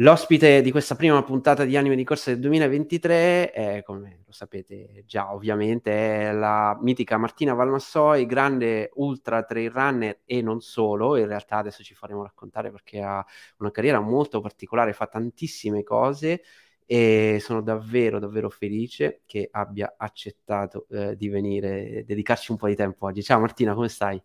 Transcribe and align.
L'ospite 0.00 0.60
di 0.60 0.70
questa 0.70 0.94
prima 0.94 1.22
puntata 1.22 1.64
di 1.64 1.74
Anime 1.74 1.96
di 1.96 2.04
Corsa 2.04 2.30
del 2.30 2.40
2023 2.40 3.50
è, 3.50 3.82
come 3.82 4.20
lo 4.26 4.32
sapete 4.32 5.04
già 5.06 5.32
ovviamente, 5.32 6.28
è 6.28 6.32
la 6.32 6.78
mitica 6.82 7.16
Martina 7.16 7.54
Valmassoi, 7.54 8.26
grande 8.26 8.90
ultra 8.96 9.42
trail 9.42 9.70
runner 9.70 10.20
e 10.26 10.42
non 10.42 10.60
solo, 10.60 11.16
in 11.16 11.26
realtà 11.26 11.56
adesso 11.56 11.82
ci 11.82 11.94
faremo 11.94 12.22
raccontare 12.22 12.70
perché 12.70 13.00
ha 13.00 13.24
una 13.58 13.70
carriera 13.70 13.98
molto 14.00 14.40
particolare, 14.42 14.92
fa 14.92 15.06
tantissime 15.06 15.82
cose 15.82 16.42
e 16.84 17.38
sono 17.40 17.62
davvero 17.62 18.18
davvero 18.18 18.50
felice 18.50 19.22
che 19.24 19.48
abbia 19.50 19.94
accettato 19.96 20.86
eh, 20.90 21.16
di 21.16 21.28
venire, 21.28 22.04
dedicarci 22.04 22.50
un 22.50 22.58
po' 22.58 22.66
di 22.68 22.76
tempo 22.76 23.06
oggi. 23.06 23.22
Ciao 23.22 23.40
Martina, 23.40 23.72
come 23.72 23.88
stai? 23.88 24.22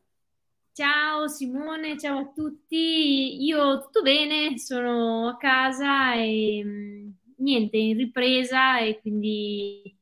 Ciao 0.74 1.28
Simone, 1.28 1.98
ciao 2.00 2.20
a 2.20 2.32
tutti. 2.34 3.44
Io 3.44 3.82
tutto 3.82 4.02
bene, 4.02 4.58
sono 4.58 5.28
a 5.28 5.38
casa 5.38 6.16
e 6.16 6.62
mm, 6.64 7.10
niente, 7.38 7.78
in 7.78 7.98
ripresa 7.98 8.80
e 8.80 9.00
quindi 9.02 9.98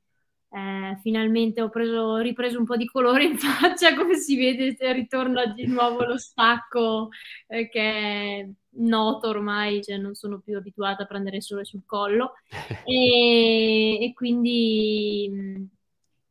eh, 0.50 0.98
finalmente 1.02 1.62
ho 1.62 1.70
preso, 1.70 2.18
ripreso 2.18 2.60
un 2.60 2.66
po' 2.66 2.78
di 2.78 2.86
colore 2.86 3.24
in 3.26 3.38
faccia, 3.40 3.96
come 3.96 4.16
si 4.18 4.38
vede, 4.38 4.76
ritorna 4.94 5.46
di 5.48 5.66
nuovo 5.68 6.04
lo 6.06 6.18
stacco 6.18 7.10
eh, 7.48 7.68
che 7.70 7.82
è 7.82 8.50
noto 8.82 9.28
ormai, 9.28 9.84
cioè 9.84 9.98
non 9.98 10.14
sono 10.14 10.40
più 10.40 10.56
abituata 10.58 11.04
a 11.04 11.06
prendere 11.08 11.42
sole 11.42 11.66
sul 11.66 11.84
collo 11.86 12.34
e, 12.86 14.04
e 14.04 14.14
quindi 14.14 15.28
mm, 15.32 15.66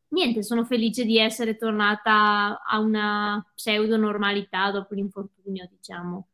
niente, 0.09 0.43
sono 0.43 0.65
felice 0.65 1.05
di 1.05 1.19
essere 1.19 1.57
tornata 1.57 2.62
a 2.62 2.79
una 2.79 3.45
pseudo 3.55 3.97
normalità 3.97 4.71
dopo 4.71 4.95
l'infortunio, 4.95 5.69
diciamo. 5.71 6.29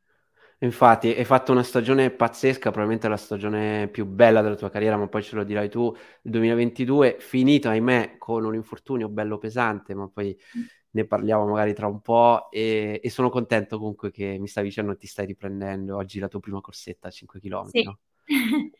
Infatti, 0.60 1.08
hai 1.08 1.24
fatto 1.24 1.52
una 1.52 1.62
stagione 1.62 2.10
pazzesca, 2.10 2.70
probabilmente 2.70 3.08
la 3.08 3.16
stagione 3.16 3.88
più 3.88 4.06
bella 4.06 4.40
della 4.40 4.54
tua 4.54 4.70
carriera, 4.70 4.96
ma 4.96 5.08
poi 5.08 5.22
ce 5.22 5.36
lo 5.36 5.44
dirai 5.44 5.68
tu, 5.68 5.94
il 6.22 6.30
2022, 6.30 7.16
finito, 7.18 7.68
ahimè, 7.68 8.16
con 8.18 8.44
un 8.44 8.54
infortunio 8.54 9.08
bello 9.08 9.36
pesante, 9.36 9.94
ma 9.94 10.08
poi 10.08 10.36
ne 10.90 11.06
parliamo 11.06 11.46
magari 11.46 11.74
tra 11.74 11.86
un 11.86 12.00
po' 12.00 12.50
e, 12.50 13.00
e 13.02 13.10
sono 13.10 13.28
contento 13.28 13.78
comunque 13.78 14.10
che 14.10 14.38
mi 14.38 14.46
stai 14.46 14.64
dicendo 14.64 14.96
ti 14.96 15.06
stai 15.08 15.26
riprendendo 15.26 15.96
oggi 15.96 16.20
la 16.20 16.28
tua 16.28 16.40
prima 16.40 16.60
corsetta 16.60 17.08
a 17.08 17.10
5 17.10 17.40
km, 17.40 17.66
sì. 17.68 17.82
no? 17.82 17.98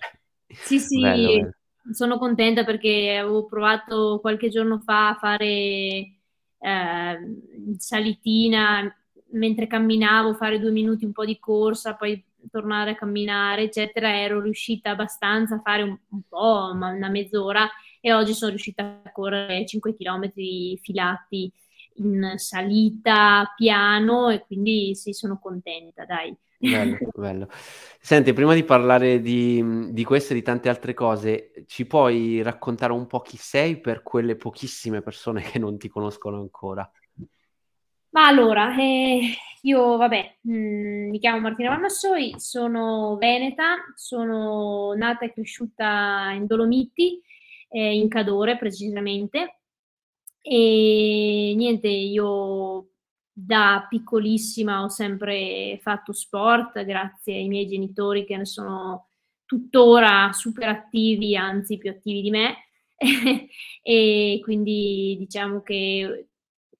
sì, 0.48 0.79
sì, 0.79 1.01
bello, 1.01 1.29
bello 1.29 1.55
sono 1.92 2.18
contenta 2.18 2.64
perché 2.64 3.16
avevo 3.18 3.46
provato 3.46 4.18
qualche 4.20 4.48
giorno 4.48 4.78
fa 4.80 5.10
a 5.10 5.14
fare 5.14 5.46
eh, 6.58 7.18
salitina 7.78 8.94
mentre 9.32 9.66
camminavo, 9.66 10.34
fare 10.34 10.58
due 10.58 10.70
minuti 10.70 11.05
un 11.05 11.12
po' 11.12 11.24
di 11.24 11.38
corsa, 11.38 11.94
poi 11.94 12.22
tornare 12.50 12.92
a 12.92 12.94
camminare, 12.94 13.62
eccetera. 13.64 14.16
Ero 14.16 14.40
riuscita 14.40 14.90
abbastanza 14.90 15.56
a 15.56 15.60
fare 15.60 15.82
un, 15.82 15.96
un 16.10 16.22
po', 16.28 16.70
una 16.72 17.08
mezz'ora, 17.08 17.68
e 18.00 18.12
oggi 18.12 18.32
sono 18.34 18.50
riuscita 18.50 19.00
a 19.05 19.12
correre 19.12 19.66
5 19.66 19.94
km 19.96 20.30
filati 20.80 21.52
in 21.96 22.34
salita 22.36 23.52
piano 23.56 24.28
e 24.30 24.44
quindi 24.44 24.94
sì, 24.94 25.12
sono 25.12 25.38
contenta, 25.38 26.05
dai. 26.05 26.36
Bello, 26.58 26.98
bello. 27.14 27.48
Senti, 28.00 28.33
prima 28.33 28.55
di 28.55 28.64
parlare 28.64 29.20
di, 29.20 29.92
di 29.92 30.05
queste 30.05 30.33
e 30.33 30.36
di 30.36 30.42
tante 30.42 30.69
altre 30.69 30.94
cose, 30.94 31.52
ci 31.66 31.86
puoi 31.86 32.42
raccontare 32.42 32.92
un 32.92 33.06
po' 33.06 33.20
chi 33.20 33.36
sei 33.36 33.80
per 33.80 34.02
quelle 34.02 34.36
pochissime 34.36 35.02
persone 35.02 35.42
che 35.42 35.58
non 35.58 35.78
ti 35.78 35.88
conoscono 35.88 36.38
ancora? 36.38 36.91
Ma 38.11 38.28
allora, 38.28 38.77
eh, 38.78 39.34
io 39.62 39.96
vabbè, 39.96 40.36
mh, 40.42 40.55
mm, 40.55 41.08
mi 41.11 41.19
chiamo 41.19 41.41
Martina 41.41 41.70
Valmassoi, 41.70 42.34
sono 42.36 43.16
veneta, 43.16 43.77
sono 43.96 44.92
nata 44.94 45.24
e 45.24 45.33
cresciuta 45.33 46.30
in 46.33 46.46
Dolomiti, 46.46 47.20
eh, 47.70 47.94
in 47.94 48.08
Cadore 48.08 48.56
precisamente, 48.56 49.58
e 50.41 51.55
niente, 51.56 51.89
io 51.89 52.90
da 53.36 53.84
piccolissima 53.89 54.84
ho 54.84 54.89
sempre 54.89 55.80
fatto 55.83 56.12
sport, 56.12 56.84
grazie 56.84 57.34
ai 57.34 57.48
miei 57.48 57.67
genitori 57.67 58.24
che 58.24 58.36
ne 58.36 58.46
sono 58.46 59.08
tuttora 59.45 60.30
super 60.33 60.68
attivi, 60.68 61.36
anzi 61.36 61.78
più 61.78 61.90
attivi 61.90 62.23
di 62.23 62.30
me. 62.30 62.55
e 63.83 64.40
quindi 64.42 65.17
diciamo 65.18 65.62
che 65.62 66.28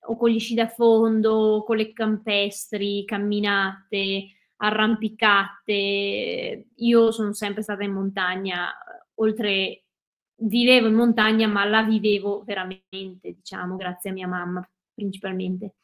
o 0.07 0.17
con 0.17 0.31
gli 0.31 0.39
sci 0.39 0.55
da 0.55 0.69
fondo, 0.69 1.65
con 1.67 1.77
le 1.77 1.93
campestri, 1.93 3.05
camminate, 3.05 4.29
arrampicate. 4.57 6.69
Io 6.75 7.11
sono 7.11 7.33
sempre 7.33 7.63
stata 7.63 7.83
in 7.85 7.93
montagna, 7.93 8.71
oltre 9.15 9.85
vivevo 10.37 10.89
in 10.89 10.95
montagna, 10.95 11.47
ma 11.49 11.65
la 11.65 11.83
vivevo 11.83 12.43
veramente, 12.45 13.33
diciamo, 13.35 13.77
grazie 13.77 14.11
a 14.11 14.13
mia 14.13 14.29
mamma 14.29 14.67
principalmente. 14.95 15.75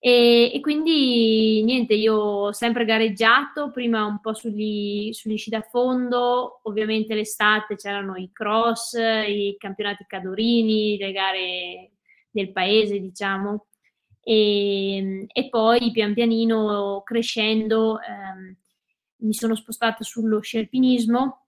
E, 0.00 0.52
e, 0.54 0.60
quindi 0.60 1.62
niente, 1.64 1.94
io 1.94 2.14
ho 2.14 2.52
sempre 2.52 2.84
gareggiato, 2.84 3.70
prima 3.72 4.04
un 4.04 4.20
po' 4.20 4.32
sugli, 4.32 5.12
sugli 5.12 5.36
sci 5.36 5.50
da 5.50 5.62
fondo, 5.62 6.60
ovviamente 6.62 7.14
l'estate 7.14 7.74
c'erano 7.74 8.14
i 8.16 8.30
cross, 8.32 8.92
i 8.94 9.56
campionati 9.58 10.04
cadorini, 10.06 10.96
le 10.98 11.12
gare 11.12 11.90
del 12.30 12.52
paese, 12.52 13.00
diciamo, 13.00 13.66
e, 14.22 15.26
e 15.26 15.48
poi 15.48 15.90
pian 15.90 16.12
pianino 16.12 17.02
crescendo 17.04 17.98
ehm, 18.00 18.56
mi 19.20 19.32
sono 19.32 19.54
spostata 19.54 20.04
sullo 20.04 20.40
sci 20.40 20.58
alpinismo 20.58 21.46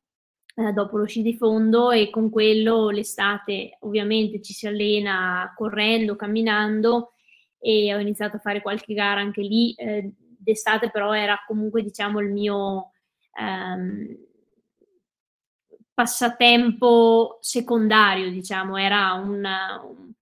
eh, 0.55 0.73
dopo 0.73 0.97
lo 0.97 1.07
sci 1.07 1.21
di 1.21 1.37
fondo 1.37 1.91
e 1.91 2.09
con 2.09 2.31
quello 2.31 2.89
l'estate 2.89 3.77
ovviamente 3.81 4.41
ci 4.41 4.55
si 4.55 4.67
allena 4.67 5.53
correndo, 5.57 6.17
camminando 6.17 7.13
e 7.61 7.95
ho 7.95 7.99
iniziato 7.99 8.37
a 8.37 8.41
fare 8.41 8.63
qualche 8.63 8.95
gara 8.95 9.21
anche 9.21 9.43
lì. 9.43 9.73
Eh, 9.75 10.13
d'estate 10.43 10.91
però 10.91 11.13
era 11.13 11.45
comunque 11.47 11.83
diciamo 11.83 12.19
il 12.21 12.31
mio 12.31 12.93
ehm, 13.39 14.17
passatempo 15.93 17.39
secondario, 17.43 18.31
diciamo, 18.31 18.79
era 18.79 19.13
un, 19.13 19.45
un, 19.45 20.13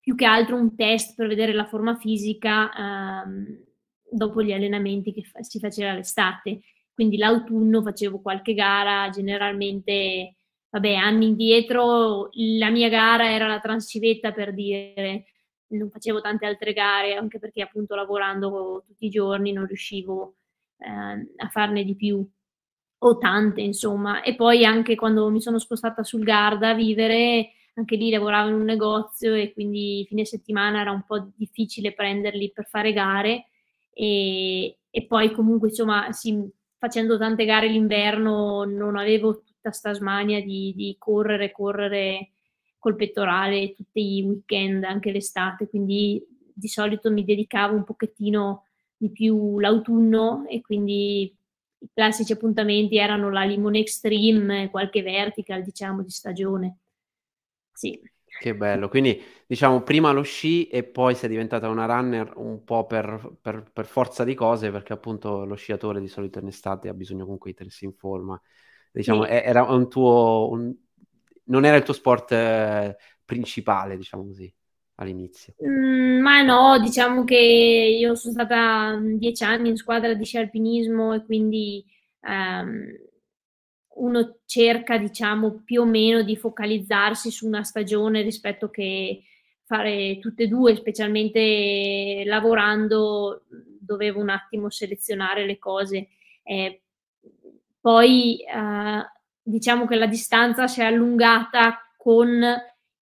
più 0.00 0.16
che 0.16 0.24
altro 0.24 0.56
un 0.56 0.74
test 0.74 1.14
per 1.14 1.28
vedere 1.28 1.52
la 1.52 1.66
forma 1.66 1.96
fisica 1.96 2.70
ehm, 2.72 3.64
dopo 4.10 4.42
gli 4.42 4.52
allenamenti 4.52 5.12
che 5.12 5.22
fa- 5.22 5.42
si 5.42 5.60
faceva 5.60 5.92
l'estate. 5.92 6.60
Quindi 6.92 7.16
l'autunno 7.16 7.80
facevo 7.80 8.20
qualche 8.20 8.54
gara, 8.54 9.08
generalmente, 9.10 10.34
vabbè, 10.68 10.94
anni 10.94 11.26
indietro 11.26 12.30
la 12.32 12.70
mia 12.70 12.88
gara 12.88 13.30
era 13.30 13.46
la 13.46 13.60
Transcivetta 13.60 14.32
per 14.32 14.52
dire 14.52 15.26
non 15.70 15.90
facevo 15.90 16.20
tante 16.20 16.46
altre 16.46 16.72
gare, 16.72 17.14
anche 17.14 17.38
perché 17.38 17.62
appunto 17.62 17.94
lavorando 17.94 18.82
tutti 18.86 19.06
i 19.06 19.10
giorni 19.10 19.52
non 19.52 19.66
riuscivo 19.66 20.36
eh, 20.78 20.88
a 21.36 21.48
farne 21.48 21.84
di 21.84 21.94
più, 21.96 22.26
o 23.02 23.18
tante 23.18 23.60
insomma. 23.60 24.22
E 24.22 24.34
poi 24.34 24.64
anche 24.64 24.94
quando 24.94 25.30
mi 25.30 25.40
sono 25.40 25.58
spostata 25.58 26.02
sul 26.02 26.22
Garda 26.24 26.70
a 26.70 26.74
vivere, 26.74 27.52
anche 27.74 27.96
lì 27.96 28.10
lavoravo 28.10 28.48
in 28.48 28.54
un 28.54 28.64
negozio 28.64 29.34
e 29.34 29.52
quindi 29.52 30.04
fine 30.08 30.24
settimana 30.24 30.80
era 30.80 30.90
un 30.90 31.04
po' 31.04 31.30
difficile 31.36 31.94
prenderli 31.94 32.50
per 32.52 32.66
fare 32.66 32.92
gare 32.92 33.46
e, 33.92 34.78
e 34.90 35.06
poi 35.06 35.30
comunque 35.32 35.68
insomma 35.68 36.12
sì, 36.12 36.46
facendo 36.78 37.16
tante 37.18 37.44
gare 37.44 37.68
l'inverno 37.68 38.64
non 38.64 38.96
avevo 38.96 39.42
tutta 39.42 39.70
sta 39.70 39.92
smania 39.92 40.42
di, 40.42 40.72
di 40.74 40.96
correre, 40.98 41.52
correre 41.52 42.32
col 42.80 42.96
pettorale 42.96 43.74
tutti 43.74 44.16
i 44.16 44.22
weekend, 44.22 44.82
anche 44.82 45.12
l'estate, 45.12 45.68
quindi 45.68 46.20
di 46.52 46.66
solito 46.66 47.12
mi 47.12 47.24
dedicavo 47.24 47.76
un 47.76 47.84
pochettino 47.84 48.64
di 48.96 49.10
più 49.10 49.60
l'autunno 49.60 50.46
e 50.48 50.60
quindi 50.60 51.22
i 51.82 51.88
classici 51.94 52.32
appuntamenti 52.32 52.96
erano 52.98 53.30
la 53.30 53.44
Limone 53.44 53.78
Extreme, 53.78 54.70
qualche 54.70 55.02
vertical, 55.02 55.62
diciamo, 55.62 56.02
di 56.02 56.10
stagione. 56.10 56.78
Sì. 57.72 57.98
Che 58.40 58.54
bello, 58.54 58.88
quindi 58.88 59.20
diciamo 59.46 59.82
prima 59.82 60.12
lo 60.12 60.22
sci 60.22 60.68
e 60.68 60.82
poi 60.82 61.14
sei 61.14 61.28
diventata 61.28 61.68
una 61.68 61.84
runner 61.84 62.32
un 62.36 62.64
po' 62.64 62.86
per, 62.86 63.36
per, 63.40 63.70
per 63.70 63.84
forza 63.84 64.24
di 64.24 64.34
cose, 64.34 64.70
perché 64.70 64.94
appunto 64.94 65.44
lo 65.44 65.56
sciatore 65.56 66.00
di 66.00 66.08
solito 66.08 66.38
in 66.38 66.46
estate 66.46 66.88
ha 66.88 66.94
bisogno 66.94 67.24
comunque 67.24 67.50
di 67.50 67.56
tenersi 67.56 67.84
in 67.84 67.92
forma. 67.92 68.40
Diciamo, 68.92 69.24
sì. 69.24 69.30
era 69.30 69.64
un 69.64 69.88
tuo, 69.88 70.48
un, 70.50 70.74
non 71.50 71.64
era 71.64 71.76
il 71.76 71.82
tuo 71.82 71.92
sport 71.94 72.32
eh, 72.32 72.96
principale, 73.24 73.96
diciamo 73.96 74.24
così, 74.24 74.52
all'inizio. 74.96 75.54
Mm, 75.62 76.20
ma 76.20 76.42
no, 76.42 76.78
diciamo 76.78 77.24
che 77.24 77.36
io 77.36 78.14
sono 78.14 78.32
stata 78.32 78.96
mm, 78.96 79.16
dieci 79.16 79.44
anni 79.44 79.68
in 79.68 79.76
squadra 79.76 80.14
di 80.14 80.24
sci 80.24 80.38
alpinismo 80.38 81.12
e 81.12 81.24
quindi 81.24 81.84
um, 82.22 82.86
uno 83.96 84.38
cerca, 84.46 84.96
diciamo, 84.96 85.62
più 85.64 85.82
o 85.82 85.84
meno 85.84 86.22
di 86.22 86.36
focalizzarsi 86.36 87.30
su 87.30 87.46
una 87.46 87.62
stagione 87.62 88.22
rispetto 88.22 88.70
che 88.70 89.24
fare 89.64 90.18
tutte 90.18 90.44
e 90.44 90.48
due, 90.48 90.74
specialmente 90.76 92.22
lavorando, 92.24 93.42
dovevo 93.78 94.20
un 94.20 94.30
attimo 94.30 94.70
selezionare 94.70 95.44
le 95.46 95.58
cose. 95.58 96.08
Eh, 96.42 96.82
poi 97.80 98.40
eh, 98.42 99.04
diciamo 99.50 99.86
che 99.86 99.96
la 99.96 100.06
distanza 100.06 100.66
si 100.66 100.80
è 100.80 100.84
allungata 100.84 101.78
con 101.96 102.42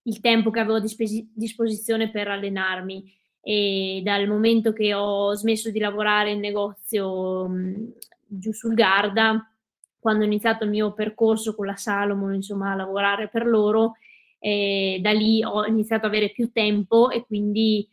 il 0.03 0.21
tempo 0.21 0.51
che 0.51 0.61
avevo 0.61 0.77
a 0.77 0.81
dispos- 0.81 1.27
disposizione 1.33 2.11
per 2.11 2.29
allenarmi. 2.29 3.17
E 3.41 4.01
dal 4.05 4.27
momento 4.27 4.73
che 4.73 4.93
ho 4.93 5.35
smesso 5.35 5.71
di 5.71 5.79
lavorare 5.79 6.33
in 6.33 6.41
negozio 6.41 7.47
mh, 7.49 7.93
giù 8.27 8.53
sul 8.53 8.75
Garda, 8.75 9.51
quando 9.99 10.25
ho 10.25 10.27
iniziato 10.27 10.65
il 10.65 10.71
mio 10.71 10.93
percorso 10.93 11.55
con 11.55 11.67
la 11.67 11.77
Salomon, 11.77 12.35
insomma, 12.35 12.73
a 12.73 12.77
lavorare 12.77 13.29
per 13.29 13.47
loro, 13.47 13.95
e 14.39 14.99
da 15.03 15.13
lì 15.13 15.43
ho 15.45 15.65
iniziato 15.67 16.07
ad 16.07 16.13
avere 16.13 16.31
più 16.31 16.51
tempo 16.53 17.11
e 17.11 17.25
quindi 17.27 17.89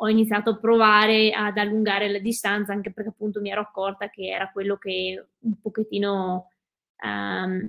ho 0.00 0.08
iniziato 0.08 0.50
a 0.50 0.56
provare 0.56 1.32
ad 1.32 1.56
allungare 1.58 2.08
la 2.08 2.20
distanza 2.20 2.72
anche 2.72 2.92
perché 2.92 3.10
appunto 3.10 3.40
mi 3.40 3.50
ero 3.50 3.62
accorta 3.62 4.08
che 4.08 4.28
era 4.28 4.48
quello 4.52 4.76
che 4.76 5.26
un 5.40 5.60
pochettino 5.60 6.50
um, 7.02 7.68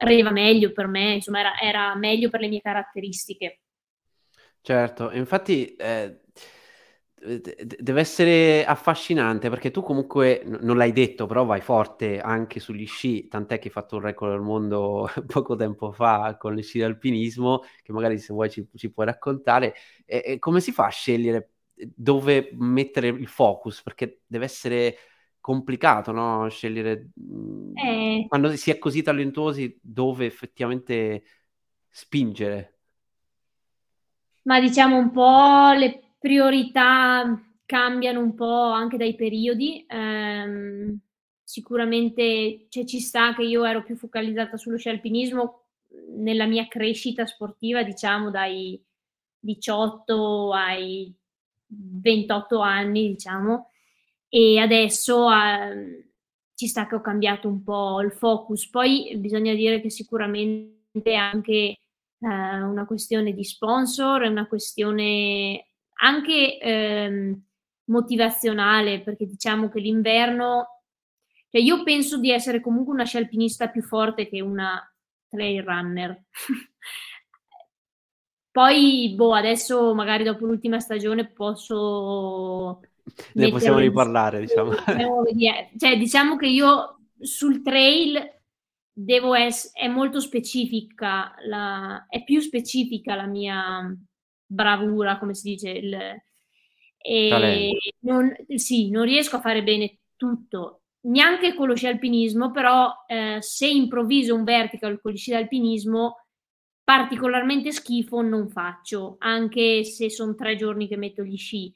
rendeva 0.00 0.30
meglio 0.30 0.72
per 0.72 0.86
me, 0.86 1.14
insomma 1.14 1.40
era, 1.40 1.58
era, 1.60 1.94
meglio 1.96 2.30
per 2.30 2.40
le 2.40 2.48
mie 2.48 2.60
caratteristiche. 2.60 3.60
Certo, 4.62 5.10
infatti 5.12 5.74
eh, 5.76 6.20
deve 7.78 8.00
essere 8.00 8.64
affascinante 8.64 9.50
perché 9.50 9.70
tu 9.70 9.82
comunque 9.82 10.42
non 10.46 10.76
l'hai 10.78 10.92
detto, 10.92 11.26
però 11.26 11.44
vai 11.44 11.60
forte 11.60 12.18
anche 12.18 12.60
sugli 12.60 12.86
sci, 12.86 13.28
tant'è 13.28 13.58
che 13.58 13.66
hai 13.68 13.72
fatto 13.72 13.96
un 13.96 14.02
record 14.02 14.32
del 14.32 14.40
mondo 14.40 15.06
poco 15.26 15.54
tempo 15.56 15.92
fa 15.92 16.36
con 16.38 16.54
gli 16.54 16.62
sci 16.62 16.78
d'alpinismo, 16.78 17.62
che 17.82 17.92
magari 17.92 18.18
se 18.18 18.32
vuoi 18.32 18.50
ci, 18.50 18.66
ci 18.74 18.90
puoi 18.90 19.06
raccontare. 19.06 19.74
E, 20.06 20.22
e 20.24 20.38
come 20.38 20.60
si 20.60 20.72
fa 20.72 20.86
a 20.86 20.88
scegliere 20.90 21.50
dove 21.74 22.50
mettere 22.54 23.08
il 23.08 23.28
focus? 23.28 23.82
Perché 23.82 24.20
deve 24.26 24.44
essere 24.46 24.96
complicato, 25.40 26.12
no? 26.12 26.48
Scegliere 26.48 27.10
mhmm, 27.14 27.76
eh. 27.76 28.26
quando 28.28 28.54
si 28.56 28.70
è 28.70 28.78
così 28.78 29.02
talentuosi 29.02 29.78
dove 29.80 30.26
effettivamente 30.26 31.22
spingere. 31.88 32.78
Ma 34.42 34.60
diciamo 34.60 34.96
un 34.96 35.10
po' 35.10 35.72
le 35.76 36.14
priorità 36.18 37.40
cambiano 37.66 38.20
un 38.20 38.34
po' 38.34 38.70
anche 38.70 38.96
dai 38.96 39.14
periodi. 39.14 39.86
Um, 39.88 40.98
sicuramente 41.44 42.66
cioè, 42.68 42.84
ci 42.84 43.00
sta 43.00 43.34
che 43.34 43.42
io 43.42 43.64
ero 43.64 43.82
più 43.82 43.96
focalizzata 43.96 44.56
sullo 44.56 44.76
sci 44.76 44.88
alpinismo 44.88 45.64
nella 46.16 46.46
mia 46.46 46.66
crescita 46.68 47.26
sportiva, 47.26 47.82
diciamo 47.82 48.30
dai 48.30 48.80
18 49.38 50.52
ai 50.52 51.14
28 51.66 52.60
anni, 52.60 53.08
diciamo, 53.08 53.70
e 54.30 54.58
adesso 54.58 55.28
eh, 55.30 56.12
ci 56.54 56.68
sta 56.68 56.86
che 56.86 56.94
ho 56.94 57.00
cambiato 57.00 57.48
un 57.48 57.62
po' 57.62 58.00
il 58.00 58.12
focus. 58.12 58.70
Poi 58.70 59.14
bisogna 59.18 59.54
dire 59.54 59.80
che 59.80 59.90
sicuramente 59.90 61.14
anche 61.14 61.52
eh, 61.52 61.76
una 62.20 62.86
questione 62.86 63.32
di 63.34 63.44
sponsor, 63.44 64.22
è 64.22 64.28
una 64.28 64.46
questione 64.46 65.66
anche 66.02 66.58
ehm, 66.58 67.42
motivazionale, 67.86 69.02
perché 69.02 69.26
diciamo 69.26 69.68
che 69.68 69.80
l'inverno, 69.80 70.82
cioè 71.50 71.60
io 71.60 71.82
penso 71.82 72.18
di 72.18 72.30
essere 72.30 72.60
comunque 72.60 72.94
una 72.94 73.04
scialpinista 73.04 73.68
più 73.68 73.82
forte 73.82 74.28
che 74.28 74.40
una 74.40 74.80
trail 75.28 75.62
runner. 75.62 76.22
Poi, 78.52 79.12
boh, 79.16 79.34
adesso 79.34 79.94
magari 79.94 80.24
dopo 80.24 80.44
l'ultima 80.46 80.80
stagione 80.80 81.30
posso... 81.30 82.80
Ne 83.34 83.50
possiamo 83.50 83.78
riparlare, 83.78 84.40
diciamo. 84.40 84.72
Cioè, 84.74 85.98
diciamo 85.98 86.36
che 86.36 86.46
io 86.46 87.00
sul 87.18 87.62
trail 87.62 88.18
devo 88.92 89.34
essere, 89.34 89.86
è 89.86 89.88
molto 89.88 90.20
specifica, 90.20 91.34
la, 91.46 92.06
è 92.08 92.22
più 92.24 92.40
specifica 92.40 93.14
la 93.14 93.26
mia 93.26 93.96
bravura, 94.46 95.18
come 95.18 95.34
si 95.34 95.50
dice, 95.50 95.70
il, 95.70 95.98
e 97.02 97.72
non, 98.00 98.34
sì, 98.54 98.90
non 98.90 99.04
riesco 99.04 99.36
a 99.36 99.40
fare 99.40 99.62
bene 99.62 100.00
tutto, 100.16 100.82
neanche 101.02 101.54
con 101.54 101.68
lo 101.68 101.74
sci 101.74 101.86
alpinismo, 101.86 102.50
però 102.50 102.92
eh, 103.06 103.38
se 103.40 103.66
improvviso 103.66 104.34
un 104.34 104.44
vertical 104.44 105.00
con 105.00 105.12
gli 105.12 105.16
sci 105.16 105.34
alpinismo 105.34 106.16
particolarmente 106.84 107.72
schifo 107.72 108.20
non 108.20 108.50
faccio, 108.50 109.16
anche 109.18 109.84
se 109.84 110.10
sono 110.10 110.34
tre 110.34 110.56
giorni 110.56 110.88
che 110.88 110.96
metto 110.96 111.22
gli 111.22 111.36
sci. 111.36 111.72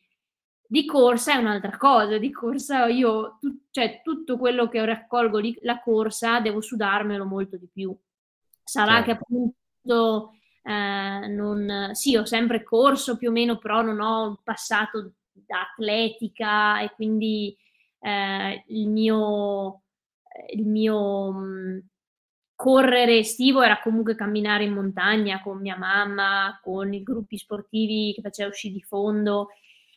Di 0.67 0.87
corsa 0.87 1.35
è 1.35 1.37
un'altra 1.37 1.77
cosa, 1.77 2.19
di 2.19 2.31
corsa 2.31 2.87
io, 2.87 3.39
tu, 3.41 3.67
cioè 3.71 4.01
tutto 4.03 4.39
quello 4.39 4.69
che 4.69 4.85
raccolgo 4.85 5.39
lì, 5.39 5.57
la 5.63 5.81
corsa, 5.81 6.41
devo 6.41 6.61
sudarmelo 6.61 7.25
molto 7.25 7.57
di 7.57 7.69
più. 7.73 7.97
Sarà 8.63 9.03
certo. 9.03 9.05
che 9.05 9.11
appunto 9.13 10.31
eh, 10.63 11.27
non, 11.29 11.91
sì, 11.93 12.17
ho 12.17 12.25
sempre 12.25 12.63
corso 12.63 13.17
più 13.17 13.29
o 13.29 13.33
meno, 13.33 13.59
però 13.59 13.83
non 13.83 14.01
ho 14.01 14.41
passato 14.43 15.13
da 15.33 15.69
atletica 15.71 16.81
e 16.81 16.93
quindi 16.95 17.55
eh, 18.01 18.65
il 18.69 18.89
mio, 18.89 19.83
il 20.55 20.67
mio 20.67 21.33
mh, 21.33 21.89
correre 22.55 23.19
estivo 23.19 23.63
era 23.63 23.81
comunque 23.81 24.15
camminare 24.15 24.65
in 24.65 24.73
montagna 24.73 25.43
con 25.43 25.61
mia 25.61 25.77
mamma, 25.77 26.59
con 26.63 26.93
i 26.95 27.03
gruppi 27.03 27.37
sportivi 27.37 28.13
che 28.15 28.23
facevo 28.23 28.53
sci 28.53 28.73
di 28.73 28.83
fondo 28.83 29.49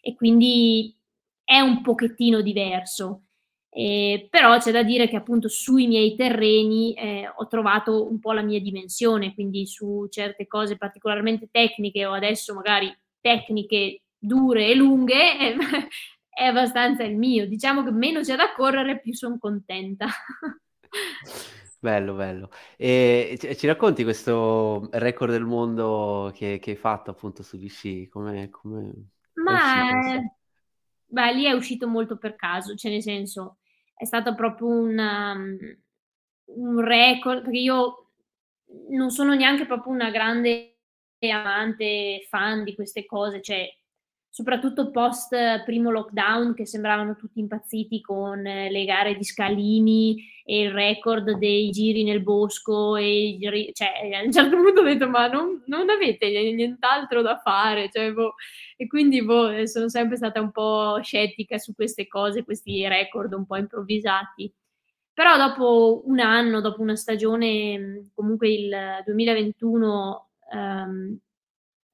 e 0.08 0.16
quindi 0.16 0.96
è 1.44 1.60
un 1.60 1.82
pochettino 1.82 2.40
diverso. 2.42 3.24
Eh, 3.70 4.28
però 4.32 4.58
c'è 4.58 4.72
da 4.72 4.82
dire 4.82 5.10
che 5.10 5.18
appunto 5.18 5.50
sui 5.50 5.86
miei 5.88 6.16
terreni 6.16 6.94
eh, 6.94 7.28
ho 7.28 7.46
trovato 7.48 8.10
un 8.10 8.18
po' 8.20 8.32
la 8.32 8.42
mia 8.42 8.62
dimensione, 8.62 9.34
quindi 9.34 9.68
su 9.68 10.08
certe 10.10 10.48
cose 10.48 10.78
particolarmente 10.78 11.50
tecniche 11.52 12.06
o 12.06 12.14
adesso 12.14 12.54
magari 12.54 12.90
tecniche 13.20 14.04
dure 14.18 14.68
e 14.68 14.76
lunghe 14.76 15.38
eh, 15.40 15.58
è 16.30 16.46
abbastanza 16.46 17.04
il 17.04 17.18
mio. 17.18 17.46
Diciamo 17.46 17.84
che 17.84 17.92
meno 17.92 18.22
c'è 18.22 18.38
da 18.38 18.54
correre, 18.56 19.02
più 19.02 19.14
sono 19.14 19.38
contenta. 19.38 20.08
Bello, 21.80 22.16
bello. 22.16 22.50
E 22.76 23.38
ci, 23.56 23.68
racconti 23.68 24.04
questo 24.04 24.90
record 24.94 25.32
del 25.32 25.46
mondo 25.46 26.32
che, 26.34 26.58
che 26.60 26.72
hai 26.72 26.76
fatto 26.76 27.12
appunto 27.12 27.44
sugli 27.44 27.70
sci? 27.70 28.08
Come, 28.08 28.50
come 28.50 29.10
Ma 29.44 30.22
beh, 31.06 31.34
lì 31.34 31.46
è 31.46 31.52
uscito 31.52 31.88
molto 31.88 32.18
per 32.18 32.36
caso, 32.36 32.76
cioè 32.76 32.92
nel 32.92 33.02
senso 33.02 33.58
è 33.96 34.06
stato 34.06 34.36
proprio 34.36 34.68
un, 34.68 34.98
um, 34.98 35.58
un 36.46 36.80
record, 36.82 37.44
perché 37.44 37.58
io 37.58 38.12
non 38.90 39.10
sono 39.10 39.34
neanche 39.34 39.66
proprio 39.66 39.94
una 39.94 40.10
grande 40.10 40.78
amante, 41.20 42.26
fan 42.30 42.64
di 42.64 42.76
queste 42.76 43.06
cose, 43.06 43.42
cioè 43.42 43.68
soprattutto 44.30 44.92
post 44.92 45.64
primo 45.64 45.90
lockdown 45.90 46.54
che 46.54 46.68
sembravano 46.68 47.16
tutti 47.16 47.40
impazziti 47.40 48.02
con 48.02 48.40
le 48.42 48.86
gare 48.86 49.16
di 49.16 49.24
scalini 49.24 50.24
e 50.50 50.62
il 50.62 50.72
record 50.72 51.32
dei 51.32 51.70
giri 51.72 52.06
nel 52.06 52.24
bosco 52.24 52.96
e 52.96 53.36
giri, 53.38 53.70
cioè, 53.74 54.10
a 54.14 54.24
un 54.24 54.32
certo 54.32 54.56
punto 54.56 54.80
ho 54.80 54.84
detto 54.86 55.10
ma 55.10 55.28
non, 55.28 55.62
non 55.66 55.90
avete 55.90 56.30
nient'altro 56.54 57.22
da 57.22 57.38
fare 57.38 57.90
cioè, 57.92 58.14
boh. 58.14 58.36
e 58.78 58.88
quindi 58.88 59.22
boh, 59.22 59.66
sono 59.66 59.90
sempre 59.90 60.16
stata 60.16 60.40
un 60.40 60.52
po' 60.52 61.02
scettica 61.02 61.58
su 61.58 61.76
queste 61.76 62.08
cose 62.08 62.46
questi 62.46 62.88
record 62.88 63.34
un 63.34 63.46
po' 63.46 63.58
improvvisati 63.58 64.50
però 65.12 65.36
dopo 65.36 66.04
un 66.06 66.22
anno 66.22 66.62
dopo 66.62 66.82
una 66.82 66.96
stagione 66.96 68.10
comunque 68.16 68.50
il 68.50 68.74
2021 69.06 70.30
ehm, 70.54 71.20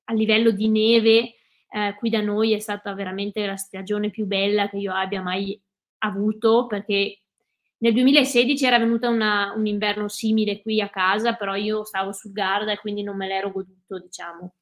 a 0.04 0.14
livello 0.14 0.52
di 0.52 0.70
neve 0.70 1.34
eh, 1.70 1.96
qui 1.98 2.12
da 2.12 2.22
noi 2.22 2.54
è 2.54 2.60
stata 2.60 2.94
veramente 2.94 3.44
la 3.48 3.56
stagione 3.56 4.12
più 4.12 4.28
bella 4.28 4.70
che 4.70 4.78
io 4.78 4.94
abbia 4.94 5.24
mai 5.24 5.60
avuto 6.04 6.68
perché 6.68 7.23
nel 7.84 7.92
2016 7.92 8.66
era 8.66 8.80
venuta 8.80 9.10
una, 9.10 9.54
un 9.58 9.66
inverno 9.66 10.08
simile 10.08 10.62
qui 10.62 10.80
a 10.80 10.90
casa, 10.90 11.34
però 11.34 11.54
io 11.56 11.84
stavo 11.84 12.14
sul 12.14 12.32
Garda 12.32 12.72
e 12.72 12.80
quindi 12.80 13.04
non 13.04 13.18
me 13.18 13.28
l'ero 13.28 13.52
goduto, 13.52 14.00
diciamo. 14.00 14.54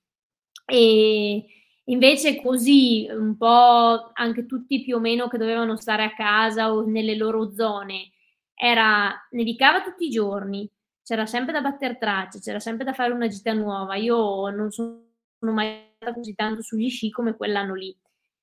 E 0.65 1.45
invece 1.85 2.41
così, 2.41 3.07
un 3.11 3.37
po' 3.37 4.09
anche 4.13 4.47
tutti 4.47 4.81
più 4.81 4.95
o 4.95 4.99
meno 4.99 5.27
che 5.27 5.37
dovevano 5.37 5.77
stare 5.77 6.03
a 6.03 6.15
casa 6.15 6.73
o 6.73 6.83
nelle 6.83 7.15
loro 7.15 7.53
zone, 7.53 8.09
era, 8.55 9.13
nevicava 9.31 9.83
tutti 9.83 10.07
i 10.07 10.09
giorni, 10.09 10.67
c'era 11.03 11.27
sempre 11.27 11.53
da 11.53 11.61
battere 11.61 11.99
tracce, 11.99 12.39
c'era 12.39 12.59
sempre 12.59 12.85
da 12.85 12.93
fare 12.93 13.13
una 13.13 13.27
gita 13.27 13.53
nuova. 13.53 13.97
Io 13.97 14.49
non 14.49 14.71
sono 14.71 15.03
mai 15.39 15.93
così 16.11 16.33
tanto 16.33 16.63
sugli 16.63 16.89
sci 16.89 17.11
come 17.11 17.35
quell'anno 17.35 17.75
lì. 17.75 17.95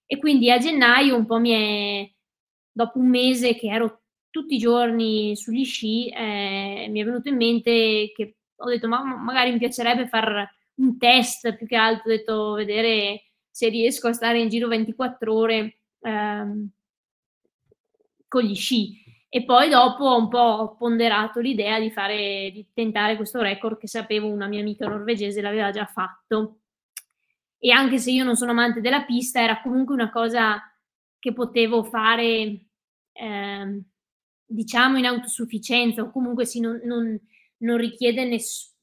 E 0.07 0.19
quindi 0.19 0.53
a 0.53 0.59
gennaio 0.59 1.17
un 1.17 1.27
po' 1.27 1.39
mi 1.41 1.51
è, 1.51 2.13
dopo 2.71 3.01
un 3.01 3.09
mese 3.09 3.57
che 3.57 3.67
ero 3.69 4.03
tutti 4.31 4.55
i 4.55 4.59
giorni 4.59 5.37
sugli 5.37 5.65
sci, 5.65 6.09
eh, 6.09 6.89
mi 6.91 7.01
è 7.01 7.05
venuto 7.05 7.29
in 7.29 7.37
mente 7.37 8.13
che 8.15 8.37
ho 8.57 8.69
detto 8.69 8.89
ma 8.89 9.03
magari 9.03 9.53
mi 9.53 9.59
piacerebbe 9.59 10.09
fare 10.09 10.55
un 10.77 10.99
test, 10.99 11.57
più 11.57 11.67
che 11.67 11.77
altro 11.77 12.11
ho 12.11 12.17
detto 12.17 12.53
vedere 12.53 13.23
se 13.51 13.69
riesco 13.69 14.09
a 14.09 14.13
stare 14.13 14.41
in 14.41 14.49
giro 14.49 14.69
24 14.69 15.35
ore 15.35 15.81
ehm, 16.01 16.71
con 18.29 18.43
gli 18.43 18.55
sci. 18.55 19.07
E 19.31 19.45
poi 19.45 19.69
dopo 19.69 20.05
ho 20.05 20.19
un 20.19 20.29
po' 20.29 20.77
ponderato 20.79 21.41
l'idea 21.41 21.79
di, 21.79 21.91
fare, 21.91 22.51
di 22.53 22.67
tentare 22.73 23.17
questo 23.17 23.43
record 23.43 23.77
che 23.79 23.89
sapevo 23.89 24.27
una 24.29 24.47
mia 24.47 24.61
amica 24.61 24.87
norvegese 24.87 25.43
l'aveva 25.43 25.71
già 25.71 25.85
fatto. 25.85 26.61
E 27.59 27.71
anche 27.73 27.99
se 27.99 28.11
io 28.11 28.25
non 28.25 28.37
sono 28.37 28.53
amante 28.53 28.81
della 28.81 29.05
pista, 29.05 29.43
era 29.43 29.61
comunque 29.61 29.95
una 29.95 30.11
cosa 30.11 30.63
che 31.19 31.33
potevo 31.33 31.83
fare, 31.83 32.67
eh, 33.13 33.83
diciamo, 34.49 34.99
in 34.99 35.05
autosufficienza 35.07 36.03
o 36.03 36.11
comunque 36.11 36.47
sì, 36.47 36.61
non, 36.61 36.81
non, 36.85 37.19
non 37.59 37.77
richiede 37.77 38.25
nessuno. 38.25 38.77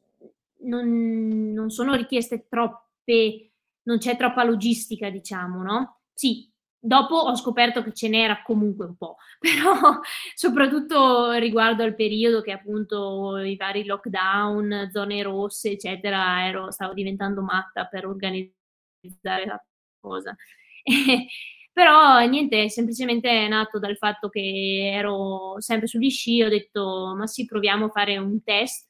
Non, 0.66 1.52
non, 1.54 1.70
sono 1.70 1.94
richieste 1.94 2.48
troppe, 2.48 3.52
non 3.84 3.98
c'è 4.00 4.18
troppa 4.18 4.44
logistica, 4.44 5.10
diciamo, 5.10 5.62
no? 5.62 6.00
Sì, 6.14 6.50
Dopo 6.86 7.16
ho 7.16 7.36
scoperto 7.36 7.82
che 7.82 7.94
ce 7.94 8.08
n'era 8.08 8.44
comunque 8.44 8.86
un 8.86 8.96
po', 8.96 9.18
però 9.40 10.00
soprattutto 10.36 11.32
riguardo 11.32 11.82
al 11.82 11.96
periodo 11.96 12.42
che 12.42 12.52
appunto 12.52 13.38
i 13.38 13.56
vari 13.56 13.86
lockdown, 13.86 14.92
zone 14.94 15.24
rosse, 15.24 15.72
eccetera, 15.72 16.46
ero, 16.46 16.70
stavo 16.70 16.94
diventando 16.94 17.42
matta 17.42 17.86
per 17.88 18.06
organizzare 18.06 19.46
la 19.48 19.60
cosa. 20.00 20.36
però 21.76 22.26
niente, 22.26 22.70
semplicemente 22.70 23.28
è 23.30 23.50
nato 23.50 23.80
dal 23.80 23.98
fatto 23.98 24.30
che 24.30 24.92
ero 24.94 25.56
sempre 25.60 25.88
sugli 25.88 26.10
sci, 26.10 26.42
ho 26.42 26.48
detto 26.48 27.14
ma 27.18 27.28
sì, 27.28 27.44
proviamo 27.44 27.88
a 27.88 27.90
fare 27.90 28.18
un 28.18 28.42
test. 28.44 28.88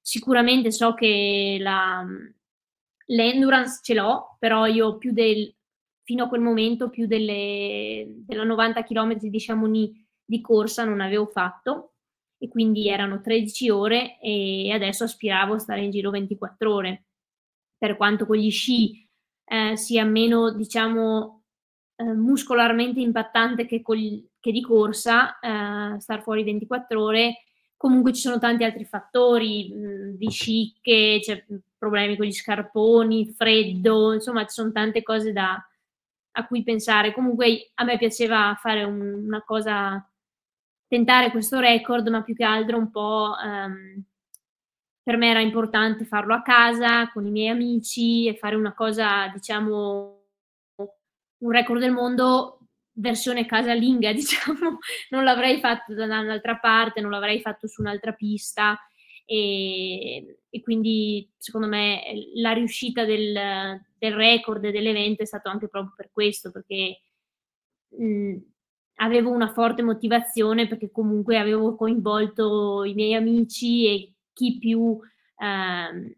Sicuramente 0.00 0.70
so 0.70 0.94
che 0.94 1.56
la, 1.58 2.06
l'endurance 3.06 3.80
ce 3.82 3.94
l'ho, 3.94 4.36
però 4.38 4.66
io 4.66 4.98
più 4.98 5.12
del 5.12 5.52
fino 6.04 6.24
a 6.26 6.28
quel 6.28 6.40
momento 6.40 6.90
più 6.90 7.08
delle, 7.08 8.06
della 8.08 8.44
90 8.44 8.84
km 8.84 9.16
di 9.16 9.38
Chamonix 9.40 10.00
di 10.24 10.40
corsa 10.40 10.84
non 10.84 11.00
avevo 11.00 11.26
fatto 11.26 11.94
e 12.38 12.46
quindi 12.46 12.88
erano 12.88 13.20
13 13.20 13.68
ore 13.70 14.20
e 14.20 14.70
adesso 14.70 15.02
aspiravo 15.02 15.54
a 15.54 15.58
stare 15.58 15.82
in 15.82 15.90
giro 15.90 16.10
24 16.10 16.72
ore. 16.72 17.06
Per 17.76 17.96
quanto 17.96 18.26
con 18.26 18.36
gli 18.36 18.50
sci 18.52 19.08
eh, 19.44 19.76
sia 19.76 20.04
meno, 20.04 20.52
diciamo, 20.54 21.37
eh, 22.00 22.04
muscolarmente 22.04 23.00
impattante 23.00 23.66
che, 23.66 23.82
col, 23.82 23.98
che 24.38 24.52
di 24.52 24.62
corsa, 24.62 25.38
eh, 25.40 26.00
star 26.00 26.22
fuori 26.22 26.44
24 26.44 27.02
ore, 27.02 27.42
comunque 27.76 28.12
ci 28.12 28.20
sono 28.20 28.38
tanti 28.38 28.62
altri 28.62 28.84
fattori, 28.84 29.72
mh, 29.72 30.16
di 30.16 30.30
scicche, 30.30 31.18
c'è 31.20 31.44
problemi 31.76 32.16
con 32.16 32.26
gli 32.26 32.32
scarponi, 32.32 33.32
freddo, 33.32 34.12
insomma 34.12 34.42
ci 34.44 34.52
sono 34.52 34.70
tante 34.70 35.02
cose 35.02 35.32
da, 35.32 35.60
a 36.32 36.46
cui 36.46 36.62
pensare. 36.62 37.12
Comunque 37.12 37.72
a 37.74 37.84
me 37.84 37.98
piaceva 37.98 38.56
fare 38.60 38.84
un, 38.84 39.00
una 39.00 39.42
cosa, 39.42 40.08
tentare 40.86 41.32
questo 41.32 41.58
record, 41.58 42.06
ma 42.08 42.22
più 42.22 42.34
che 42.36 42.44
altro 42.44 42.78
un 42.78 42.90
po' 42.92 43.34
um, 43.44 44.04
per 45.02 45.16
me 45.16 45.30
era 45.30 45.40
importante 45.40 46.04
farlo 46.04 46.34
a 46.34 46.42
casa 46.42 47.10
con 47.10 47.26
i 47.26 47.30
miei 47.30 47.48
amici 47.48 48.28
e 48.28 48.36
fare 48.36 48.54
una 48.54 48.74
cosa, 48.74 49.28
diciamo, 49.28 50.17
un 51.38 51.50
record 51.50 51.80
del 51.80 51.92
mondo 51.92 52.58
versione 52.92 53.46
casalinga, 53.46 54.12
diciamo, 54.14 54.78
non 55.10 55.24
l'avrei 55.24 55.58
fatto 55.58 55.94
da 55.94 56.04
un'altra 56.04 56.58
parte, 56.58 57.00
non 57.00 57.10
l'avrei 57.10 57.40
fatto 57.40 57.66
su 57.66 57.80
un'altra 57.80 58.12
pista 58.12 58.78
e, 59.24 60.40
e 60.48 60.60
quindi 60.62 61.30
secondo 61.36 61.68
me 61.68 62.02
la 62.36 62.52
riuscita 62.52 63.04
del, 63.04 63.80
del 63.98 64.14
record 64.14 64.68
dell'evento 64.68 65.22
è 65.22 65.26
stato 65.26 65.48
anche 65.48 65.68
proprio 65.68 65.92
per 65.96 66.10
questo, 66.12 66.50
perché 66.50 67.02
mh, 67.88 68.36
avevo 68.96 69.30
una 69.30 69.52
forte 69.52 69.82
motivazione 69.82 70.66
perché 70.66 70.90
comunque 70.90 71.38
avevo 71.38 71.76
coinvolto 71.76 72.84
i 72.84 72.94
miei 72.94 73.14
amici 73.14 73.86
e 73.86 74.14
chi 74.32 74.58
più 74.58 74.98
eh, 75.36 76.16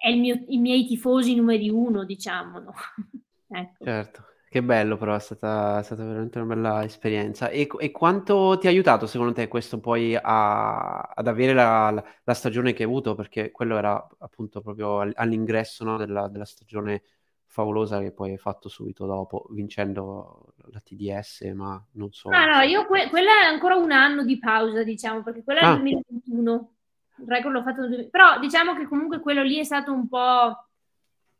è 0.00 0.14
mio, 0.14 0.44
i 0.46 0.58
miei 0.58 0.86
tifosi 0.86 1.34
numeri 1.34 1.68
uno, 1.68 2.04
diciamo. 2.04 2.58
No? 2.60 2.72
ecco. 3.50 3.84
Certo. 3.84 4.24
Che 4.50 4.62
bello 4.62 4.96
però, 4.96 5.14
è 5.14 5.20
stata, 5.20 5.78
è 5.78 5.82
stata 5.82 6.04
veramente 6.04 6.38
una 6.38 6.54
bella 6.54 6.82
esperienza. 6.84 7.50
E, 7.50 7.66
e 7.78 7.90
quanto 7.90 8.56
ti 8.58 8.66
ha 8.66 8.70
aiutato 8.70 9.06
secondo 9.06 9.34
te 9.34 9.46
questo 9.46 9.78
poi 9.78 10.16
a- 10.16 11.00
ad 11.00 11.26
avere 11.28 11.52
la, 11.52 11.90
la- 11.90 12.04
la 12.24 12.34
stagione 12.34 12.72
che 12.72 12.82
hai 12.84 12.88
avuto? 12.88 13.14
Perché 13.14 13.50
quello 13.50 13.76
era 13.76 13.94
appunto 14.20 14.62
proprio 14.62 15.00
all'ingresso, 15.00 15.84
no, 15.84 15.98
della, 15.98 16.28
della 16.28 16.46
stagione 16.46 17.02
favolosa 17.44 18.00
che 18.00 18.10
poi 18.12 18.30
hai 18.30 18.38
fatto 18.38 18.70
subito 18.70 19.04
dopo, 19.04 19.46
vincendo 19.50 20.54
la 20.70 20.80
TDS, 20.80 21.42
ma 21.54 21.82
non 21.92 22.10
solo. 22.12 22.36
No, 22.36 22.46
no, 22.46 22.60
io 22.62 22.86
que- 22.86 23.08
quella 23.10 23.30
è 23.42 23.44
ancora 23.44 23.74
un 23.76 23.90
anno 23.92 24.24
di 24.24 24.38
pausa, 24.38 24.82
diciamo, 24.82 25.22
perché 25.22 25.42
quella 25.44 25.60
è 25.60 25.64
il 25.72 25.78
2021. 25.78 26.72
Il 27.18 27.26
record 27.26 27.54
l'ho 27.54 27.62
fatto 27.62 27.80
nel 27.80 27.88
2000. 27.90 28.10
Però 28.10 28.38
diciamo 28.38 28.74
che 28.76 28.86
comunque 28.86 29.20
quello 29.20 29.42
lì 29.42 29.58
è 29.58 29.64
stato 29.64 29.92
un 29.92 30.08
po'... 30.08 30.68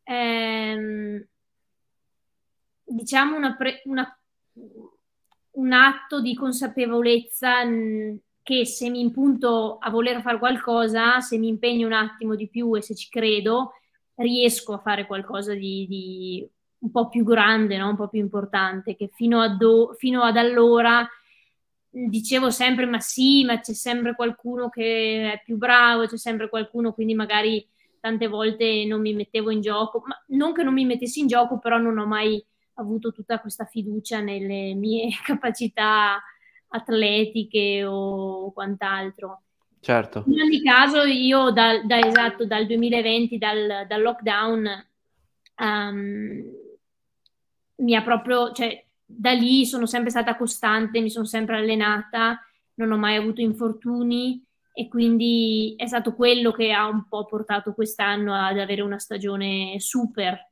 ehm, 0.04 1.26
diciamo, 2.88 3.36
una 3.36 3.56
pre- 3.56 3.82
una, 3.84 4.18
un 5.52 5.72
atto 5.72 6.20
di 6.20 6.34
consapevolezza 6.34 7.64
che 8.42 8.64
se 8.64 8.88
mi 8.88 9.00
impunto 9.00 9.76
a 9.78 9.90
voler 9.90 10.22
fare 10.22 10.38
qualcosa, 10.38 11.20
se 11.20 11.36
mi 11.36 11.48
impegno 11.48 11.86
un 11.86 11.92
attimo 11.92 12.34
di 12.34 12.48
più 12.48 12.74
e 12.76 12.82
se 12.82 12.94
ci 12.94 13.08
credo, 13.10 13.72
riesco 14.14 14.72
a 14.72 14.78
fare 14.78 15.06
qualcosa 15.06 15.54
di, 15.54 15.86
di 15.86 16.48
un 16.78 16.90
po' 16.90 17.08
più 17.08 17.24
grande, 17.24 17.76
no? 17.76 17.90
un 17.90 17.96
po' 17.96 18.08
più 18.08 18.20
importante, 18.20 18.96
che 18.96 19.10
fino, 19.12 19.56
do- 19.56 19.94
fino 19.98 20.22
ad 20.22 20.36
allora 20.36 21.06
dicevo 21.90 22.50
sempre 22.50 22.86
ma 22.86 23.00
sì, 23.00 23.44
ma 23.44 23.60
c'è 23.60 23.72
sempre 23.72 24.14
qualcuno 24.14 24.68
che 24.68 25.32
è 25.32 25.42
più 25.44 25.56
bravo, 25.56 26.06
c'è 26.06 26.18
sempre 26.18 26.48
qualcuno, 26.48 26.92
quindi 26.92 27.14
magari 27.14 27.66
tante 28.00 28.28
volte 28.28 28.84
non 28.86 29.00
mi 29.00 29.14
mettevo 29.14 29.50
in 29.50 29.60
gioco, 29.60 30.02
ma 30.06 30.16
non 30.28 30.52
che 30.52 30.62
non 30.62 30.74
mi 30.74 30.84
mettessi 30.84 31.20
in 31.20 31.26
gioco, 31.26 31.58
però 31.58 31.78
non 31.78 31.98
ho 31.98 32.06
mai 32.06 32.42
avuto 32.80 33.12
tutta 33.12 33.40
questa 33.40 33.64
fiducia 33.64 34.20
nelle 34.20 34.74
mie 34.74 35.10
capacità 35.24 36.20
atletiche 36.68 37.84
o 37.84 38.52
quant'altro. 38.52 39.42
Certo. 39.80 40.24
In 40.26 40.40
ogni 40.40 40.62
caso, 40.62 41.02
io 41.02 41.50
da, 41.50 41.82
da 41.82 41.98
esatto 41.98 42.44
dal 42.44 42.66
2020, 42.66 43.38
dal, 43.38 43.86
dal 43.86 44.02
lockdown, 44.02 44.86
um, 45.60 46.42
mi 47.76 47.94
ha 47.94 48.02
proprio, 48.02 48.52
cioè, 48.52 48.84
da 49.04 49.32
lì 49.32 49.64
sono 49.64 49.86
sempre 49.86 50.10
stata 50.10 50.36
costante, 50.36 51.00
mi 51.00 51.10
sono 51.10 51.24
sempre 51.24 51.56
allenata, 51.56 52.40
non 52.74 52.92
ho 52.92 52.98
mai 52.98 53.16
avuto 53.16 53.40
infortuni 53.40 54.44
e 54.72 54.88
quindi 54.88 55.74
è 55.76 55.86
stato 55.86 56.14
quello 56.14 56.52
che 56.52 56.72
ha 56.72 56.86
un 56.86 57.08
po' 57.08 57.24
portato 57.24 57.72
quest'anno 57.72 58.34
ad 58.34 58.58
avere 58.58 58.82
una 58.82 58.98
stagione 58.98 59.80
super 59.80 60.47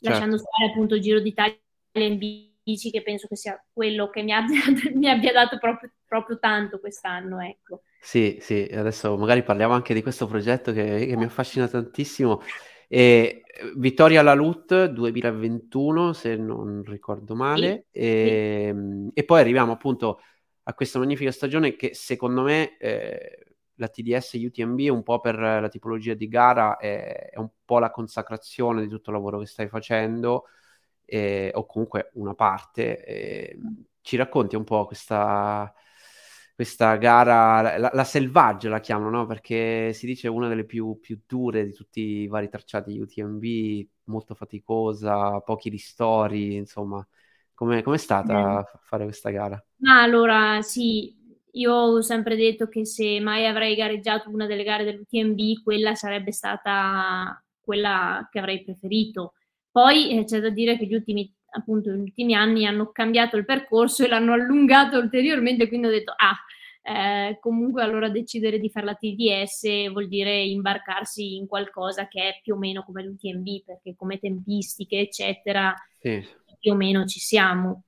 certo. 0.00 0.08
lasciando 0.08 0.38
stare 0.38 0.70
appunto 0.70 0.94
il 0.94 1.00
Giro 1.00 1.20
d'Italia 1.20 1.56
in 1.92 2.18
bici, 2.18 2.90
che 2.90 3.02
penso 3.02 3.26
che 3.26 3.36
sia 3.36 3.62
quello 3.72 4.10
che 4.10 4.22
mi 4.22 4.32
abbia, 4.32 4.60
mi 4.94 5.08
abbia 5.08 5.32
dato 5.32 5.58
proprio, 5.58 5.90
proprio, 6.06 6.38
tanto 6.38 6.78
quest'anno. 6.80 7.40
Ecco. 7.40 7.82
Sì, 8.00 8.38
sì, 8.40 8.68
adesso 8.72 9.16
magari 9.16 9.42
parliamo 9.42 9.74
anche 9.74 9.94
di 9.94 10.02
questo 10.02 10.26
progetto 10.26 10.72
che, 10.72 11.06
che 11.06 11.16
mi 11.16 11.24
affascina 11.24 11.68
tantissimo. 11.68 12.40
E, 12.88 13.42
Vittoria 13.76 14.22
Lalut 14.22 14.86
2021, 14.86 16.12
se 16.12 16.36
non 16.36 16.82
ricordo 16.84 17.34
male, 17.34 17.86
sì, 17.90 17.98
e, 17.98 18.02
sì. 18.02 18.68
Ehm, 18.68 19.10
e, 19.12 19.24
poi 19.24 19.40
arriviamo 19.40 19.72
appunto 19.72 20.20
a 20.62 20.74
questa 20.74 20.98
magnifica 20.98 21.30
stagione 21.30 21.76
che 21.76 21.94
secondo 21.94 22.42
me 22.42 22.76
eh, 22.78 23.49
la 23.80 23.88
TDS 23.88 24.34
UTMB 24.34 24.78
un 24.90 25.02
po' 25.02 25.20
per 25.20 25.38
la 25.38 25.68
tipologia 25.68 26.14
di 26.14 26.28
gara 26.28 26.76
è, 26.76 27.30
è, 27.30 27.38
un 27.38 27.48
po' 27.64 27.78
la 27.78 27.90
consacrazione 27.90 28.82
di 28.82 28.88
tutto 28.88 29.10
il 29.10 29.16
lavoro 29.16 29.38
che 29.38 29.46
stai 29.46 29.68
facendo 29.68 30.44
eh, 31.06 31.50
o 31.54 31.66
comunque 31.66 32.10
una 32.14 32.34
parte. 32.34 33.04
Eh, 33.04 33.58
ci 34.02 34.16
racconti 34.16 34.54
un 34.54 34.64
po' 34.64 34.84
questa, 34.86 35.72
questa 36.54 36.96
gara, 36.96 37.78
la, 37.78 37.90
la, 37.92 38.04
selvaggia 38.04 38.68
la 38.68 38.80
chiamano, 38.80 39.10
no? 39.10 39.26
Perché 39.26 39.92
si 39.94 40.06
dice 40.06 40.28
una 40.28 40.48
delle 40.48 40.64
più, 40.64 40.98
più 41.00 41.20
dure 41.26 41.64
di 41.64 41.72
tutti 41.72 42.00
i 42.00 42.26
vari 42.28 42.48
tracciati 42.50 42.98
UTMB, 42.98 43.88
molto 44.04 44.34
faticosa, 44.34 45.40
pochi 45.40 45.70
ristori, 45.70 46.54
insomma. 46.56 47.06
Come 47.54 47.82
è 47.82 47.96
stata 47.98 48.60
eh. 48.60 48.78
fare 48.80 49.04
questa 49.04 49.28
gara? 49.30 49.62
Ma 49.80 50.00
allora, 50.00 50.62
sì, 50.62 51.19
io 51.52 51.72
ho 51.72 52.02
sempre 52.02 52.36
detto 52.36 52.68
che 52.68 52.84
se 52.84 53.20
mai 53.20 53.46
avrei 53.46 53.74
gareggiato 53.74 54.30
una 54.30 54.46
delle 54.46 54.64
gare 54.64 54.84
dell'UTMB, 54.84 55.62
quella 55.62 55.94
sarebbe 55.94 56.32
stata 56.32 57.42
quella 57.60 58.28
che 58.30 58.38
avrei 58.38 58.62
preferito. 58.62 59.34
Poi 59.70 60.18
eh, 60.18 60.24
c'è 60.24 60.40
da 60.40 60.50
dire 60.50 60.76
che 60.76 60.86
gli 60.86 60.94
ultimi, 60.94 61.32
appunto, 61.50 61.90
gli 61.90 62.00
ultimi 62.00 62.34
anni 62.34 62.66
hanno 62.66 62.90
cambiato 62.90 63.36
il 63.36 63.44
percorso 63.44 64.04
e 64.04 64.08
l'hanno 64.08 64.32
allungato 64.32 64.98
ulteriormente, 64.98 65.68
quindi 65.68 65.86
ho 65.86 65.90
detto, 65.90 66.12
ah, 66.16 66.36
eh, 66.82 67.38
comunque 67.40 67.82
allora 67.82 68.08
decidere 68.08 68.58
di 68.58 68.70
fare 68.70 68.86
la 68.86 68.94
TDS 68.94 69.90
vuol 69.90 70.08
dire 70.08 70.42
imbarcarsi 70.42 71.36
in 71.36 71.46
qualcosa 71.46 72.08
che 72.08 72.22
è 72.22 72.40
più 72.42 72.54
o 72.54 72.58
meno 72.58 72.82
come 72.82 73.04
l'UTMB, 73.04 73.64
perché 73.64 73.94
come 73.96 74.18
tempistiche, 74.18 74.98
eccetera, 74.98 75.74
sì. 75.98 76.24
più 76.58 76.72
o 76.72 76.74
meno 76.74 77.04
ci 77.04 77.20
siamo. 77.20 77.84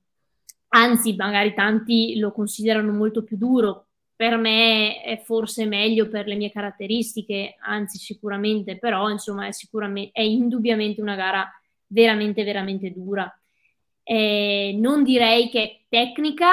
Anzi 0.75 1.15
magari 1.15 1.53
tanti 1.53 2.17
lo 2.17 2.31
considerano 2.31 2.91
molto 2.91 3.23
più 3.23 3.37
duro, 3.37 3.87
per 4.15 4.37
me 4.37 5.01
è 5.01 5.21
forse 5.23 5.65
meglio 5.65 6.07
per 6.07 6.27
le 6.27 6.35
mie 6.35 6.51
caratteristiche, 6.51 7.55
anzi 7.59 7.97
sicuramente, 7.97 8.77
però 8.77 9.09
insomma 9.09 9.47
è, 9.47 9.51
sicuramente, 9.51 10.11
è 10.13 10.21
indubbiamente 10.21 11.01
una 11.01 11.15
gara 11.15 11.49
veramente, 11.87 12.43
veramente 12.43 12.91
dura. 12.91 13.31
Eh, 14.03 14.75
non 14.79 15.03
direi 15.03 15.49
che 15.49 15.63
è 15.63 15.79
tecnica, 15.89 16.47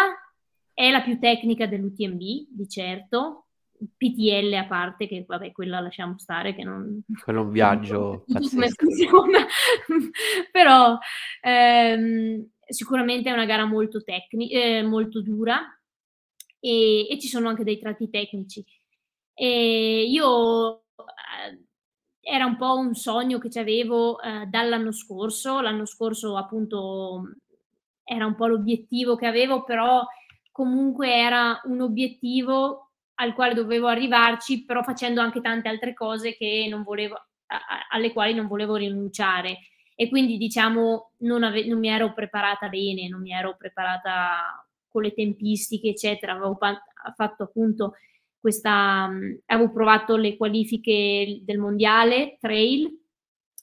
è 0.73 0.91
la 0.91 1.03
più 1.03 1.19
tecnica 1.19 1.67
dell'UTMB, 1.67 2.19
di 2.19 2.69
certo, 2.69 3.47
PTL 3.97 4.53
a 4.55 4.67
parte, 4.67 5.07
che 5.07 5.25
vabbè, 5.27 5.53
quella 5.53 5.81
lasciamo 5.81 6.19
stare, 6.19 6.55
che 6.55 6.65
non... 6.65 7.03
Quello 7.23 7.41
è 7.41 7.45
un 7.45 7.51
viaggio 7.51 8.25
non 8.27 8.49
come 8.49 8.69
funziona, 8.69 9.47
però 10.51 10.99
ehm, 11.43 12.47
sicuramente 12.73 13.29
è 13.29 13.33
una 13.33 13.45
gara 13.45 13.65
molto, 13.65 14.03
tecnica, 14.03 14.59
eh, 14.59 14.83
molto 14.83 15.23
dura 15.23 15.61
e, 16.59 17.07
e, 17.09 17.19
ci 17.19 17.29
sono 17.29 17.49
anche 17.49 17.65
dei 17.65 17.79
tratti 17.79 18.09
tecnici. 18.11 18.65
E 19.35 20.05
io 20.09 20.77
eh, 20.79 21.65
era 22.21 22.45
un 22.47 22.57
po' 22.57 22.77
un 22.77 22.95
sogno 22.95 23.39
che 23.39 23.59
avevo 23.59 24.21
eh, 24.21 24.47
dall'anno 24.47 24.93
scorso, 24.93 25.61
l'anno 25.61 25.87
scorso 25.87 26.37
appunto 26.37 27.23
era 28.05 28.27
un 28.27 28.35
po' 28.35 28.47
l'obiettivo 28.47 29.17
che 29.17 29.27
avevo, 29.27 29.65
però 29.65 30.05
comunque 30.51 31.15
era 31.15 31.61
un 31.65 31.81
obiettivo 31.81 32.91
al 33.15 33.35
quale 33.35 33.55
dovevo 33.55 33.87
arrivarci, 33.87 34.65
però 34.65 34.83
facendo 34.83 35.21
anche 35.21 35.41
tante 35.41 35.69
altre 35.69 35.95
cose 35.95 36.37
volevo, 36.83 37.15
a, 37.15 37.61
alle 37.91 38.13
quali 38.13 38.35
non 38.35 38.47
volevo 38.47 38.77
rinunciare. 38.77 39.59
E 40.01 40.09
quindi 40.09 40.39
diciamo 40.39 41.13
non, 41.19 41.43
ave- 41.43 41.67
non, 41.67 41.79
mi 41.79 41.89
ero 41.89 42.15
preparata 42.15 42.71
bene, 42.71 43.07
non 43.07 43.21
mi 43.21 43.33
ero 43.33 43.55
preparata 43.59 44.67
con 44.89 45.03
le 45.03 45.13
tempistiche, 45.13 45.91
eccetera. 45.91 46.33
Avevo 46.33 46.57
pa- 46.57 46.83
fatto 47.15 47.43
appunto 47.43 47.97
questa, 48.41 49.09
mh, 49.09 49.41
avevo 49.45 49.71
provato 49.71 50.17
le 50.17 50.39
qualifiche 50.39 51.43
del 51.45 51.59
mondiale 51.59 52.39
trail, 52.41 52.87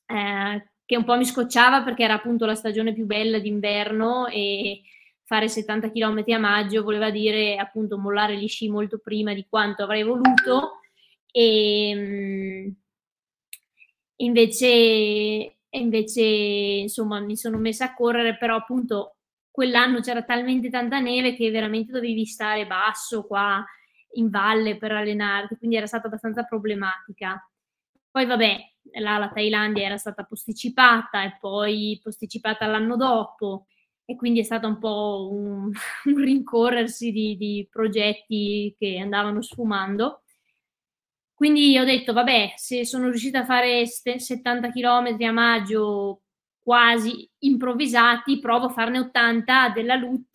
eh, 0.06 0.70
che 0.86 0.96
un 0.96 1.06
po' 1.06 1.18
mi 1.18 1.26
scocciava 1.26 1.82
perché 1.82 2.04
era 2.04 2.14
appunto 2.14 2.46
la 2.46 2.54
stagione 2.54 2.94
più 2.94 3.08
bella 3.08 3.40
d'inverno 3.40 4.28
e 4.28 4.84
fare 5.24 5.48
70 5.48 5.90
km 5.92 6.24
a 6.28 6.38
maggio 6.38 6.84
voleva 6.84 7.10
dire 7.10 7.58
appunto 7.58 7.98
mollare 7.98 8.38
gli 8.38 8.48
sci 8.48 8.70
molto 8.70 9.00
prima 9.00 9.34
di 9.34 9.48
quanto 9.50 9.82
avrei 9.82 10.04
voluto 10.04 10.82
e 11.32 11.94
mm, 11.96 12.70
invece, 14.18 15.57
invece 15.78 16.22
insomma 16.22 17.20
mi 17.20 17.36
sono 17.36 17.58
messa 17.58 17.86
a 17.86 17.94
correre 17.94 18.38
però 18.38 18.56
appunto 18.56 19.18
quell'anno 19.52 20.02
c'era 20.02 20.24
talmente 20.24 20.70
tanta 20.70 21.00
neve 21.00 21.36
che 21.36 21.50
veramente 21.52 21.92
dovevi 21.92 22.26
stare 22.26 22.68
basso 22.68 23.26
qua 23.26 23.66
in 24.14 24.30
valle 24.30 24.78
per 24.78 24.92
allenarti 24.92 25.58
quindi 25.58 25.76
era 25.76 25.86
stata 25.86 26.08
abbastanza 26.08 26.44
problematica 26.44 27.42
poi 28.10 28.26
vabbè 28.26 28.58
la, 29.00 29.18
la 29.18 29.30
Thailandia 29.30 29.86
era 29.86 29.98
stata 29.98 30.24
posticipata 30.24 31.24
e 31.24 31.38
poi 31.40 32.00
posticipata 32.02 32.66
l'anno 32.66 32.96
dopo 32.96 33.68
e 34.10 34.16
quindi 34.16 34.40
è 34.40 34.44
stato 34.44 34.68
un 34.68 34.80
po' 34.80 35.28
un, 35.30 35.70
un 36.06 36.16
rincorrersi 36.16 37.12
di, 37.12 37.36
di, 37.36 37.68
progetti 37.70 38.74
che 38.80 38.98
andavano 39.00 39.42
sfumando. 39.42 40.22
Quindi 41.38 41.78
ho 41.78 41.84
detto, 41.84 42.14
vabbè, 42.14 42.54
se 42.56 42.84
sono 42.84 43.10
riuscita 43.10 43.42
a 43.42 43.46
fare 43.46 43.86
70 43.86 44.72
km 44.72 45.18
a 45.20 45.32
maggio 45.32 46.24
quasi 46.58 47.30
improvvisati, 47.42 48.40
provo 48.40 48.66
a 48.66 48.70
farne 48.70 48.98
80 48.98 49.70
della 49.70 49.94
LUT, 49.94 50.32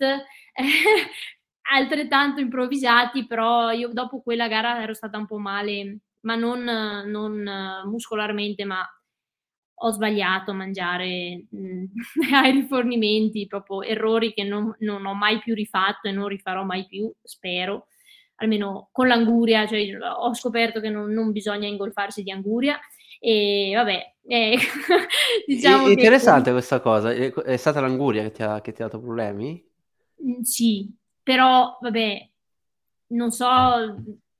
altrettanto 1.72 2.40
improvvisati, 2.40 3.26
però 3.26 3.72
io 3.72 3.88
dopo 3.88 4.22
quella 4.22 4.46
gara 4.46 4.80
ero 4.80 4.94
stata 4.94 5.18
un 5.18 5.26
po' 5.26 5.38
male, 5.38 6.02
ma 6.20 6.36
non, 6.36 6.62
non 6.62 7.82
muscolarmente, 7.86 8.64
ma 8.64 8.88
ho 9.74 9.90
sbagliato 9.90 10.52
a 10.52 10.54
mangiare 10.54 11.46
mm, 11.52 11.84
ai 12.32 12.52
rifornimenti, 12.52 13.48
proprio 13.48 13.82
errori 13.82 14.32
che 14.32 14.44
non, 14.44 14.72
non, 14.78 15.04
ho 15.04 15.14
mai 15.14 15.40
più 15.40 15.52
rifatto 15.52 16.06
e 16.06 16.12
non 16.12 16.28
rifarò 16.28 16.62
mai 16.62 16.86
più, 16.86 17.12
spero, 17.24 17.88
almeno 18.42 18.88
con 18.92 19.06
l'anguria, 19.06 19.66
cioè 19.66 19.80
ho 20.00 20.34
scoperto 20.34 20.80
che 20.80 20.90
non, 20.90 21.10
non 21.10 21.32
bisogna 21.32 21.66
ingolfarsi 21.66 22.22
di 22.22 22.30
anguria 22.30 22.78
e 23.18 23.72
vabbè, 23.74 24.14
eh, 24.26 24.58
diciamo 25.46 25.86
è, 25.86 25.90
interessante 25.90 26.46
che... 26.46 26.52
questa 26.52 26.80
cosa, 26.80 27.12
è 27.12 27.56
stata 27.56 27.80
l'anguria 27.80 28.22
che 28.22 28.32
ti 28.32 28.42
ha, 28.42 28.60
che 28.60 28.72
ti 28.72 28.82
ha 28.82 28.86
dato 28.86 29.00
problemi? 29.00 29.64
Mm, 30.24 30.40
sì, 30.42 30.92
però 31.22 31.78
vabbè, 31.80 32.30
non 33.08 33.30
so, 33.30 33.46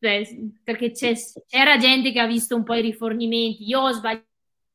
cioè, 0.01 0.23
perché 0.65 0.91
c'era 0.91 1.77
gente 1.77 2.11
che 2.11 2.21
ha 2.21 2.27
visto 2.27 2.57
un 2.57 2.65
po' 2.65 2.75
i 2.75 2.83
rifornimenti, 2.83 3.69
io 3.69 3.81
ho 3.81 3.93
sbagliato 3.93 4.27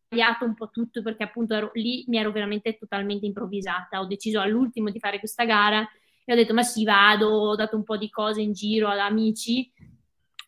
sbagliato 0.10 0.46
un 0.46 0.54
po' 0.54 0.70
tutto 0.70 1.02
perché 1.02 1.24
appunto 1.24 1.54
ero, 1.54 1.72
lì 1.74 2.06
mi 2.08 2.18
ero 2.18 2.32
veramente 2.32 2.78
totalmente 2.78 3.26
improvvisata. 3.26 4.00
Ho 4.00 4.06
deciso 4.06 4.40
all'ultimo 4.40 4.90
di 4.90 5.00
fare 5.00 5.20
questa 5.20 5.44
gara 5.44 5.88
e 6.30 6.34
ho 6.34 6.36
detto 6.36 6.54
ma 6.54 6.62
sì 6.62 6.84
vado, 6.84 7.30
ho 7.30 7.56
dato 7.56 7.78
un 7.78 7.84
po' 7.84 7.96
di 7.96 8.10
cose 8.10 8.42
in 8.42 8.52
giro 8.52 8.90
ad 8.90 9.00
amici 9.00 9.72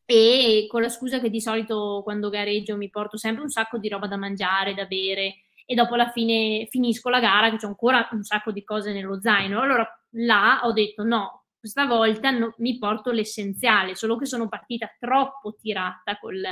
e 0.06 0.66
con 0.68 0.82
la 0.82 0.90
scusa 0.90 1.22
che 1.22 1.30
di 1.30 1.40
solito 1.40 2.02
quando 2.04 2.28
gareggio 2.30 2.76
mi 2.76 2.90
porto 2.90 3.16
sempre 3.16 3.44
un 3.44 3.50
sacco 3.50 3.78
di 3.78 3.88
roba 3.88 4.06
da 4.06 4.18
mangiare, 4.18 4.74
da 4.74 4.84
bere 4.84 5.36
e 5.66 5.76
dopo 5.76 5.94
alla 5.94 6.10
fine 6.10 6.68
finisco 6.70 7.08
la 7.08 7.22
gara 7.22 7.50
che 7.50 7.56
c'è 7.56 7.68
ancora 7.68 8.06
un 8.12 8.24
sacco 8.24 8.52
di 8.52 8.66
cose 8.66 8.92
nello 8.92 9.22
zaino. 9.22 9.62
Allora 9.62 9.88
là 10.16 10.60
ho 10.64 10.74
detto 10.74 11.04
no, 11.04 11.46
questa 11.58 11.86
volta 11.86 12.30
no, 12.30 12.56
mi 12.58 12.78
porto 12.78 13.12
l'essenziale, 13.12 13.96
solo 13.96 14.18
che 14.18 14.26
sono 14.26 14.50
partita 14.50 14.94
troppo 15.00 15.56
tirata 15.56 16.18
col, 16.20 16.44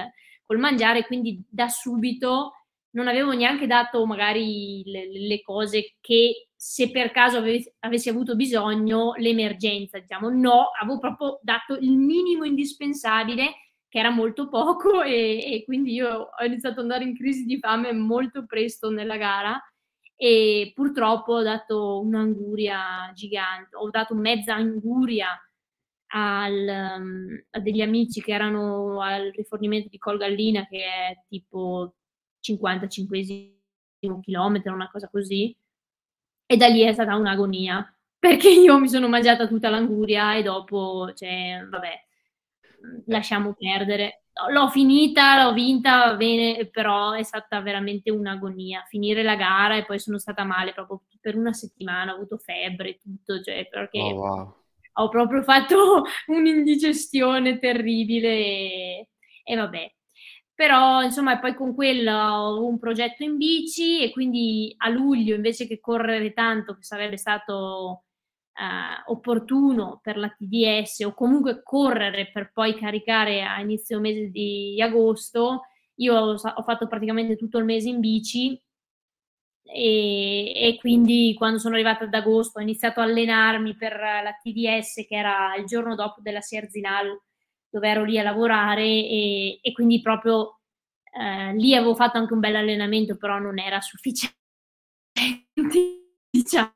col 0.45 0.57
mangiare, 0.57 1.05
quindi 1.05 1.43
da 1.49 1.67
subito 1.67 2.53
non 2.91 3.07
avevo 3.07 3.33
neanche 3.33 3.67
dato 3.67 4.05
magari 4.05 4.83
le, 4.85 5.09
le 5.11 5.41
cose 5.41 5.95
che 5.99 6.47
se 6.55 6.89
per 6.89 7.11
caso 7.11 7.37
avessi, 7.37 7.71
avessi 7.79 8.09
avuto 8.09 8.35
bisogno, 8.35 9.13
l'emergenza, 9.17 9.99
diciamo, 9.99 10.29
no, 10.29 10.69
avevo 10.81 10.97
proprio 10.99 11.39
dato 11.43 11.75
il 11.75 11.95
minimo 11.95 12.45
indispensabile, 12.45 13.53
che 13.87 13.99
era 13.99 14.09
molto 14.09 14.49
poco, 14.49 15.03
e, 15.03 15.53
e 15.53 15.63
quindi 15.65 15.93
io 15.93 16.29
ho 16.37 16.43
iniziato 16.43 16.79
ad 16.79 16.85
andare 16.85 17.03
in 17.03 17.15
crisi 17.15 17.45
di 17.45 17.59
fame 17.59 17.93
molto 17.93 18.45
presto 18.45 18.89
nella 18.89 19.17
gara 19.17 19.61
e 20.15 20.71
purtroppo 20.73 21.33
ho 21.33 21.43
dato 21.43 21.99
un'anguria 22.01 23.11
gigante, 23.13 23.75
ho 23.75 23.89
dato 23.91 24.15
mezza 24.15 24.55
anguria 24.55 25.39
al, 26.07 26.67
a 27.49 27.59
degli 27.59 27.81
amici 27.81 28.21
che 28.21 28.31
erano 28.33 28.99
al 29.01 29.31
rifornimento 29.35 29.89
di 29.89 29.97
Colgallina, 29.99 30.65
che 30.65 30.79
è 30.79 31.23
tipo 31.27 31.93
55 32.39 33.57
chilometro, 34.21 34.73
una 34.73 34.89
cosa 34.89 35.09
così. 35.09 35.55
E 36.45 36.57
da 36.57 36.67
lì 36.67 36.81
è 36.81 36.93
stata 36.93 37.15
un'agonia, 37.15 37.85
perché 38.17 38.49
io 38.49 38.79
mi 38.79 38.87
sono 38.87 39.07
mangiata 39.07 39.47
tutta 39.47 39.69
l'anguria 39.69 40.35
e 40.35 40.43
dopo, 40.43 41.11
cioè, 41.13 41.65
vabbè, 41.69 42.05
lasciamo 43.07 43.53
perdere. 43.53 44.23
L'ho 44.51 44.69
finita, 44.69 45.43
l'ho 45.43 45.53
vinta, 45.53 46.15
bene, 46.15 46.67
però 46.67 47.13
è 47.13 47.23
stata 47.23 47.59
veramente 47.61 48.11
un'agonia. 48.11 48.83
Finire 48.87 49.23
la 49.23 49.35
gara 49.35 49.75
e 49.75 49.85
poi 49.85 49.99
sono 49.99 50.19
stata 50.19 50.43
male 50.43 50.73
proprio 50.73 51.01
per 51.19 51.35
una 51.35 51.53
settimana, 51.53 52.11
ho 52.11 52.15
avuto 52.15 52.37
febbre 52.37 52.89
e 52.89 52.97
tutto, 52.99 53.41
cioè, 53.41 53.67
perché 53.67 53.99
oh, 53.99 54.13
wow. 54.13 54.55
ho 54.93 55.09
proprio 55.09 55.41
fatto 55.41 56.03
un'indigestione 56.27 57.57
terribile 57.57 58.29
e, 58.29 59.09
e 59.43 59.55
vabbè, 59.55 59.95
però 60.57 61.03
insomma 61.03 61.37
poi 61.37 61.53
con 61.53 61.75
quello 61.75 62.11
ho 62.11 62.65
un 62.65 62.79
progetto 62.79 63.21
in 63.21 63.37
bici 63.37 64.01
e 64.01 64.09
quindi 64.09 64.73
a 64.77 64.89
luglio 64.89 65.35
invece 65.35 65.67
che 65.67 65.79
correre 65.79 66.33
tanto 66.33 66.73
che 66.73 66.81
sarebbe 66.81 67.15
stato 67.15 68.05
eh, 68.53 69.03
opportuno 69.05 69.99
per 70.01 70.17
la 70.17 70.29
TDS 70.35 71.01
o 71.01 71.13
comunque 71.13 71.61
correre 71.61 72.31
per 72.31 72.51
poi 72.51 72.73
caricare 72.73 73.43
a 73.43 73.61
inizio 73.61 73.99
mese 73.99 74.31
di 74.31 74.81
agosto 74.81 75.67
io 75.97 76.15
ho, 76.15 76.31
ho 76.31 76.63
fatto 76.63 76.87
praticamente 76.87 77.35
tutto 77.35 77.59
il 77.59 77.65
mese 77.65 77.89
in 77.89 77.99
bici 77.99 78.59
e, 79.61 80.53
e, 80.55 80.77
quindi 80.79 81.35
quando 81.37 81.59
sono 81.59 81.75
arrivata 81.75 82.05
ad 82.05 82.13
agosto 82.15 82.57
ho 82.57 82.63
iniziato 82.63 82.99
a 82.99 83.03
allenarmi 83.03 83.75
per 83.75 83.93
la 83.93 84.35
TDS 84.41 85.05
che 85.07 85.15
era 85.15 85.55
il 85.55 85.65
giorno 85.65 85.93
dopo 85.93 86.19
della 86.21 86.41
Serzinal 86.41 87.15
dove 87.69 87.87
ero 87.89 88.03
lì 88.03 88.17
a 88.17 88.23
lavorare 88.23 88.83
e, 88.83 89.59
e 89.61 89.71
quindi 89.73 90.01
proprio 90.01 90.59
eh, 91.11 91.53
lì 91.53 91.75
avevo 91.75 91.95
fatto 91.95 92.17
anche 92.17 92.33
un 92.33 92.39
bel 92.39 92.55
allenamento, 92.55 93.17
però 93.17 93.39
non 93.39 93.59
era 93.59 93.81
sufficiente, 93.81 94.35
diciamo. 96.29 96.73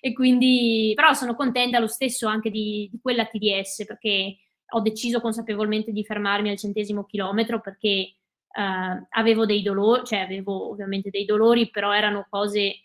E 0.00 0.12
quindi, 0.14 0.92
però 0.94 1.12
sono 1.12 1.34
contenta 1.34 1.78
lo 1.78 1.86
stesso 1.86 2.26
anche 2.26 2.50
di, 2.50 2.88
di 2.90 2.98
quella 3.00 3.26
TDS 3.26 3.84
perché 3.86 4.38
ho 4.72 4.80
deciso 4.80 5.20
consapevolmente 5.20 5.92
di 5.92 6.04
fermarmi 6.04 6.50
al 6.50 6.56
centesimo 6.58 7.04
chilometro 7.04 7.60
perché 7.60 7.88
eh, 7.88 9.06
avevo 9.10 9.46
dei 9.46 9.62
dolori, 9.62 10.04
cioè 10.04 10.20
avevo 10.20 10.70
ovviamente 10.70 11.10
dei 11.10 11.24
dolori, 11.24 11.70
però 11.70 11.92
erano 11.94 12.26
cose 12.28 12.80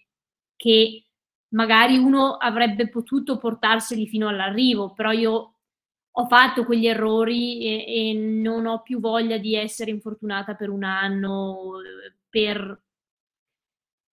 che 0.55 1.05
magari 1.49 1.97
uno 1.97 2.35
avrebbe 2.35 2.89
potuto 2.89 3.37
portarseli 3.37 4.07
fino 4.07 4.27
all'arrivo, 4.27 4.93
però 4.93 5.11
io 5.11 5.54
ho 6.17 6.27
fatto 6.27 6.63
quegli 6.63 6.87
errori 6.87 7.61
e, 7.61 8.09
e 8.09 8.13
non 8.13 8.65
ho 8.65 8.81
più 8.81 8.99
voglia 8.99 9.37
di 9.37 9.55
essere 9.55 9.91
infortunata 9.91 10.55
per 10.55 10.69
un 10.69 10.83
anno 10.83 11.81
per, 12.29 12.83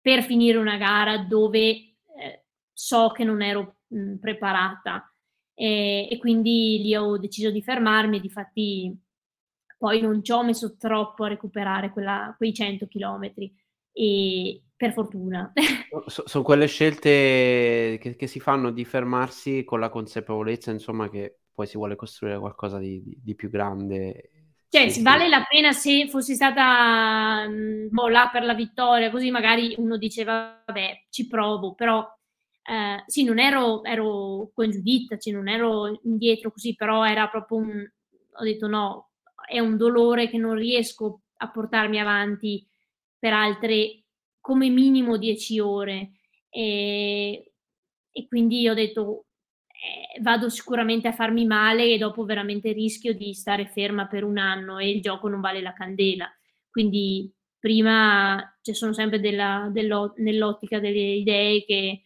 per 0.00 0.22
finire 0.22 0.56
una 0.56 0.78
gara 0.78 1.18
dove 1.18 1.58
eh, 1.58 2.44
so 2.72 3.10
che 3.10 3.24
non 3.24 3.42
ero 3.42 3.76
mh, 3.88 4.16
preparata 4.16 5.12
e, 5.52 6.08
e, 6.10 6.18
quindi 6.18 6.80
lì 6.80 6.96
ho 6.96 7.18
deciso 7.18 7.50
di 7.50 7.60
fermarmi 7.60 8.16
e 8.16 8.20
difatti 8.20 8.98
poi 9.76 10.00
non 10.00 10.22
ci 10.22 10.32
ho 10.32 10.42
messo 10.42 10.76
troppo 10.76 11.24
a 11.24 11.28
recuperare 11.28 11.90
quella, 11.90 12.34
quei 12.36 12.54
100 12.54 12.86
chilometri 12.86 13.54
e 13.92 14.62
per 14.74 14.92
fortuna. 14.92 15.52
So, 16.06 16.22
sono 16.26 16.44
quelle 16.44 16.66
scelte 16.66 17.98
che, 18.00 18.14
che, 18.16 18.26
si 18.26 18.38
fanno 18.38 18.70
di 18.70 18.84
fermarsi 18.84 19.64
con 19.64 19.80
la 19.80 19.88
consapevolezza, 19.88 20.70
insomma, 20.70 21.10
che 21.10 21.39
poi 21.60 21.66
si 21.66 21.76
vuole 21.76 21.94
costruire 21.94 22.38
qualcosa 22.38 22.78
di, 22.78 23.02
di, 23.02 23.18
di 23.22 23.34
più 23.34 23.50
grande. 23.50 24.30
Cioè, 24.70 24.88
sì, 24.88 25.02
vale 25.02 25.28
la 25.28 25.44
pena 25.46 25.72
se 25.72 26.08
fossi 26.08 26.34
stata 26.34 27.46
boh, 27.46 28.08
là 28.08 28.30
per 28.32 28.44
la 28.44 28.54
vittoria, 28.54 29.10
così 29.10 29.30
magari 29.30 29.74
uno 29.76 29.98
diceva, 29.98 30.62
vabbè, 30.64 31.06
ci 31.10 31.26
provo, 31.26 31.74
però 31.74 32.06
eh, 32.62 33.02
sì, 33.06 33.24
non 33.24 33.38
ero, 33.38 33.84
ero 33.84 34.50
con 34.54 34.70
Giuditta, 34.70 35.18
cioè 35.18 35.34
non 35.34 35.48
ero 35.48 36.00
indietro 36.04 36.50
così, 36.50 36.74
però 36.74 37.04
era 37.04 37.28
proprio 37.28 37.58
un... 37.58 37.90
ho 38.32 38.42
detto 38.42 38.66
no, 38.66 39.10
è 39.46 39.58
un 39.58 39.76
dolore 39.76 40.30
che 40.30 40.38
non 40.38 40.54
riesco 40.54 41.20
a 41.38 41.50
portarmi 41.50 42.00
avanti 42.00 42.66
per 43.18 43.34
altre 43.34 44.04
come 44.40 44.70
minimo 44.70 45.18
10 45.18 45.58
ore 45.60 46.12
e, 46.48 47.52
e 48.10 48.26
quindi 48.28 48.66
ho 48.66 48.74
detto 48.74 49.26
eh, 49.82 50.20
vado 50.20 50.50
sicuramente 50.50 51.08
a 51.08 51.12
farmi 51.12 51.46
male 51.46 51.90
e 51.90 51.96
dopo 51.96 52.24
veramente 52.24 52.72
rischio 52.72 53.14
di 53.14 53.32
stare 53.32 53.66
ferma 53.66 54.06
per 54.06 54.24
un 54.24 54.36
anno 54.36 54.78
e 54.78 54.90
il 54.90 55.00
gioco 55.00 55.28
non 55.28 55.40
vale 55.40 55.62
la 55.62 55.72
candela. 55.72 56.30
Quindi 56.68 57.32
prima 57.58 58.38
ci 58.60 58.72
cioè, 58.72 58.74
sono 58.74 58.92
sempre 58.92 59.20
della, 59.20 59.70
nell'ottica 60.16 60.80
delle 60.80 60.98
idee 60.98 61.64
che 61.64 62.04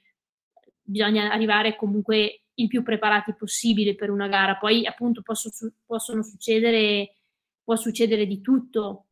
bisogna 0.81 1.33
arrivare 1.33 1.75
comunque 1.75 2.45
il 2.55 2.69
più 2.69 2.85
preparati 2.85 3.35
possibile 3.35 3.97
per 3.97 4.11
una 4.11 4.29
gara. 4.29 4.57
Poi 4.57 4.87
appunto 4.87 5.23
posso, 5.23 5.51
possono 5.85 6.23
succedere, 6.23 7.17
può 7.65 7.75
succedere 7.75 8.27
di 8.27 8.41
tutto, 8.41 9.07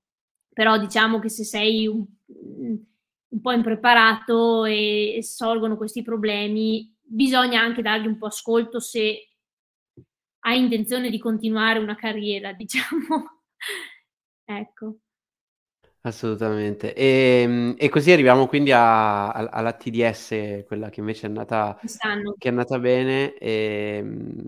però 0.52 0.78
diciamo 0.78 1.18
che 1.18 1.28
se 1.28 1.42
sei 1.42 1.88
un, 1.88 2.04
un 2.26 3.40
po' 3.40 3.52
impreparato 3.52 4.64
e, 4.66 5.16
e 5.16 5.22
sorgono 5.24 5.76
questi 5.76 6.02
problemi, 6.02 6.94
bisogna 7.12 7.60
anche 7.60 7.82
dargli 7.82 8.06
un 8.06 8.16
po' 8.18 8.26
ascolto 8.26 8.80
se 8.80 9.28
hai 10.44 10.58
intenzione 10.60 11.10
di 11.10 11.18
continuare 11.18 11.78
una 11.78 11.94
carriera, 11.96 12.52
diciamo. 12.54 13.42
ecco. 14.46 14.98
Assolutamente. 16.04 16.94
E, 16.94 17.42
ehm, 17.42 17.74
e, 17.78 17.88
così 17.88 18.10
arriviamo 18.10 18.46
quindi 18.48 18.72
a, 18.72 19.30
a, 19.30 19.48
alla 19.50 19.72
TDS, 19.72 20.64
quella 20.66 20.90
che 20.90 20.98
invece 21.00 21.22
è 21.26 21.28
andata, 21.28 21.78
che 22.38 22.48
è 22.48 22.50
andata 22.50 22.78
bene. 22.80 23.34
E, 23.38 23.98
ehm, 23.98 24.44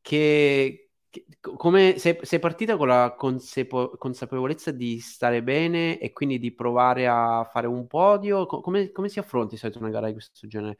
che, 0.00 0.90
che, 1.10 1.26
come 1.40 1.98
sei, 1.98 2.18
sei, 2.22 2.38
partita 2.38 2.76
con 2.76 2.86
la 2.88 3.14
consapevo- 3.16 3.96
consapevolezza 3.96 4.70
di 4.70 5.00
stare 5.00 5.42
bene 5.42 5.98
e 5.98 6.12
quindi 6.12 6.38
di 6.38 6.52
provare 6.54 7.08
a 7.08 7.44
fare 7.50 7.66
un 7.66 7.86
podio? 7.88 8.46
Come, 8.46 8.92
come 8.92 9.08
si 9.08 9.18
affronti 9.18 9.56
solito 9.56 9.78
una 9.80 9.90
gara 9.90 10.06
di 10.06 10.12
questo 10.12 10.46
genere? 10.46 10.76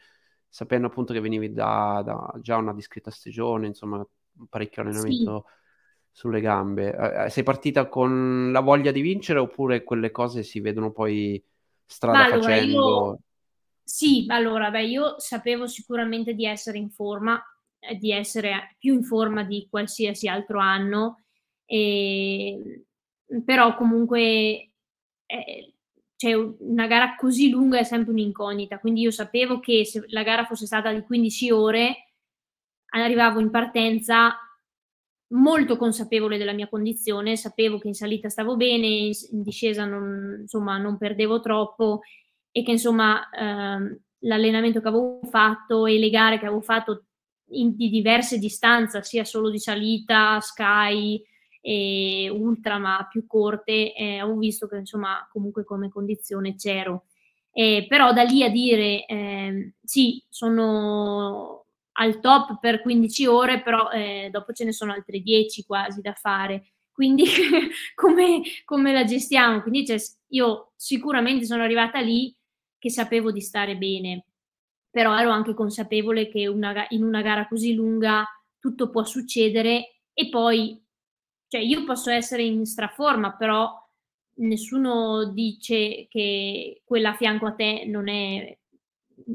Sapendo 0.55 0.87
appunto 0.87 1.13
che 1.13 1.19
venivi 1.19 1.53
da, 1.53 2.01
da 2.05 2.33
già 2.41 2.57
una 2.59 2.73
discreta 2.73 3.11
stagione, 3.11 3.67
insomma, 3.67 4.07
parecchio 4.49 4.83
allenamento. 4.83 5.47
Sì 5.49 5.63
sulle 6.17 6.41
gambe. 6.41 6.95
Eh, 6.95 7.25
eh, 7.25 7.29
sei 7.29 7.43
partita 7.43 7.89
con 7.89 8.53
la 8.53 8.61
voglia 8.61 8.93
di 8.93 9.01
vincere 9.01 9.41
oppure 9.41 9.83
quelle 9.83 10.13
cose 10.13 10.45
si 10.45 10.61
vedono 10.61 10.93
poi 10.93 11.43
strada 11.85 12.27
allora, 12.27 12.41
facendo? 12.41 12.73
Io... 12.73 13.19
Sì, 13.83 14.25
allora, 14.29 14.71
beh, 14.71 14.85
io 14.85 15.19
sapevo 15.19 15.67
sicuramente 15.67 16.35
di 16.35 16.47
essere 16.47 16.79
in 16.79 16.89
forma, 16.89 17.43
eh, 17.81 17.97
di 17.97 18.13
essere 18.13 18.77
più 18.79 18.95
in 18.95 19.03
forma 19.03 19.43
di 19.43 19.67
qualsiasi 19.69 20.29
altro 20.29 20.61
anno, 20.61 21.25
e... 21.65 22.85
però 23.45 23.75
comunque 23.75 24.21
eh, 25.27 25.74
cioè, 26.17 26.35
una 26.35 26.87
gara 26.87 27.17
così 27.17 27.51
lunga 27.51 27.79
è 27.79 27.85
sempre 27.85 28.13
un'incognita, 28.13 28.79
quindi 28.79 29.01
io 29.01 29.11
sapevo 29.11 29.61
che 29.61 29.85
se 29.85 30.05
la 30.09 30.23
gara 30.23 30.45
fosse 30.45 30.67
stata 30.67 30.93
di 30.93 31.03
15 31.03 31.51
ore, 31.51 31.97
arrivavo 32.87 33.41
in 33.41 33.51
partenza 33.51 34.39
molto 35.35 35.77
consapevole 35.77 36.39
della 36.39 36.53
mia 36.53 36.69
condizione, 36.69 37.37
sapevo 37.37 37.79
che 37.79 37.89
in 37.89 37.95
salita 37.95 38.29
stavo 38.29 38.57
bene, 38.57 38.87
in 38.87 39.43
discesa 39.43 39.85
non, 39.85 40.39
insomma, 40.43 40.79
non 40.79 40.97
perdevo 40.97 41.41
troppo 41.41 42.03
e 42.53 42.63
che 42.63 42.71
insomma 42.71 43.29
ehm, 43.31 43.99
l'allenamento 44.21 44.81
che 44.81 44.89
avevo 44.89 45.21
fatto 45.29 45.87
e 45.87 45.99
le 45.99 46.11
gare 46.11 46.39
che 46.39 46.47
avevo 46.47 46.61
fatto 46.61 47.07
in, 47.51 47.75
di 47.75 47.89
diverse 47.91 48.39
distanze, 48.39 49.03
sia 49.03 49.25
solo 49.25 49.51
di 49.51 49.59
salita, 49.59 50.39
sky 50.41 51.21
e 51.67 52.29
ultra, 52.31 52.77
ma 52.77 53.09
più 53.11 53.27
corte, 53.27 53.95
eh, 53.95 54.19
avevo 54.19 54.37
visto 54.37 54.67
che 54.67 54.77
insomma 54.77 55.27
comunque 55.33 55.65
come 55.65 55.89
condizione 55.89 56.57
c'ero. 56.57 57.07
Eh, 57.51 57.87
però 57.89 58.13
da 58.13 58.23
lì 58.23 58.43
a 58.43 58.51
dire 58.51 59.07
eh, 59.07 59.73
sì, 59.83 60.23
sono 60.29 61.65
al 61.93 62.21
top 62.21 62.59
per 62.61 62.83
15 62.83 63.27
ore, 63.27 63.63
però 63.63 63.89
eh, 63.91 64.29
dopo 64.31 64.53
ce 64.53 64.65
ne 64.65 64.73
sono 64.73 64.93
altre 64.93 65.21
10 65.21 65.65
quasi 65.65 66.03
da 66.03 66.13
fare. 66.13 66.73
Quindi 66.93 67.25
come, 67.97 68.43
come, 68.67 68.93
la 68.93 69.05
gestiamo? 69.05 69.63
Quindi 69.63 69.87
cioè, 69.87 69.97
io 70.33 70.73
sicuramente 70.77 71.47
sono 71.47 71.63
arrivata 71.63 71.99
lì 72.01 72.37
che 72.79 72.91
sapevo 72.91 73.33
di 73.33 73.41
stare 73.41 73.79
bene, 73.79 74.27
però 74.91 75.17
ero 75.19 75.31
anche 75.31 75.55
consapevole 75.55 76.29
che 76.29 76.47
una, 76.47 76.85
in 76.91 77.05
una 77.05 77.23
gara 77.23 77.49
così 77.49 77.73
lunga 77.73 78.23
tutto 78.59 78.91
può 78.91 79.03
succedere 79.05 80.01
e 80.13 80.29
poi, 80.29 80.84
cioè 81.55 81.63
io 81.63 81.85
posso 81.85 82.11
essere 82.11 82.43
in 82.43 82.67
straforma, 82.67 83.37
però 83.37 83.73
nessuno 84.39 85.31
dice 85.33 86.09
che 86.09 86.83
quella 86.85 87.11
a 87.11 87.15
fianco 87.15 87.47
a 87.47 87.53
te 87.53 87.85
non 87.87 88.09
è 88.09 88.59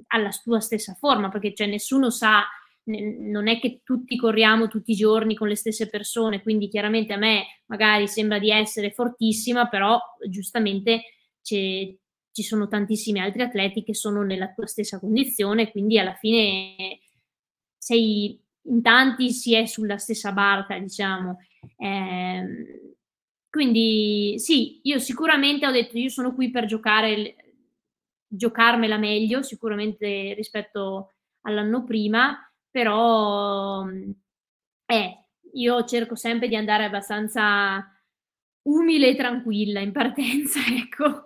alla 0.08 0.30
tua 0.44 0.60
stessa 0.60 0.96
forma, 0.96 1.30
perché 1.30 1.54
cioè, 1.54 1.68
nessuno 1.68 2.10
sa, 2.10 2.44
non 2.84 3.48
è 3.48 3.58
che 3.62 3.80
tutti 3.86 4.18
corriamo 4.18 4.68
tutti 4.68 4.92
i 4.92 4.96
giorni 4.96 5.34
con 5.34 5.48
le 5.48 5.56
stesse 5.56 5.88
persone, 5.88 6.42
quindi 6.42 6.68
chiaramente 6.68 7.14
a 7.14 7.18
me 7.18 7.62
magari 7.68 8.06
sembra 8.10 8.38
di 8.38 8.52
essere 8.52 8.92
fortissima, 8.92 9.70
però 9.70 9.98
giustamente 10.28 11.04
ci 11.42 11.98
sono 12.34 12.68
tantissimi 12.68 13.22
altri 13.22 13.44
atleti 13.44 13.82
che 13.82 13.96
sono 13.96 14.24
nella 14.24 14.52
tua 14.52 14.68
stessa 14.68 15.00
condizione, 15.00 15.72
quindi 15.72 15.98
alla 15.98 16.16
fine 16.16 17.00
sei 17.78 18.38
in 18.64 18.82
tanti 18.82 19.32
si 19.32 19.56
è 19.56 19.66
sulla 19.66 19.98
stessa 19.98 20.34
barca, 20.34 20.78
diciamo. 20.78 21.38
Eh, 21.78 22.96
quindi 23.50 24.36
sì, 24.38 24.80
io 24.84 25.00
sicuramente 25.00 25.66
ho 25.66 25.72
detto 25.72 25.98
io 25.98 26.10
sono 26.10 26.34
qui 26.34 26.52
per 26.52 26.66
giocare 26.66 27.36
giocarmela 28.28 28.98
meglio 28.98 29.42
sicuramente 29.42 30.34
rispetto 30.36 31.14
all'anno 31.42 31.84
prima, 31.84 32.38
però 32.70 33.86
eh, 34.86 35.26
io 35.54 35.84
cerco 35.86 36.16
sempre 36.16 36.48
di 36.48 36.56
andare 36.56 36.86
abbastanza 36.86 37.84
umile 38.64 39.10
e 39.10 39.16
tranquilla 39.16 39.80
in 39.80 39.92
partenza, 39.92 40.60
ecco. 40.70 41.26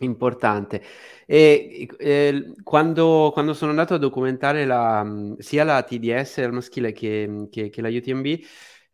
Importante. 0.00 0.82
E, 1.26 1.88
eh, 1.98 2.52
quando, 2.62 3.30
quando, 3.32 3.52
sono 3.52 3.70
andato 3.70 3.94
a 3.94 3.98
documentare 3.98 4.64
la, 4.64 5.04
sia 5.38 5.64
la 5.64 5.82
TDS 5.82 6.38
al 6.38 6.52
maschile 6.52 6.92
che, 6.92 7.48
che, 7.50 7.68
che 7.68 7.80
la 7.82 7.88
UTMB, 7.88 8.26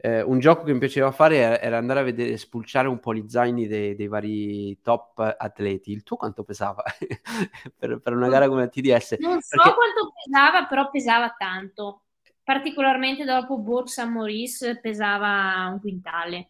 eh, 0.05 0.21
un 0.21 0.39
gioco 0.39 0.65
che 0.65 0.73
mi 0.75 0.79
piaceva 0.79 1.11
fare 1.13 1.37
era, 1.37 1.59
era, 1.59 1.79
andare 1.79 2.01
a 2.01 2.03
vedere, 2.03 2.37
spulciare 2.37 2.89
un 2.89 3.01
po' 3.01 3.15
gli 3.15 3.27
zaini 3.27 3.67
dei, 3.67 3.97
dei 3.97 4.07
vari 4.07 4.79
top 4.83 5.19
atleti. 5.39 5.93
Il 5.93 6.03
tuo 6.03 6.17
quanto 6.17 6.45
pesava 6.45 6.83
per, 7.75 8.01
per, 8.01 8.13
una 8.13 8.29
gara 8.29 8.47
come 8.47 8.61
la 8.61 8.69
TDS? 8.69 9.17
Non 9.21 9.41
so 9.41 9.57
Perché... 9.57 9.73
quanto 9.75 10.13
pesava, 10.23 10.67
però 10.67 10.91
pesava 10.91 11.35
tanto. 11.39 12.03
Particolarmente 12.43 13.25
dopo 13.25 13.57
Bourg 13.57 13.87
Saint 13.87 14.11
Maurice 14.13 14.79
pesava 14.79 15.71
un 15.73 15.81
quintale. 15.81 16.49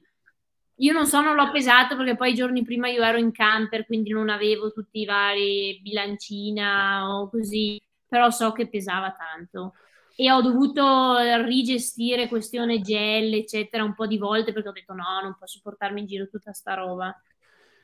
Io 0.78 0.92
non 0.92 1.06
so, 1.06 1.20
non 1.20 1.36
l'ho 1.36 1.52
pesato 1.52 1.96
perché 1.96 2.16
poi 2.16 2.32
i 2.32 2.34
giorni 2.34 2.64
prima 2.64 2.88
io 2.88 3.04
ero 3.04 3.18
in 3.18 3.30
camper, 3.30 3.86
quindi 3.86 4.10
non 4.10 4.30
avevo 4.30 4.72
tutti 4.72 4.98
i 4.98 5.04
vari 5.04 5.78
bilancina 5.80 7.08
o 7.08 7.30
così, 7.30 7.80
però 8.08 8.30
so 8.30 8.50
che 8.50 8.68
pesava 8.68 9.12
tanto 9.12 9.74
e 10.16 10.30
ho 10.30 10.40
dovuto 10.40 11.16
rigestire 11.44 12.28
questione 12.28 12.80
gel, 12.80 13.34
eccetera, 13.34 13.82
un 13.82 13.94
po' 13.94 14.06
di 14.06 14.18
volte 14.18 14.52
perché 14.52 14.68
ho 14.68 14.72
detto 14.72 14.94
no, 14.94 15.20
non 15.22 15.36
posso 15.38 15.60
portarmi 15.62 16.00
in 16.00 16.06
giro 16.06 16.28
tutta 16.28 16.52
sta 16.52 16.74
roba. 16.74 17.14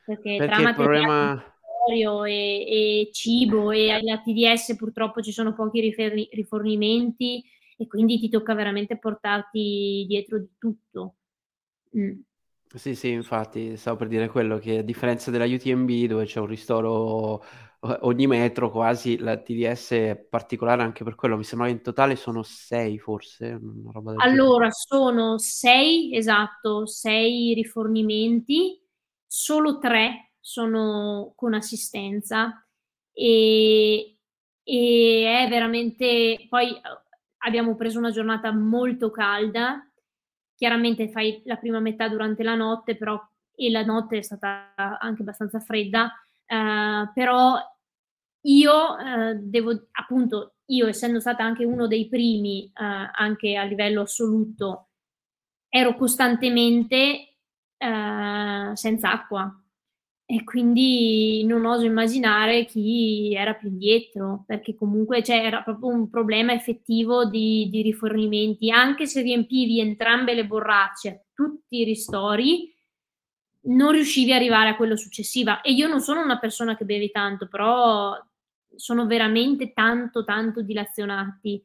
Perché, 0.04 0.36
perché 0.36 0.54
tra 0.54 0.68
il 0.68 0.74
problema... 0.74 1.54
e, 2.24 2.30
e, 2.30 3.08
cibo 3.12 3.70
e 3.70 3.90
alla 3.90 4.18
TDS 4.18 4.76
purtroppo 4.76 5.22
ci 5.22 5.32
sono 5.32 5.54
pochi 5.54 5.80
riferri, 5.80 6.28
rifornimenti 6.32 7.42
e 7.76 7.86
quindi 7.86 8.18
ti 8.18 8.28
tocca 8.28 8.54
veramente 8.54 8.98
portarti 8.98 10.04
dietro 10.06 10.38
di 10.38 10.50
tutto. 10.58 11.16
Mm. 11.96 12.20
Sì, 12.72 12.94
sì, 12.94 13.10
infatti 13.10 13.76
stavo 13.76 13.96
per 13.96 14.06
dire 14.06 14.28
quello 14.28 14.58
che 14.58 14.78
a 14.78 14.82
differenza 14.82 15.32
della 15.32 15.46
UTMB 15.46 16.04
dove 16.04 16.24
c'è 16.24 16.38
un 16.38 16.46
ristoro 16.46 17.42
ogni 17.80 18.26
metro 18.26 18.70
quasi, 18.70 19.18
la 19.18 19.36
TDS 19.38 19.90
è 19.92 20.16
particolare 20.16 20.82
anche 20.82 21.04
per 21.04 21.14
quello, 21.14 21.36
mi 21.36 21.44
sembra 21.44 21.68
che 21.68 21.74
in 21.74 21.82
totale 21.82 22.16
sono 22.16 22.42
sei 22.42 22.98
forse, 22.98 23.58
Allora, 24.22 24.68
genere. 24.68 24.70
sono 24.70 25.38
sei, 25.38 26.14
esatto, 26.14 26.86
sei 26.86 27.54
rifornimenti, 27.54 28.78
solo 29.26 29.78
tre 29.78 30.32
sono 30.40 31.32
con 31.36 31.54
assistenza 31.54 32.66
e, 33.12 34.18
e 34.62 35.44
è 35.44 35.48
veramente, 35.48 36.46
poi 36.50 36.78
abbiamo 37.38 37.76
preso 37.76 37.98
una 37.98 38.10
giornata 38.10 38.52
molto 38.52 39.10
calda, 39.10 39.90
chiaramente 40.54 41.08
fai 41.10 41.40
la 41.46 41.56
prima 41.56 41.80
metà 41.80 42.08
durante 42.08 42.42
la 42.42 42.54
notte, 42.54 42.96
però 42.96 43.18
e 43.54 43.70
la 43.70 43.84
notte 43.84 44.18
è 44.18 44.22
stata 44.22 44.74
anche 44.98 45.22
abbastanza 45.22 45.60
fredda, 45.60 46.12
eh, 46.50 47.10
però 47.14 47.56
io 48.42 48.98
eh, 48.98 49.34
devo 49.36 49.88
appunto, 49.92 50.54
io 50.66 50.86
essendo 50.88 51.20
stata 51.20 51.44
anche 51.44 51.64
uno 51.64 51.86
dei 51.86 52.08
primi 52.08 52.64
eh, 52.64 52.72
anche 52.74 53.56
a 53.56 53.62
livello 53.62 54.02
assoluto, 54.02 54.88
ero 55.68 55.94
costantemente 55.96 57.26
senza 57.80 59.10
acqua. 59.10 59.50
E 60.26 60.44
quindi 60.44 61.42
non 61.44 61.64
oso 61.64 61.86
immaginare 61.86 62.66
chi 62.66 63.34
era 63.34 63.54
più 63.54 63.68
indietro, 63.68 64.44
perché 64.46 64.74
comunque 64.74 65.22
c'era 65.22 65.62
proprio 65.62 65.88
un 65.88 66.10
problema 66.10 66.52
effettivo 66.52 67.24
di, 67.24 67.68
di 67.70 67.82
rifornimenti, 67.82 68.70
anche 68.70 69.06
se 69.06 69.22
riempivi 69.22 69.80
entrambe 69.80 70.34
le 70.34 70.46
borracce, 70.46 71.28
tutti 71.34 71.78
i 71.78 71.84
ristori, 71.84 72.72
non 73.62 73.92
riuscivi 73.92 74.32
ad 74.32 74.38
arrivare 74.38 74.70
a 74.70 74.76
quello 74.76 74.96
successivo. 74.96 75.62
E 75.62 75.72
io 75.72 75.88
non 75.88 76.00
sono 76.00 76.22
una 76.22 76.38
persona 76.38 76.76
che 76.76 76.84
beve 76.84 77.10
tanto, 77.10 77.46
però 77.48 78.16
sono 78.74 79.06
veramente 79.06 79.72
tanto, 79.72 80.24
tanto 80.24 80.62
dilazionati. 80.62 81.62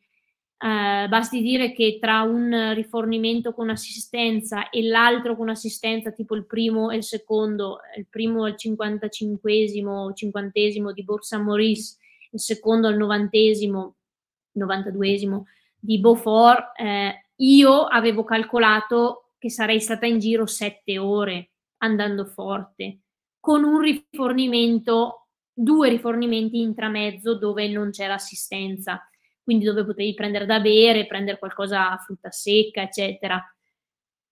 Eh, 0.57 1.07
basti 1.09 1.41
dire 1.41 1.73
che 1.73 1.97
tra 1.99 2.21
un 2.21 2.73
rifornimento 2.73 3.53
con 3.53 3.69
assistenza 3.69 4.69
e 4.69 4.83
l'altro 4.83 5.35
con 5.35 5.49
assistenza, 5.49 6.11
tipo 6.11 6.35
il 6.35 6.45
primo 6.45 6.89
e 6.89 6.97
il 6.97 7.03
secondo, 7.03 7.79
il 7.97 8.07
primo 8.09 8.45
al 8.45 8.55
55esimo, 8.57 10.13
50 10.13 10.91
di 10.93 11.03
Borsa 11.03 11.37
Maurice, 11.37 11.97
il 12.31 12.39
secondo 12.39 12.87
al 12.87 12.97
90esimo, 12.97 13.91
92esimo 14.57 15.43
di 15.77 15.99
Beaufort, 15.99 16.79
eh, 16.79 17.27
io 17.37 17.83
avevo 17.83 18.23
calcolato 18.23 19.31
che 19.37 19.49
sarei 19.49 19.79
stata 19.81 20.05
in 20.05 20.19
giro 20.19 20.45
sette 20.45 20.97
ore 20.97 21.51
andando 21.85 22.25
forte, 22.25 22.99
con 23.39 23.63
un 23.63 23.79
rifornimento, 23.79 25.27
due 25.53 25.89
rifornimenti 25.89 26.59
intramezzo 26.59 27.37
dove 27.37 27.67
non 27.67 27.91
c'era 27.91 28.15
assistenza, 28.15 29.07
quindi 29.41 29.65
dove 29.65 29.85
potevi 29.85 30.13
prendere 30.13 30.45
da 30.45 30.59
bere, 30.59 31.05
prendere 31.05 31.37
qualcosa 31.37 31.91
a 31.91 31.97
frutta 31.97 32.31
secca, 32.31 32.81
eccetera. 32.81 33.41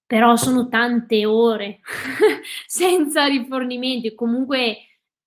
Però 0.05 0.35
sono 0.35 0.67
tante 0.67 1.25
ore 1.25 1.79
senza 2.67 3.25
rifornimenti, 3.25 4.13
comunque 4.15 4.77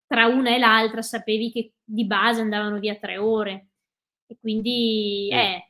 tra 0.07 0.27
una 0.27 0.55
e 0.55 0.59
l'altra 0.59 1.03
sapevi 1.03 1.51
che 1.51 1.73
di 1.83 2.05
base 2.05 2.41
andavano 2.41 2.79
via 2.79 2.97
tre 2.97 3.17
ore. 3.17 3.69
E 4.27 4.37
quindi 4.41 5.29
eh, 5.33 5.69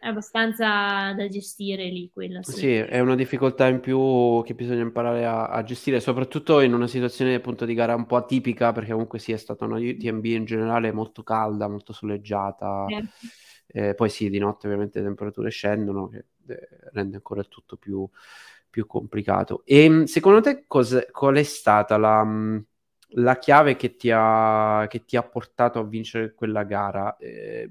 è 0.00 0.06
abbastanza 0.06 1.12
da 1.12 1.28
gestire 1.28 1.84
lì 1.86 2.08
quella. 2.12 2.42
Sì. 2.42 2.52
sì, 2.52 2.74
è 2.74 3.00
una 3.00 3.16
difficoltà 3.16 3.66
in 3.66 3.80
più 3.80 4.42
che 4.44 4.54
bisogna 4.54 4.82
imparare 4.82 5.26
a, 5.26 5.48
a, 5.48 5.62
gestire, 5.64 5.98
soprattutto 5.98 6.60
in 6.60 6.72
una 6.72 6.86
situazione 6.86 7.34
appunto 7.34 7.64
di 7.64 7.74
gara 7.74 7.96
un 7.96 8.06
po' 8.06 8.16
atipica, 8.16 8.72
perché 8.72 8.92
comunque 8.92 9.18
sì, 9.18 9.32
è 9.32 9.36
stata 9.36 9.64
una 9.64 9.78
UTMB 9.78 10.24
in 10.24 10.44
generale 10.44 10.92
molto 10.92 11.24
calda, 11.24 11.68
molto 11.68 11.92
soleggiata. 11.92 12.86
Certo. 12.88 13.08
Eh, 13.70 13.94
poi 13.94 14.08
sì, 14.08 14.30
di 14.30 14.38
notte 14.38 14.66
ovviamente 14.66 15.00
le 15.00 15.06
temperature 15.06 15.50
scendono, 15.50 16.08
che 16.08 16.24
eh, 16.46 16.68
rende 16.92 17.16
ancora 17.16 17.40
il 17.40 17.48
tutto 17.48 17.76
più, 17.76 18.08
più 18.70 18.86
complicato. 18.86 19.62
E 19.64 19.84
ehm, 19.84 20.04
secondo 20.04 20.40
te 20.40 20.64
qual 20.66 21.34
è 21.34 21.42
stata 21.42 21.96
la, 21.96 22.24
la 23.14 23.38
chiave 23.38 23.74
che 23.74 23.96
ti, 23.96 24.10
ha, 24.14 24.86
che 24.88 25.04
ti, 25.04 25.16
ha, 25.16 25.22
portato 25.22 25.80
a 25.80 25.84
vincere 25.84 26.34
quella 26.34 26.62
gara? 26.62 27.16
Eh, 27.16 27.68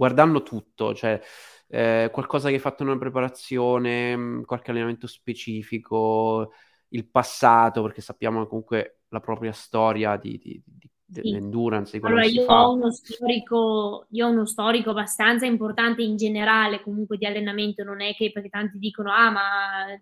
guardando 0.00 0.42
tutto, 0.42 0.94
cioè 0.94 1.20
eh, 1.68 2.08
qualcosa 2.10 2.48
che 2.48 2.54
hai 2.54 2.60
fatto 2.60 2.82
in 2.82 2.88
una 2.88 2.98
preparazione, 2.98 4.16
mm, 4.16 4.42
qualche 4.44 4.70
allenamento 4.70 5.06
specifico, 5.06 6.52
il 6.88 7.06
passato, 7.06 7.82
perché 7.82 8.00
sappiamo 8.00 8.46
comunque 8.46 9.00
la 9.08 9.20
propria 9.20 9.52
storia 9.52 10.16
di, 10.16 10.38
di, 10.38 10.62
di 10.64 10.90
dell'endurance, 11.04 11.98
di 11.98 12.06
allora, 12.06 12.24
io 12.24 12.46
Ho 12.46 12.72
uno 12.72 12.90
storico, 12.90 14.06
io 14.08 14.26
ho 14.26 14.30
uno 14.30 14.46
storico 14.46 14.90
abbastanza 14.90 15.44
importante 15.44 16.02
in 16.02 16.16
generale 16.16 16.80
comunque 16.80 17.18
di 17.18 17.26
allenamento, 17.26 17.84
non 17.84 18.00
è 18.00 18.14
che 18.14 18.32
perché 18.32 18.48
tanti 18.48 18.78
dicono 18.78 19.12
ah 19.12 19.30
ma 19.30 19.42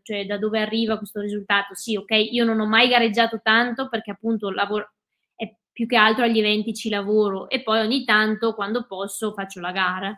cioè, 0.02 0.26
da 0.26 0.38
dove 0.38 0.60
arriva 0.60 0.96
questo 0.96 1.20
risultato? 1.20 1.74
Sì, 1.74 1.96
ok, 1.96 2.12
io 2.12 2.44
non 2.44 2.60
ho 2.60 2.66
mai 2.66 2.88
gareggiato 2.88 3.40
tanto 3.42 3.88
perché 3.88 4.12
appunto 4.12 4.50
lavoro, 4.50 4.92
più 5.78 5.86
che 5.86 5.94
altro 5.94 6.24
agli 6.24 6.40
eventi 6.40 6.74
ci 6.74 6.88
lavoro 6.88 7.48
e 7.48 7.62
poi 7.62 7.78
ogni 7.78 8.02
tanto 8.02 8.52
quando 8.52 8.84
posso 8.84 9.32
faccio 9.32 9.60
la 9.60 9.70
gara. 9.70 10.12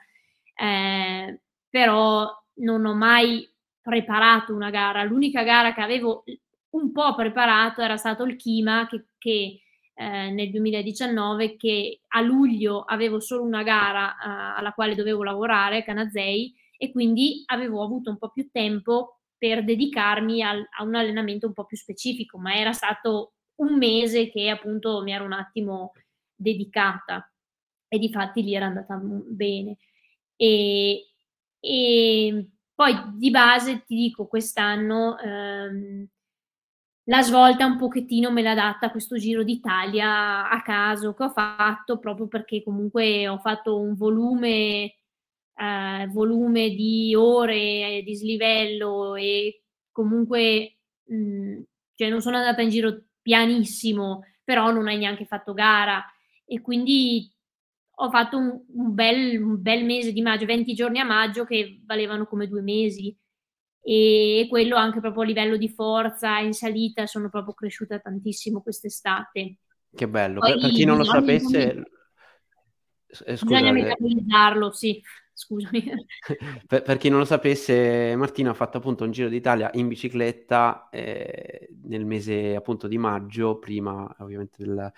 Eh, 0.55 1.43
però 1.69 2.27
non 2.61 2.87
ho 2.87 2.95
mai 2.95 3.47
preparato 3.79 4.55
una 4.55 4.71
gara. 4.71 5.05
L'unica 5.05 5.43
gara 5.43 5.75
che 5.75 5.83
avevo 5.83 6.25
un 6.71 6.93
po' 6.93 7.15
preparato 7.15 7.83
era 7.83 7.99
stato 7.99 8.25
il 8.25 8.37
Kima 8.37 8.87
che, 8.87 9.09
che 9.19 9.61
eh, 9.93 10.31
nel 10.31 10.49
2019 10.49 11.57
che 11.57 12.01
a 12.09 12.23
luglio 12.23 12.81
avevo 12.81 13.21
solo 13.21 13.43
una 13.43 13.63
gara 13.63 14.13
eh, 14.13 14.59
alla 14.61 14.73
quale 14.73 14.95
dovevo 14.95 15.23
lavorare, 15.23 15.85
Canazei, 15.85 16.55
e 16.79 16.91
quindi 16.91 17.43
avevo 17.45 17.85
avuto 17.85 18.09
un 18.09 18.17
po' 18.17 18.31
più 18.31 18.49
tempo 18.51 19.19
per 19.37 19.63
dedicarmi 19.63 20.43
al, 20.43 20.67
a 20.79 20.85
un 20.85 20.95
allenamento 20.95 21.47
un 21.47 21.53
po' 21.53 21.67
più 21.67 21.77
specifico, 21.77 22.39
ma 22.39 22.55
era 22.55 22.73
stato 22.73 23.35
un 23.61 23.77
mese 23.77 24.31
che 24.31 24.49
appunto 24.49 25.03
mi 25.03 25.13
ero 25.13 25.25
un 25.25 25.33
attimo 25.33 25.93
dedicata 26.35 27.31
e 27.89 27.99
di 27.99 28.11
fatti 28.11 28.43
lì 28.43 28.55
era 28.55 28.67
andata 28.67 28.99
bene. 29.03 29.77
E, 30.37 31.07
e 31.61 32.49
poi 32.75 32.95
di 33.17 33.31
base 33.31 33.85
ti 33.85 33.95
dico 33.95 34.27
quest'anno 34.27 35.19
ehm, 35.19 36.09
la 37.05 37.23
svolta 37.23 37.67
un 37.67 37.77
pochettino 37.77 38.31
me 38.31 38.43
l'ha 38.43 38.55
data 38.55 38.91
questo 38.91 39.17
Giro 39.17 39.43
d'Italia 39.43 40.49
a 40.49 40.63
caso 40.63 41.13
che 41.15 41.25
ho 41.25 41.31
fatto 41.31 41.99
proprio 41.99 42.29
perché 42.29 42.63
comunque 42.63 43.27
ho 43.29 43.39
fatto 43.39 43.81
un 43.81 43.97
volume, 43.97 44.95
eh, 45.55 46.09
volume 46.13 46.71
di 46.71 47.15
ore 47.17 48.03
di 48.05 48.15
slivello 48.15 49.17
e 49.17 49.63
comunque 49.91 50.77
mh, 51.05 51.61
cioè 51.95 52.09
non 52.09 52.21
sono 52.23 52.37
andata 52.37 52.63
in 52.63 52.71
giro 52.71 53.05
pianissimo, 53.31 54.25
però 54.43 54.73
non 54.73 54.89
hai 54.89 54.99
neanche 54.99 55.25
fatto 55.25 55.53
gara. 55.53 56.05
E 56.45 56.61
quindi 56.61 57.33
ho 57.95 58.11
fatto 58.11 58.37
un, 58.37 58.61
un, 58.75 58.93
bel, 58.93 59.41
un 59.41 59.63
bel 59.63 59.85
mese 59.85 60.13
di 60.13 60.21
maggio, 60.21 60.47
20 60.47 60.75
giorni 60.75 60.99
a 60.99 61.05
maggio 61.05 61.45
che 61.45 61.81
valevano 61.85 62.27
come 62.27 62.49
due 62.49 62.61
mesi. 62.61 63.17
E 63.83 64.47
quello 64.49 64.75
anche 64.75 64.99
proprio 64.99 65.23
a 65.23 65.27
livello 65.27 65.57
di 65.57 65.69
forza 65.69 66.39
in 66.41 66.53
salita 66.53 67.07
sono 67.07 67.31
proprio 67.31 67.55
cresciuta 67.55 68.01
tantissimo 68.01 68.63
quest'estate. 68.63 69.59
Che 69.95 70.09
bello, 70.09 70.41
Poi, 70.41 70.53
per, 70.53 70.61
per, 70.63 70.71
chi 70.71 70.85
non 70.85 70.97
lo 70.97 71.05
sapesse... 71.05 71.83
Eh, 73.27 73.39
bisogna 73.43 73.73
metabolizzarlo, 73.73 74.73
sì 74.73 75.01
scusami. 75.41 75.83
per, 76.67 76.83
per, 76.83 76.97
chi 76.99 77.09
non 77.09 77.21
lo 77.21 77.25
sapesse, 77.25 78.15
Martina 78.17 78.51
ha 78.51 78.55
fatto 78.55 78.79
appunto 78.79 79.05
un 79.05 79.11
Giro 79.11 79.29
d'Italia 79.29 79.71
in 79.75 79.89
bicicletta 79.89 80.89
eh, 80.91 81.69
nel 81.85 82.05
mese 82.05 82.55
appunto 82.55 82.87
di 82.87 82.99
maggio, 82.99 83.59
prima 83.59 84.15
ovviamente 84.19 84.63
del, 84.63 84.93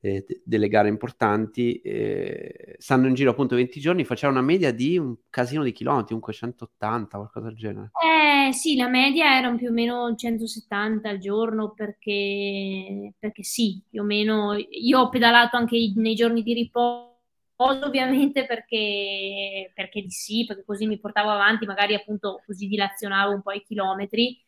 eh, 0.00 0.24
delle 0.44 0.68
gare 0.68 0.88
importanti. 0.88 1.80
Eh, 1.80 2.74
stanno 2.78 3.06
in 3.06 3.14
giro 3.14 3.30
appunto 3.30 3.54
20 3.54 3.78
giorni, 3.78 4.04
faceva 4.04 4.32
una 4.32 4.42
media 4.42 4.72
di 4.72 4.98
un 4.98 5.14
casino 5.30 5.62
di 5.62 5.72
chilometri, 5.72 6.08
comunque 6.08 6.32
180, 6.32 7.16
qualcosa 7.16 7.46
del 7.46 7.56
genere. 7.56 7.90
Eh 8.02 8.52
sì, 8.52 8.76
la 8.76 8.88
media 8.88 9.36
erano 9.36 9.56
più 9.56 9.68
o 9.68 9.72
meno 9.72 10.12
170 10.14 11.08
al 11.08 11.18
giorno 11.18 11.72
perché, 11.72 13.12
perché 13.16 13.42
sì, 13.44 13.80
più 13.88 14.02
o 14.02 14.04
meno. 14.04 14.56
Io 14.56 14.98
ho 14.98 15.08
pedalato 15.08 15.56
anche 15.56 15.92
nei 15.94 16.14
giorni 16.14 16.42
di 16.42 16.54
riposo 16.54 17.16
ovviamente 17.60 18.46
perché, 18.46 19.70
perché 19.74 20.02
di 20.02 20.10
sì, 20.10 20.44
perché 20.46 20.64
così 20.64 20.86
mi 20.86 20.98
portavo 20.98 21.30
avanti, 21.30 21.66
magari 21.66 21.94
appunto 21.94 22.42
così 22.46 22.66
dilazionavo 22.68 23.32
un 23.32 23.42
po' 23.42 23.52
i 23.52 23.62
chilometri. 23.64 24.38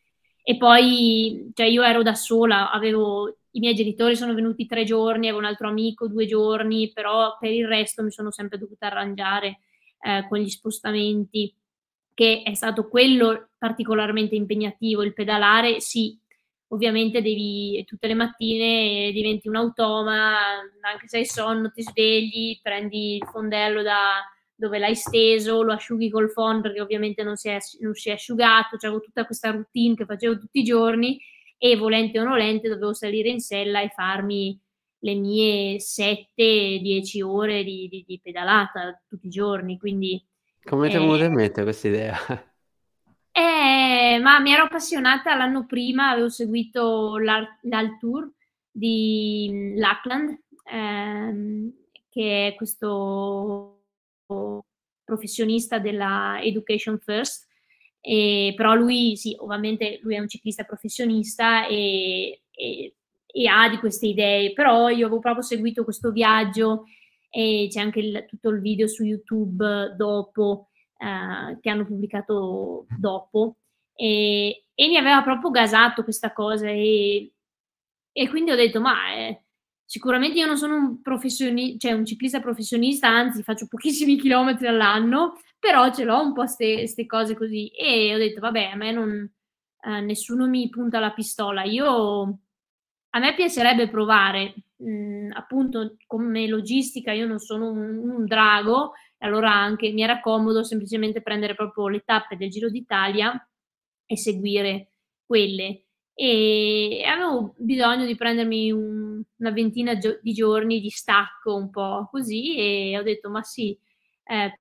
E 0.43 0.57
poi, 0.57 1.51
cioè 1.53 1.67
io 1.67 1.83
ero 1.83 2.03
da 2.03 2.15
sola, 2.15 2.71
avevo, 2.71 3.37
i 3.51 3.59
miei 3.59 3.75
genitori 3.75 4.15
sono 4.15 4.33
venuti 4.33 4.65
tre 4.65 4.83
giorni, 4.85 5.27
avevo 5.27 5.39
un 5.39 5.45
altro 5.45 5.67
amico 5.69 6.07
due 6.07 6.25
giorni, 6.25 6.91
però 6.91 7.37
per 7.39 7.51
il 7.51 7.67
resto 7.67 8.01
mi 8.03 8.11
sono 8.11 8.31
sempre 8.31 8.57
dovuta 8.57 8.87
arrangiare 8.87 9.59
eh, 10.01 10.25
con 10.27 10.39
gli 10.39 10.49
spostamenti, 10.49 11.53
che 12.13 12.43
è 12.43 12.53
stato 12.55 12.87
quello 12.87 13.49
particolarmente 13.57 14.35
impegnativo, 14.35 15.03
il 15.03 15.13
pedalare, 15.13 15.79
sì, 15.79 16.19
ovviamente 16.71 17.21
devi 17.21 17.83
tutte 17.85 18.07
le 18.07 18.13
mattine 18.13 19.11
diventi 19.11 19.47
un 19.47 19.55
automa, 19.55 20.37
anche 20.81 21.07
se 21.07 21.17
hai 21.17 21.25
sonno, 21.25 21.71
ti 21.71 21.83
svegli, 21.83 22.59
prendi 22.61 23.15
il 23.15 23.27
fondello 23.31 23.81
da 23.81 24.21
dove 24.61 24.77
l'hai 24.77 24.95
steso, 24.95 25.63
lo 25.63 25.73
asciughi 25.73 26.11
col 26.11 26.31
phon 26.31 26.61
perché 26.61 26.81
ovviamente 26.81 27.23
non 27.23 27.35
si 27.35 27.49
è, 27.49 27.57
non 27.79 27.95
si 27.95 28.09
è 28.09 28.13
asciugato, 28.13 28.77
cioè 28.77 28.91
avevo 28.91 29.03
tutta 29.03 29.25
questa 29.25 29.49
routine 29.49 29.95
che 29.95 30.05
facevo 30.05 30.37
tutti 30.37 30.59
i 30.59 30.63
giorni 30.63 31.19
e 31.57 31.75
volente 31.75 32.19
o 32.19 32.23
nolente 32.23 32.69
dovevo 32.69 32.93
salire 32.93 33.29
in 33.29 33.39
sella 33.39 33.81
e 33.81 33.89
farmi 33.89 34.59
le 34.99 35.15
mie 35.15 35.77
7-10 35.77 37.23
ore 37.23 37.63
di, 37.63 37.87
di, 37.89 38.03
di, 38.05 38.19
pedalata 38.21 39.01
tutti 39.07 39.25
i 39.25 39.31
giorni, 39.31 39.79
quindi... 39.79 40.23
Come 40.63 40.89
ti 40.89 40.95
è 40.95 40.99
venuta 40.99 41.23
in 41.23 41.33
mente 41.33 41.63
questa 41.63 41.87
idea? 41.87 42.15
Eh, 43.33 44.19
ma 44.21 44.39
mi 44.39 44.51
ero 44.51 44.63
appassionata 44.63 45.35
l'anno 45.35 45.65
prima, 45.65 46.09
avevo 46.09 46.29
seguito 46.29 47.17
l'Alt 47.17 47.97
Tour 47.99 48.29
di 48.69 49.73
Lackland, 49.75 50.37
ehm, 50.65 51.71
che 52.09 52.47
è 52.47 52.55
questo 52.55 53.83
professionista 55.03 55.79
della 55.79 56.39
Education 56.41 56.99
First, 56.99 57.47
e, 58.01 58.53
però 58.55 58.73
lui, 58.75 59.15
sì, 59.15 59.35
ovviamente 59.39 59.99
lui 60.01 60.15
è 60.15 60.19
un 60.19 60.27
ciclista 60.27 60.63
professionista 60.63 61.67
e, 61.67 62.41
e, 62.51 62.95
e, 63.25 63.47
ha 63.47 63.69
di 63.69 63.77
queste 63.77 64.07
idee, 64.07 64.53
però 64.53 64.89
io 64.89 65.05
avevo 65.05 65.19
proprio 65.19 65.43
seguito 65.43 65.83
questo 65.83 66.11
viaggio 66.11 66.85
e 67.29 67.67
c'è 67.69 67.79
anche 67.79 67.99
il, 67.99 68.25
tutto 68.27 68.49
il 68.49 68.59
video 68.59 68.87
su 68.87 69.03
YouTube 69.03 69.95
dopo 69.95 70.70
eh, 71.01 71.57
che 71.59 71.69
hanno 71.69 71.85
pubblicato 71.85 72.85
dopo. 72.97 73.57
E, 73.95 74.65
e, 74.73 74.87
mi 74.87 74.97
aveva 74.97 75.21
proprio 75.23 75.49
gasato 75.49 76.03
questa 76.03 76.31
cosa 76.31 76.67
e, 76.69 77.33
e 78.11 78.29
quindi 78.29 78.51
ho 78.51 78.55
detto 78.55 78.79
ma 78.79 79.13
eh, 79.13 79.43
sicuramente 79.85 80.39
io 80.39 80.45
non 80.45 80.57
sono 80.57 80.75
un, 80.75 81.01
professioni- 81.01 81.77
cioè 81.79 81.93
un 81.93 82.05
ciclista 82.05 82.39
professionista, 82.39 83.07
anzi 83.07 83.43
faccio 83.43 83.67
pochissimi 83.67 84.17
chilometri 84.17 84.67
all'anno, 84.67 85.39
però 85.59 85.91
ce 85.91 86.03
l'ho 86.03 86.21
un 86.21 86.33
po' 86.33 86.45
queste 86.45 87.05
cose 87.07 87.35
così. 87.35 87.67
E 87.69 88.13
ho 88.13 88.17
detto 88.17 88.39
vabbè 88.39 88.65
a 88.71 88.75
me 88.75 88.91
non, 88.91 89.31
eh, 89.83 90.01
nessuno 90.01 90.47
mi 90.47 90.69
punta 90.69 90.99
la 90.99 91.11
pistola, 91.11 91.63
io 91.63 92.39
a 93.13 93.19
me 93.19 93.33
piacerebbe 93.35 93.89
provare, 93.89 94.53
mh, 94.77 94.91
mm, 94.91 95.31
appunto 95.33 95.95
come 96.07 96.47
logistica 96.47 97.11
io 97.11 97.27
non 97.27 97.39
sono 97.39 97.71
un, 97.71 97.97
un 97.97 98.25
drago, 98.25 98.93
allora 99.21 99.53
anche 99.53 99.91
mi 99.91 100.01
era 100.03 100.19
comodo 100.19 100.63
semplicemente 100.63 101.21
prendere 101.21 101.55
proprio 101.55 101.87
le 101.87 102.01
tappe 102.01 102.37
del 102.37 102.49
Giro 102.49 102.69
d'Italia 102.69 103.33
e 104.05 104.17
seguire 104.17 104.91
quelle. 105.25 105.85
E 106.13 107.03
avevo 107.07 107.55
bisogno 107.57 108.05
di 108.05 108.15
prendermi 108.15 108.71
un, 108.71 109.21
una 109.37 109.51
ventina 109.51 109.97
gio- 109.97 110.19
di 110.21 110.33
giorni 110.33 110.79
di 110.81 110.89
stacco 110.89 111.55
un 111.55 111.69
po' 111.71 112.07
così 112.11 112.55
e 112.57 112.97
ho 112.97 113.01
detto 113.03 113.29
ma 113.29 113.41
sì, 113.43 113.77
eh, 114.25 114.59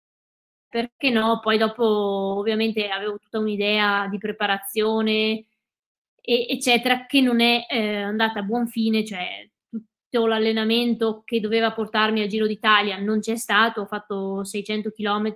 perché 0.68 1.10
no? 1.10 1.40
Poi 1.40 1.58
dopo 1.58 1.84
ovviamente 1.84 2.88
avevo 2.88 3.18
tutta 3.18 3.38
un'idea 3.38 4.06
di 4.08 4.18
preparazione, 4.18 5.46
e, 6.22 6.46
eccetera, 6.48 7.06
che 7.06 7.20
non 7.20 7.40
è 7.40 7.66
eh, 7.68 7.96
andata 8.02 8.40
a 8.40 8.42
buon 8.42 8.68
fine, 8.68 9.04
cioè 9.04 9.49
l'allenamento 10.26 11.22
che 11.24 11.40
doveva 11.40 11.72
portarmi 11.72 12.20
al 12.20 12.28
Giro 12.28 12.46
d'Italia 12.46 12.98
non 12.98 13.20
c'è 13.20 13.36
stato, 13.36 13.82
ho 13.82 13.86
fatto 13.86 14.44
600 14.44 14.90
km 14.90 15.34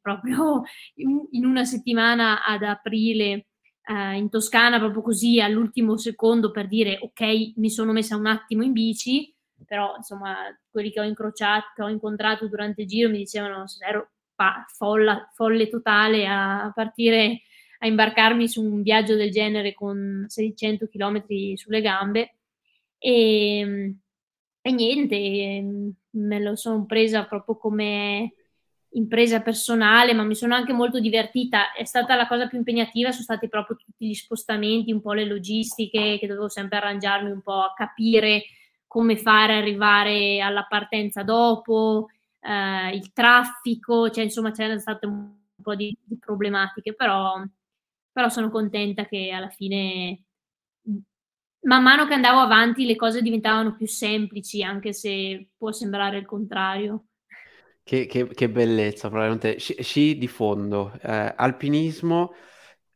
proprio 0.00 0.62
in, 0.96 1.44
una 1.44 1.64
settimana 1.64 2.44
ad 2.44 2.62
aprile 2.62 3.46
eh, 3.82 4.16
in 4.16 4.28
Toscana, 4.28 4.78
proprio 4.78 5.02
così 5.02 5.40
all'ultimo 5.40 5.96
secondo 5.96 6.50
per 6.50 6.68
dire 6.68 6.98
ok, 7.00 7.56
mi 7.56 7.70
sono 7.70 7.92
messa 7.92 8.16
un 8.16 8.26
attimo 8.26 8.62
in 8.62 8.72
bici, 8.72 9.34
però 9.66 9.94
insomma 9.96 10.36
quelli 10.70 10.90
che 10.90 11.00
ho 11.00 11.04
incrociato, 11.04 11.68
che 11.74 11.82
ho 11.82 11.88
incontrato 11.88 12.46
durante 12.48 12.82
il 12.82 12.88
giro 12.88 13.08
mi 13.08 13.18
dicevano 13.18 13.64
ero 13.86 14.10
pa- 14.34 14.64
folla, 14.68 15.30
folle 15.34 15.68
totale 15.68 16.26
a 16.26 16.70
partire 16.74 17.42
a 17.82 17.86
imbarcarmi 17.86 18.46
su 18.48 18.62
un 18.62 18.82
viaggio 18.82 19.16
del 19.16 19.30
genere 19.30 19.72
con 19.72 20.24
600 20.28 20.86
km 20.88 21.24
sulle 21.54 21.80
gambe 21.80 22.34
e 22.98 23.94
e 24.70 24.72
niente, 24.72 25.16
ehm, 25.16 25.92
me 26.10 26.40
lo 26.40 26.56
sono 26.56 26.86
presa 26.86 27.24
proprio 27.24 27.56
come 27.56 28.34
impresa 28.94 29.40
personale, 29.40 30.14
ma 30.14 30.24
mi 30.24 30.34
sono 30.34 30.54
anche 30.54 30.72
molto 30.72 30.98
divertita. 31.00 31.72
È 31.72 31.84
stata 31.84 32.16
la 32.16 32.26
cosa 32.26 32.46
più 32.48 32.58
impegnativa, 32.58 33.10
sono 33.10 33.22
stati 33.22 33.48
proprio 33.48 33.76
tutti 33.76 34.08
gli 34.08 34.14
spostamenti, 34.14 34.92
un 34.92 35.00
po' 35.00 35.12
le 35.12 35.26
logistiche, 35.26 36.18
che 36.18 36.26
dovevo 36.26 36.48
sempre 36.48 36.78
arrangiarmi 36.78 37.30
un 37.30 37.42
po' 37.42 37.60
a 37.60 37.72
capire 37.74 38.44
come 38.86 39.16
fare 39.16 39.56
arrivare 39.56 40.40
alla 40.40 40.64
partenza 40.68 41.22
dopo, 41.22 42.08
eh, 42.40 42.90
il 42.96 43.12
traffico, 43.12 44.10
cioè 44.10 44.24
insomma 44.24 44.50
c'erano 44.50 44.80
state 44.80 45.06
un 45.06 45.36
po' 45.62 45.74
di, 45.76 45.96
di 46.02 46.18
problematiche, 46.18 46.94
però, 46.94 47.40
però 48.10 48.28
sono 48.28 48.50
contenta 48.50 49.06
che 49.06 49.30
alla 49.30 49.50
fine 49.50 50.24
man 51.62 51.82
mano 51.82 52.06
che 52.06 52.14
andavo 52.14 52.40
avanti 52.40 52.84
le 52.86 52.96
cose 52.96 53.22
diventavano 53.22 53.74
più 53.74 53.86
semplici, 53.86 54.62
anche 54.62 54.92
se 54.92 55.50
può 55.56 55.72
sembrare 55.72 56.18
il 56.18 56.26
contrario. 56.26 57.06
Che, 57.82 58.06
che, 58.06 58.26
che 58.28 58.48
bellezza, 58.50 59.08
probabilmente. 59.08 59.58
Sci, 59.58 59.82
sci 59.82 60.18
di 60.18 60.28
fondo, 60.28 60.92
eh, 61.02 61.34
alpinismo, 61.36 62.32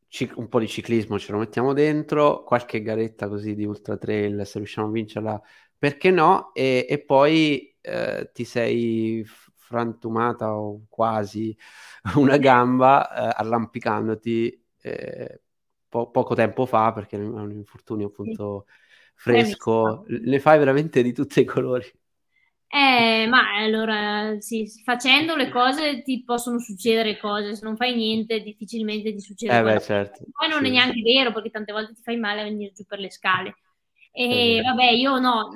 cic- 0.08 0.36
un 0.36 0.48
po' 0.48 0.60
di 0.60 0.68
ciclismo 0.68 1.18
ce 1.18 1.32
lo 1.32 1.38
mettiamo 1.38 1.72
dentro, 1.72 2.44
qualche 2.44 2.80
garetta 2.82 3.28
così 3.28 3.54
di 3.54 3.64
ultra 3.64 3.96
trail, 3.96 4.46
se 4.46 4.58
riusciamo 4.58 4.88
a 4.88 4.90
vincerla, 4.92 5.42
perché 5.76 6.10
no? 6.10 6.52
E, 6.54 6.86
e 6.88 7.02
poi 7.04 7.74
eh, 7.80 8.30
ti 8.32 8.44
sei 8.44 9.24
frantumata 9.26 10.54
o 10.54 10.84
quasi 10.88 11.56
una 12.16 12.36
gamba 12.36 13.10
eh, 13.32 13.42
arrampicandoti 13.42 14.64
eh, 14.80 15.40
po- 15.94 16.10
poco 16.10 16.34
tempo 16.34 16.66
fa, 16.66 16.92
perché 16.92 17.16
è 17.16 17.20
un 17.20 17.52
infortunio 17.52 18.08
appunto 18.08 18.66
fresco, 19.14 20.04
ne 20.08 20.40
fai 20.40 20.58
veramente 20.58 21.04
di 21.04 21.12
tutti 21.12 21.38
i 21.38 21.44
colori. 21.44 21.88
Eh, 22.66 23.28
ma 23.28 23.54
allora 23.54 24.40
sì, 24.40 24.68
facendo 24.82 25.36
le 25.36 25.48
cose 25.50 26.02
ti 26.02 26.24
possono 26.24 26.58
succedere 26.58 27.16
cose, 27.16 27.54
se 27.54 27.64
non 27.64 27.76
fai 27.76 27.94
niente 27.94 28.40
difficilmente 28.40 29.12
ti 29.12 29.20
succede 29.20 29.56
eh 29.56 29.62
beh, 29.62 29.80
certo. 29.80 30.24
Poi 30.32 30.48
non 30.48 30.58
sì. 30.58 30.66
è 30.66 30.70
neanche 30.70 31.00
vero 31.00 31.32
perché 31.32 31.50
tante 31.50 31.72
volte 31.72 31.94
ti 31.94 32.02
fai 32.02 32.16
male 32.16 32.40
a 32.40 32.44
venire 32.44 32.72
giù 32.72 32.84
per 32.84 32.98
le 32.98 33.12
scale. 33.12 33.54
E 34.10 34.60
vabbè, 34.64 34.90
io 34.90 35.20
no. 35.20 35.50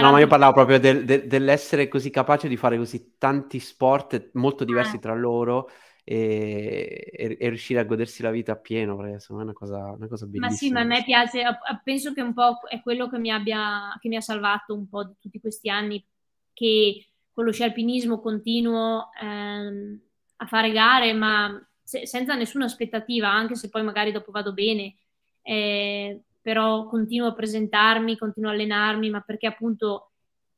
No, 0.00 0.10
ma 0.10 0.18
io 0.18 0.26
parlavo 0.26 0.54
proprio 0.54 0.78
del, 0.78 1.04
del, 1.04 1.26
dell'essere 1.26 1.88
così 1.88 2.08
capace 2.08 2.48
di 2.48 2.56
fare 2.56 2.78
così 2.78 3.16
tanti 3.18 3.58
sport 3.58 4.30
molto 4.34 4.64
diversi 4.64 4.96
ah. 4.96 5.00
tra 5.00 5.14
loro 5.14 5.68
e, 6.04 7.10
e, 7.12 7.36
e, 7.38 7.48
riuscire 7.48 7.80
a 7.80 7.84
godersi 7.84 8.22
la 8.22 8.30
vita 8.30 8.52
appieno, 8.52 8.96
perché 8.96 9.20
secondo 9.20 9.44
me 9.44 9.50
è 9.50 9.54
una 9.54 9.58
cosa, 9.58 9.92
una 9.96 10.08
cosa 10.08 10.26
bellissima. 10.26 10.48
Ma 10.48 10.52
sì, 10.52 10.70
ma 10.70 10.80
a 10.80 10.84
me 10.84 11.04
piace, 11.04 11.42
penso 11.84 12.12
che 12.12 12.20
un 12.20 12.34
po' 12.34 12.60
è 12.68 12.80
quello 12.82 13.08
che 13.08 13.18
mi, 13.18 13.30
abbia, 13.30 13.96
che 14.00 14.08
mi 14.08 14.16
ha 14.16 14.20
salvato 14.20 14.74
un 14.74 14.88
po' 14.88 15.04
di 15.04 15.14
tutti 15.20 15.40
questi 15.40 15.68
anni, 15.70 16.04
che 16.52 17.06
con 17.32 17.44
lo 17.44 17.52
sci 17.52 17.62
alpinismo 17.62 18.20
continuo 18.20 19.10
ehm, 19.20 20.00
a 20.36 20.46
fare 20.46 20.72
gare, 20.72 21.12
ma 21.12 21.64
se, 21.82 22.06
senza 22.06 22.34
nessuna 22.34 22.64
aspettativa, 22.64 23.30
anche 23.30 23.54
se 23.54 23.68
poi 23.68 23.82
magari 23.82 24.10
dopo 24.12 24.32
vado 24.32 24.52
bene, 24.52 24.96
eh, 25.42 26.20
però 26.40 26.86
continuo 26.88 27.28
a 27.28 27.34
presentarmi, 27.34 28.18
continuo 28.18 28.50
a 28.50 28.54
allenarmi, 28.54 29.08
ma 29.08 29.20
perché 29.20 29.46
appunto 29.46 30.10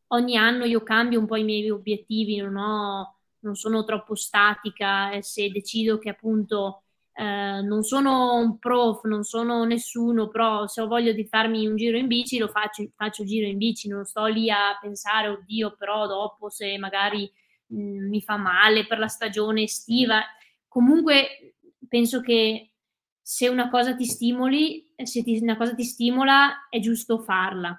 ogni 0.09 0.37
anno 0.37 0.65
io 0.65 0.83
cambio 0.83 1.21
un 1.21 1.27
po' 1.27 1.37
i 1.37 1.45
miei 1.45 1.69
obiettivi, 1.71 2.37
non 2.39 2.57
ho 2.57 3.14
non 3.45 3.55
sono 3.55 3.85
troppo 3.85 4.15
statica 4.15 5.13
e 5.13 5.23
se 5.23 5.51
decido 5.51 5.99
che 5.99 6.09
appunto 6.11 6.85
eh, 7.17 7.61
non 7.63 7.85
sono 7.85 8.35
un 8.37 8.59
prof, 8.59 9.05
non 9.05 9.23
sono 9.23 9.65
nessuno, 9.65 10.29
però 10.29 10.67
se 10.67 10.81
ho 10.81 10.89
voglia 10.89 11.13
di 11.13 11.27
farmi 11.27 11.67
un 11.67 11.77
giro 11.77 11.97
in 11.97 12.09
bici 12.09 12.39
lo 12.39 12.49
faccio, 12.49 12.85
faccio 12.97 13.25
giro 13.25 13.47
in 13.47 13.57
bici, 13.57 13.89
non 13.89 14.05
sto 14.05 14.27
lì 14.27 14.51
a 14.51 14.77
pensare, 14.81 15.29
oddio, 15.29 15.77
però 15.77 16.07
dopo 16.09 16.51
se 16.51 16.77
magari 16.79 17.31
mh, 17.69 17.77
mm, 17.81 18.09
mi 18.09 18.21
fa 18.21 18.37
male 18.37 18.87
per 18.87 18.99
la 18.99 19.09
stagione 19.09 19.63
estiva. 19.63 20.23
Comunque 20.67 21.57
penso 21.89 22.21
che 22.21 22.73
se 23.23 23.49
una 23.49 23.71
cosa 23.71 23.95
ti 23.95 24.05
stimoli, 24.07 24.93
se 25.03 25.23
ti, 25.23 25.39
una 25.41 25.57
cosa 25.57 25.75
ti 25.75 25.85
stimola, 25.85 26.69
è 26.69 26.81
giusto 26.81 27.21
farla, 27.21 27.79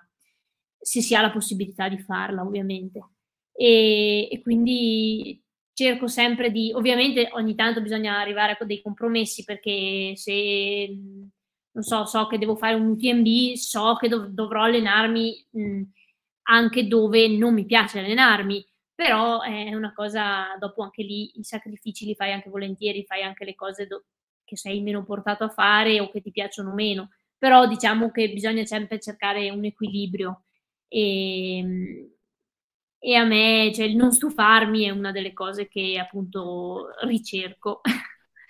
se 0.79 1.01
si 1.01 1.13
ha 1.13 1.21
la 1.21 1.31
possibilità 1.31 1.89
di 1.89 1.99
farla, 1.99 2.41
ovviamente. 2.41 3.09
E, 3.51 4.27
e 4.31 4.41
quindi 4.41 5.44
cerco 5.75 6.07
sempre 6.07 6.51
di, 6.51 6.71
ovviamente 6.73 7.29
ogni 7.33 7.55
tanto 7.55 7.81
bisogna 7.81 8.19
arrivare 8.19 8.57
a 8.59 8.65
dei 8.65 8.81
compromessi 8.81 9.43
perché 9.43 10.13
se 10.15 10.87
non 11.71 11.83
so, 11.83 12.05
so 12.05 12.27
che 12.27 12.37
devo 12.37 12.55
fare 12.55 12.75
un 12.75 12.87
UTMB, 12.87 13.53
so 13.55 13.95
che 13.97 14.07
dov- 14.07 14.29
dovrò 14.29 14.63
allenarmi 14.63 15.47
mh, 15.51 15.81
anche 16.43 16.87
dove 16.87 17.27
non 17.27 17.53
mi 17.53 17.65
piace 17.65 17.99
allenarmi, 17.99 18.65
però 18.93 19.41
è 19.41 19.73
una 19.73 19.93
cosa, 19.93 20.55
dopo 20.59 20.83
anche 20.83 21.03
lì 21.03 21.37
i 21.39 21.43
sacrifici 21.43 22.05
li 22.05 22.15
fai 22.15 22.31
anche 22.31 22.49
volentieri, 22.49 23.03
fai 23.05 23.23
anche 23.23 23.43
le 23.45 23.55
cose 23.55 23.87
do- 23.87 24.05
che 24.45 24.57
sei 24.57 24.81
meno 24.81 25.03
portato 25.03 25.43
a 25.43 25.49
fare 25.49 25.99
o 25.99 26.09
che 26.09 26.21
ti 26.21 26.31
piacciono 26.31 26.73
meno, 26.73 27.09
però 27.37 27.67
diciamo 27.67 28.11
che 28.11 28.31
bisogna 28.31 28.63
sempre 28.65 28.99
cercare 28.99 29.49
un 29.49 29.65
equilibrio. 29.65 30.43
E, 30.87 32.14
e 33.05 33.15
a 33.15 33.25
me, 33.25 33.71
cioè 33.73 33.85
il 33.85 33.95
non 33.95 34.11
stufarmi 34.11 34.83
è 34.85 34.89
una 34.89 35.11
delle 35.11 35.33
cose 35.33 35.67
che 35.67 35.97
appunto 35.99 36.87
ricerco. 37.03 37.81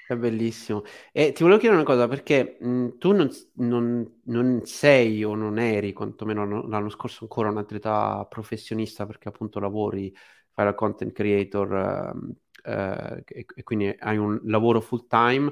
È 0.08 0.16
bellissimo. 0.16 0.84
E 1.12 1.32
ti 1.32 1.42
volevo 1.42 1.60
chiedere 1.60 1.82
una 1.82 1.90
cosa, 1.92 2.08
perché 2.08 2.58
mh, 2.60 2.98
tu 3.00 3.12
non, 3.14 3.28
non- 3.56 4.22
non 4.26 4.62
sei 4.66 5.24
o 5.24 5.34
non 5.34 5.58
eri, 5.58 5.94
quantomeno 5.94 6.46
no- 6.46 6.68
l'anno 6.68 6.90
scorso, 6.90 7.24
ancora 7.24 7.50
un 7.50 7.58
atleta 7.58 8.24
professionista, 8.30 9.08
perché 9.08 9.30
appunto 9.30 9.60
lavori, 9.60 10.14
fai 10.52 10.66
la 10.66 10.76
content 10.76 11.12
creator, 11.12 11.74
ehm, 12.14 12.36
eh, 12.64 13.24
e, 13.26 13.46
e 13.56 13.64
quindi 13.64 13.96
hai 14.00 14.18
un 14.18 14.40
lavoro 14.44 14.80
full 14.80 15.08
time. 15.08 15.52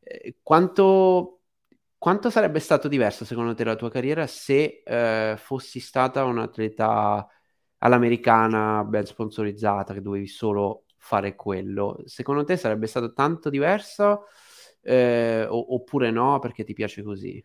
Eh, 0.00 0.36
quanto, 0.42 1.40
quanto 1.96 2.30
sarebbe 2.30 2.60
stato 2.60 2.88
diverso 2.88 3.24
secondo 3.24 3.54
te 3.54 3.64
la 3.64 3.74
tua 3.76 3.90
carriera 3.90 4.26
se 4.26 4.82
eh, 4.84 5.34
fossi 5.38 5.80
stata 5.80 6.24
un 6.24 6.38
atleta 6.38 7.26
all'americana 7.78 8.84
ben 8.84 9.06
sponsorizzata, 9.06 9.94
che 9.94 10.02
dovevi 10.02 10.26
solo 10.26 10.84
fare 10.96 11.34
quello. 11.34 11.98
Secondo 12.04 12.44
te 12.44 12.56
sarebbe 12.56 12.86
stato 12.86 13.12
tanto 13.12 13.50
diverso 13.50 14.26
eh, 14.82 15.46
oppure 15.48 16.10
no 16.10 16.38
perché 16.38 16.64
ti 16.64 16.74
piace 16.74 17.02
così? 17.02 17.44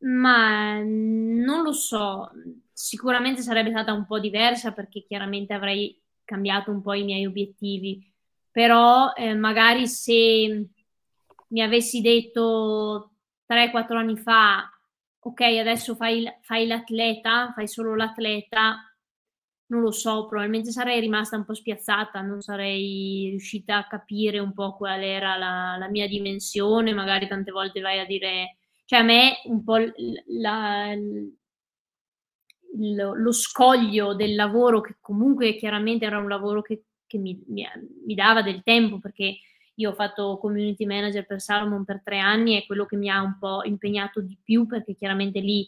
Ma 0.00 0.82
non 0.82 1.62
lo 1.62 1.72
so, 1.72 2.30
sicuramente 2.72 3.40
sarebbe 3.40 3.70
stata 3.70 3.92
un 3.92 4.04
po' 4.04 4.18
diversa 4.18 4.72
perché 4.72 5.02
chiaramente 5.02 5.54
avrei 5.54 5.98
cambiato 6.24 6.70
un 6.70 6.82
po' 6.82 6.92
i 6.92 7.04
miei 7.04 7.24
obiettivi, 7.24 8.06
però 8.50 9.12
eh, 9.14 9.34
magari 9.34 9.86
se 9.88 10.68
mi 11.48 11.62
avessi 11.62 12.02
detto 12.02 13.12
3-4 13.46 13.96
anni 13.98 14.18
fa, 14.18 14.68
ok, 15.20 15.40
adesso 15.40 15.94
fai, 15.94 16.30
fai 16.42 16.66
l'atleta, 16.66 17.52
fai 17.54 17.66
solo 17.66 17.94
l'atleta, 17.94 18.93
non 19.66 19.80
lo 19.80 19.90
so, 19.90 20.26
probabilmente 20.26 20.70
sarei 20.70 21.00
rimasta 21.00 21.36
un 21.36 21.44
po' 21.44 21.54
spiazzata, 21.54 22.20
non 22.20 22.40
sarei 22.40 23.28
riuscita 23.30 23.78
a 23.78 23.86
capire 23.86 24.38
un 24.38 24.52
po' 24.52 24.76
qual 24.76 25.02
era 25.02 25.36
la, 25.36 25.76
la 25.78 25.88
mia 25.88 26.06
dimensione, 26.06 26.92
magari 26.92 27.26
tante 27.26 27.50
volte 27.50 27.80
vai 27.80 27.98
a 27.98 28.04
dire, 28.04 28.58
cioè 28.84 29.00
a 29.00 29.02
me 29.02 29.40
un 29.44 29.64
po' 29.64 29.78
la, 30.26 30.94
lo, 32.76 33.14
lo, 33.14 33.32
scoglio 33.32 34.14
del 34.14 34.34
lavoro, 34.34 34.80
che 34.80 34.96
comunque 35.00 35.56
chiaramente 35.56 36.04
era 36.04 36.18
un 36.18 36.28
lavoro 36.28 36.60
che, 36.60 36.84
che 37.06 37.18
mi, 37.18 37.42
mi, 37.46 37.64
mi, 38.06 38.14
dava 38.14 38.42
del 38.42 38.62
tempo, 38.62 38.98
perché 38.98 39.38
io 39.76 39.90
ho 39.90 39.94
fatto 39.94 40.38
community 40.38 40.84
manager 40.84 41.26
per 41.26 41.40
Salomon 41.40 41.84
per 41.84 42.02
tre 42.04 42.18
anni, 42.18 42.60
è 42.60 42.66
quello 42.66 42.84
che 42.84 42.96
mi 42.96 43.08
ha 43.08 43.22
un 43.22 43.38
po' 43.38 43.62
impegnato 43.64 44.20
di 44.20 44.36
più, 44.42 44.66
perché 44.66 44.94
chiaramente 44.94 45.40
lì 45.40 45.66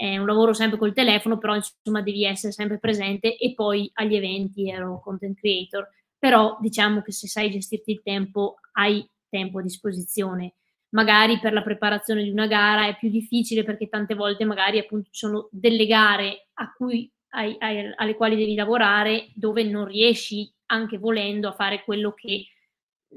è 0.00 0.16
un 0.16 0.26
lavoro 0.26 0.54
sempre 0.54 0.78
col 0.78 0.94
telefono, 0.94 1.36
però 1.36 1.54
insomma 1.54 2.00
devi 2.00 2.24
essere 2.24 2.52
sempre 2.52 2.78
presente 2.78 3.36
e 3.36 3.52
poi 3.54 3.90
agli 3.94 4.14
eventi 4.16 4.70
ero 4.70 4.98
content 5.00 5.36
creator, 5.38 5.86
però 6.18 6.56
diciamo 6.58 7.02
che 7.02 7.12
se 7.12 7.28
sai 7.28 7.50
gestirti 7.50 7.90
il 7.90 8.00
tempo 8.02 8.56
hai 8.72 9.06
tempo 9.28 9.58
a 9.58 9.62
disposizione. 9.62 10.54
Magari 10.90 11.38
per 11.38 11.52
la 11.52 11.62
preparazione 11.62 12.22
di 12.22 12.30
una 12.30 12.46
gara 12.46 12.86
è 12.86 12.96
più 12.96 13.10
difficile 13.10 13.62
perché 13.62 13.88
tante 13.88 14.14
volte 14.14 14.44
magari 14.44 14.78
appunto 14.78 15.10
ci 15.12 15.18
sono 15.20 15.48
delle 15.52 15.86
gare 15.86 16.48
cui, 16.76 17.10
ai, 17.30 17.56
ai, 17.58 17.92
alle 17.94 18.14
quali 18.16 18.36
devi 18.36 18.54
lavorare 18.54 19.28
dove 19.34 19.62
non 19.64 19.84
riesci 19.84 20.50
anche 20.66 20.96
volendo 20.98 21.48
a 21.48 21.52
fare 21.52 21.84
quello 21.84 22.12
che 22.14 22.46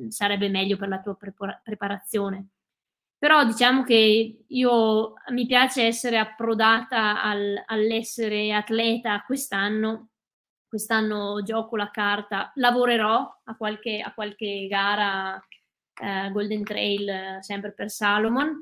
sarebbe 0.09 0.49
meglio 0.49 0.75
per 0.75 0.89
la 0.89 0.99
tua 1.01 1.15
prepara- 1.15 1.59
preparazione. 1.63 2.49
Però 3.24 3.45
diciamo 3.45 3.84
che 3.84 4.43
io 4.45 5.13
mi 5.30 5.45
piace 5.45 5.84
essere 5.84 6.17
approdata 6.17 7.24
al, 7.24 7.63
all'essere 7.67 8.51
atleta 8.51 9.24
quest'anno. 9.26 10.09
Quest'anno 10.67 11.41
gioco 11.41 11.78
la 11.78 11.89
carta, 11.89 12.51
lavorerò 12.55 13.41
a 13.45 13.55
qualche, 13.55 14.01
a 14.01 14.13
qualche 14.13 14.67
gara 14.67 15.41
eh, 16.01 16.32
Golden 16.34 16.65
Trail 16.65 17.38
sempre 17.39 17.71
per 17.71 17.89
Salomon 17.89 18.61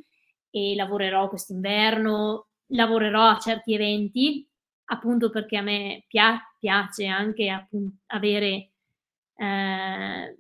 e 0.52 0.76
lavorerò 0.76 1.28
quest'inverno, 1.28 2.50
lavorerò 2.68 3.30
a 3.30 3.40
certi 3.40 3.74
eventi 3.74 4.48
appunto 4.92 5.32
perché 5.32 5.58
a 5.58 5.64
me 5.64 6.04
pia- 6.08 6.40
piace 6.60 7.08
anche 7.08 7.68
avere 8.06 8.70
eh, 9.38 10.38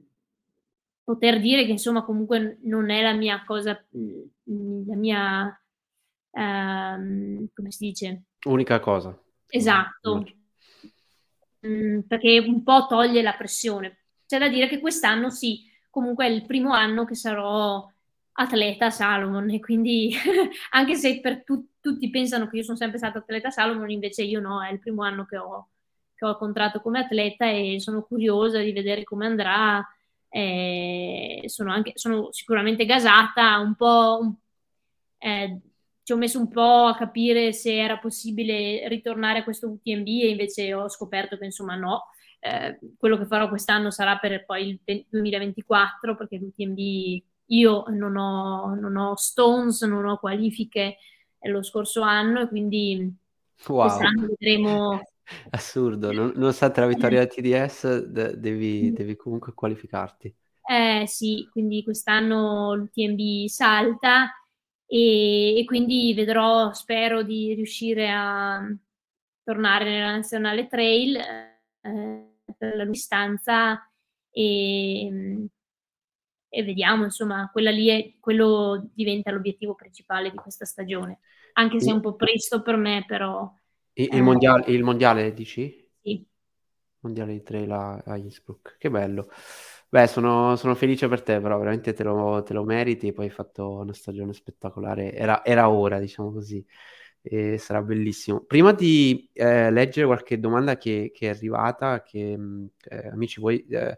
poter 1.03 1.39
dire 1.39 1.65
che 1.65 1.71
insomma 1.71 2.03
comunque 2.03 2.59
non 2.63 2.89
è 2.89 3.01
la 3.01 3.13
mia 3.13 3.43
cosa, 3.45 3.83
mm, 3.97 4.87
la 4.87 4.95
mia, 4.95 5.63
ehm, 6.31 7.47
come 7.53 7.71
si 7.71 7.85
dice? 7.85 8.23
Unica 8.45 8.79
cosa. 8.79 9.17
Esatto, 9.47 10.25
mm, 11.65 11.99
perché 12.01 12.39
un 12.39 12.63
po' 12.63 12.87
toglie 12.87 13.21
la 13.21 13.33
pressione. 13.33 13.99
C'è 14.25 14.39
da 14.39 14.47
dire 14.47 14.67
che 14.67 14.79
quest'anno 14.79 15.29
sì, 15.29 15.69
comunque 15.89 16.25
è 16.25 16.29
il 16.29 16.45
primo 16.45 16.71
anno 16.73 17.05
che 17.05 17.15
sarò 17.15 17.85
atleta 18.33 18.89
Salomon 18.89 19.49
e 19.49 19.59
quindi 19.59 20.13
anche 20.71 20.95
se 20.95 21.19
per 21.19 21.43
tu- 21.43 21.67
tutti 21.81 22.09
pensano 22.09 22.47
che 22.47 22.57
io 22.57 22.63
sono 22.63 22.77
sempre 22.77 22.97
stata 22.97 23.19
atleta 23.19 23.49
Salomon, 23.49 23.89
invece 23.89 24.23
io 24.23 24.39
no, 24.39 24.63
è 24.63 24.71
il 24.71 24.79
primo 24.79 25.03
anno 25.03 25.25
che 25.25 25.37
ho, 25.37 25.69
che 26.15 26.25
ho 26.25 26.37
contratto 26.37 26.79
come 26.81 26.99
atleta 26.99 27.49
e 27.49 27.79
sono 27.79 28.03
curiosa 28.03 28.59
di 28.59 28.71
vedere 28.71 29.03
come 29.03 29.25
andrà 29.25 29.85
eh, 30.33 31.43
sono, 31.47 31.71
anche, 31.71 31.91
sono 31.95 32.31
sicuramente 32.31 32.85
gasata, 32.85 33.59
un 33.59 33.75
po'... 33.75 34.35
Eh, 35.17 35.59
ci 36.03 36.13
ho 36.13 36.17
messo 36.17 36.39
un 36.39 36.47
po' 36.47 36.85
a 36.85 36.95
capire 36.95 37.53
se 37.53 37.77
era 37.77 37.99
possibile 37.99 38.87
ritornare 38.87 39.39
a 39.39 39.43
questo 39.43 39.69
UTMB 39.69 40.07
e 40.07 40.29
invece 40.29 40.73
ho 40.73 40.89
scoperto 40.89 41.37
che 41.37 41.45
insomma 41.45 41.75
no. 41.75 42.05
Eh, 42.39 42.79
quello 42.97 43.17
che 43.17 43.27
farò 43.27 43.47
quest'anno 43.47 43.91
sarà 43.91 44.17
per 44.17 44.45
poi 44.45 44.81
il 44.83 45.05
2024 45.07 46.17
perché 46.17 46.37
l'UTMB 46.37 46.79
io 47.45 47.83
non 47.89 48.15
ho, 48.15 48.73
non 48.73 48.95
ho 48.95 49.15
stones, 49.15 49.83
non 49.83 50.05
ho 50.05 50.17
qualifiche 50.17 50.97
lo 51.43 51.61
scorso 51.61 52.01
anno 52.01 52.41
e 52.41 52.47
quindi 52.47 53.13
wow. 53.67 53.81
quest'anno 53.81 54.27
vedremo 54.27 55.01
Assurdo, 55.51 56.11
non, 56.11 56.31
nonostante 56.35 56.79
la 56.79 56.87
vittoria 56.87 57.19
del 57.19 57.27
TDS 57.27 58.05
de- 58.05 58.39
devi, 58.39 58.91
devi 58.91 59.15
comunque 59.15 59.53
qualificarti. 59.53 60.33
Eh 60.63 61.03
sì, 61.07 61.47
quindi 61.51 61.83
quest'anno 61.83 62.75
l'UTMB 62.75 63.47
salta 63.47 64.29
e, 64.85 65.57
e, 65.57 65.65
quindi 65.65 66.13
vedrò, 66.13 66.71
spero 66.73 67.23
di 67.23 67.53
riuscire 67.53 68.09
a 68.09 68.61
tornare 69.43 69.85
nella 69.85 70.11
Nazionale 70.11 70.67
Trail 70.67 71.15
eh, 71.15 72.35
per 72.57 72.75
la 72.75 72.85
distanza 72.85 73.89
e, 74.29 75.47
e 76.49 76.63
vediamo, 76.63 77.05
insomma, 77.05 77.49
quella 77.51 77.71
lì 77.71 77.87
è, 77.87 78.13
quello 78.19 78.89
diventa 78.93 79.31
l'obiettivo 79.31 79.73
principale 79.75 80.29
di 80.29 80.37
questa 80.37 80.65
stagione, 80.65 81.19
anche 81.53 81.79
se 81.79 81.89
è 81.89 81.93
un 81.93 82.01
po' 82.01 82.15
presto 82.15 82.61
per 82.61 82.75
me, 82.75 83.03
però 83.07 83.51
il, 83.93 84.09
il, 84.13 84.23
mondiale, 84.23 84.65
il 84.71 84.83
mondiale, 84.83 85.33
dici? 85.33 85.89
Sì. 86.01 86.25
Mondiale 86.99 87.33
di 87.33 87.43
trail 87.43 87.71
a, 87.71 88.01
a 88.05 88.17
Innsbruck. 88.17 88.77
Che 88.77 88.89
bello. 88.89 89.29
Beh, 89.89 90.07
sono, 90.07 90.55
sono 90.55 90.73
felice 90.75 91.07
per 91.09 91.21
te, 91.21 91.41
però 91.41 91.57
veramente 91.57 91.93
te 91.93 92.03
lo, 92.03 92.43
te 92.43 92.53
lo 92.53 92.63
meriti. 92.63 93.11
Poi 93.11 93.25
hai 93.25 93.31
fatto 93.31 93.79
una 93.79 93.93
stagione 93.93 94.33
spettacolare. 94.33 95.13
Era, 95.13 95.43
era 95.43 95.69
ora, 95.69 95.99
diciamo 95.99 96.31
così. 96.31 96.65
E 97.21 97.57
sarà 97.57 97.81
bellissimo. 97.81 98.41
Prima 98.41 98.71
di 98.73 99.29
eh, 99.33 99.69
leggere 99.71 100.05
qualche 100.07 100.39
domanda 100.39 100.77
che, 100.77 101.11
che 101.13 101.27
è 101.27 101.29
arrivata, 101.29 102.01
che 102.01 102.37
eh, 102.89 103.07
amici, 103.09 103.39
voi, 103.39 103.65
eh, 103.67 103.97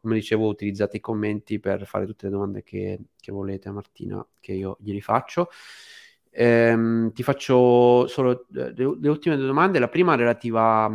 come 0.00 0.14
dicevo, 0.16 0.48
utilizzate 0.48 0.96
i 0.98 1.00
commenti 1.00 1.60
per 1.60 1.86
fare 1.86 2.06
tutte 2.06 2.26
le 2.26 2.32
domande 2.32 2.62
che, 2.62 2.98
che 3.18 3.32
volete 3.32 3.68
a 3.68 3.72
Martina, 3.72 4.26
che 4.40 4.52
io 4.52 4.76
glieli 4.80 5.00
faccio. 5.00 5.48
Ehm, 6.30 7.12
ti 7.12 7.22
faccio 7.22 8.06
solo 8.06 8.46
le, 8.50 8.72
le, 8.74 9.08
ultime 9.08 9.36
due 9.36 9.46
domande. 9.46 9.78
La 9.78 9.88
prima 9.88 10.14
relativa 10.14 10.90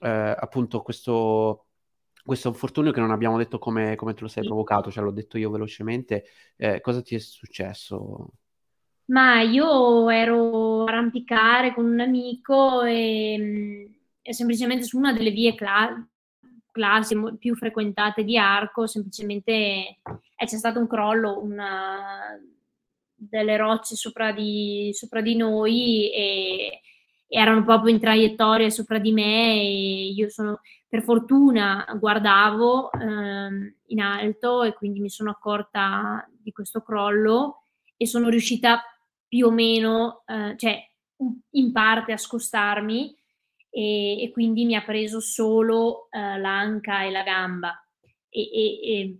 eh, 0.00 0.36
appunto 0.38 0.78
a 0.78 0.82
questo, 0.82 1.66
questo 2.24 2.48
infortunio 2.48 2.92
che 2.92 3.00
non 3.00 3.10
abbiamo 3.10 3.38
detto 3.38 3.58
come, 3.58 3.94
come 3.96 4.14
te 4.14 4.22
lo 4.22 4.28
sei 4.28 4.44
provocato, 4.44 4.90
cioè 4.90 5.04
l'ho 5.04 5.10
detto 5.12 5.38
io 5.38 5.50
velocemente. 5.50 6.24
Eh, 6.56 6.80
cosa 6.80 7.02
ti 7.02 7.14
è 7.14 7.18
successo? 7.18 8.28
Ma 9.06 9.42
io 9.42 10.08
ero 10.08 10.84
a 10.84 10.88
arrampicare 10.88 11.74
con 11.74 11.84
un 11.84 12.00
amico 12.00 12.82
e, 12.82 14.00
e 14.22 14.32
semplicemente 14.32 14.84
su 14.84 14.96
una 14.96 15.12
delle 15.12 15.30
vie 15.30 15.54
cla- 15.54 16.06
classi 16.70 17.16
più 17.38 17.54
frequentate 17.54 18.24
di 18.24 18.36
Arco, 18.38 18.86
semplicemente 18.86 19.42
eh, 19.44 20.46
c'è 20.46 20.56
stato 20.56 20.80
un 20.80 20.88
crollo, 20.88 21.40
una 21.40 22.36
delle 23.28 23.56
rocce 23.56 23.96
sopra 23.96 24.32
di, 24.32 24.90
sopra 24.92 25.20
di 25.20 25.36
noi 25.36 26.10
e, 26.12 26.80
erano 27.26 27.64
proprio 27.64 27.92
in 27.92 28.00
traiettoria 28.00 28.70
sopra 28.70 28.98
di 28.98 29.10
me 29.12 29.54
e 29.54 30.12
io 30.14 30.28
sono, 30.28 30.60
per 30.88 31.02
fortuna 31.02 31.84
guardavo 31.98 32.92
ehm, 32.92 33.74
in 33.86 34.00
alto 34.00 34.62
e 34.62 34.72
quindi 34.74 35.00
mi 35.00 35.10
sono 35.10 35.30
accorta 35.30 36.28
di 36.30 36.52
questo 36.52 36.80
crollo 36.82 37.62
e 37.96 38.06
sono 38.06 38.28
riuscita 38.28 38.82
più 39.26 39.46
o 39.46 39.50
meno, 39.50 40.22
eh, 40.26 40.54
cioè 40.56 40.78
in 41.50 41.72
parte 41.72 42.12
a 42.12 42.16
scostarmi 42.16 43.16
e, 43.68 44.22
e, 44.22 44.30
quindi 44.30 44.64
mi 44.64 44.76
ha 44.76 44.84
preso 44.84 45.18
solo 45.18 46.08
eh, 46.10 46.38
l'anca 46.38 47.02
e 47.02 47.10
la 47.10 47.22
gamba. 47.24 47.84
E, 48.28 48.50
e, 48.52 49.18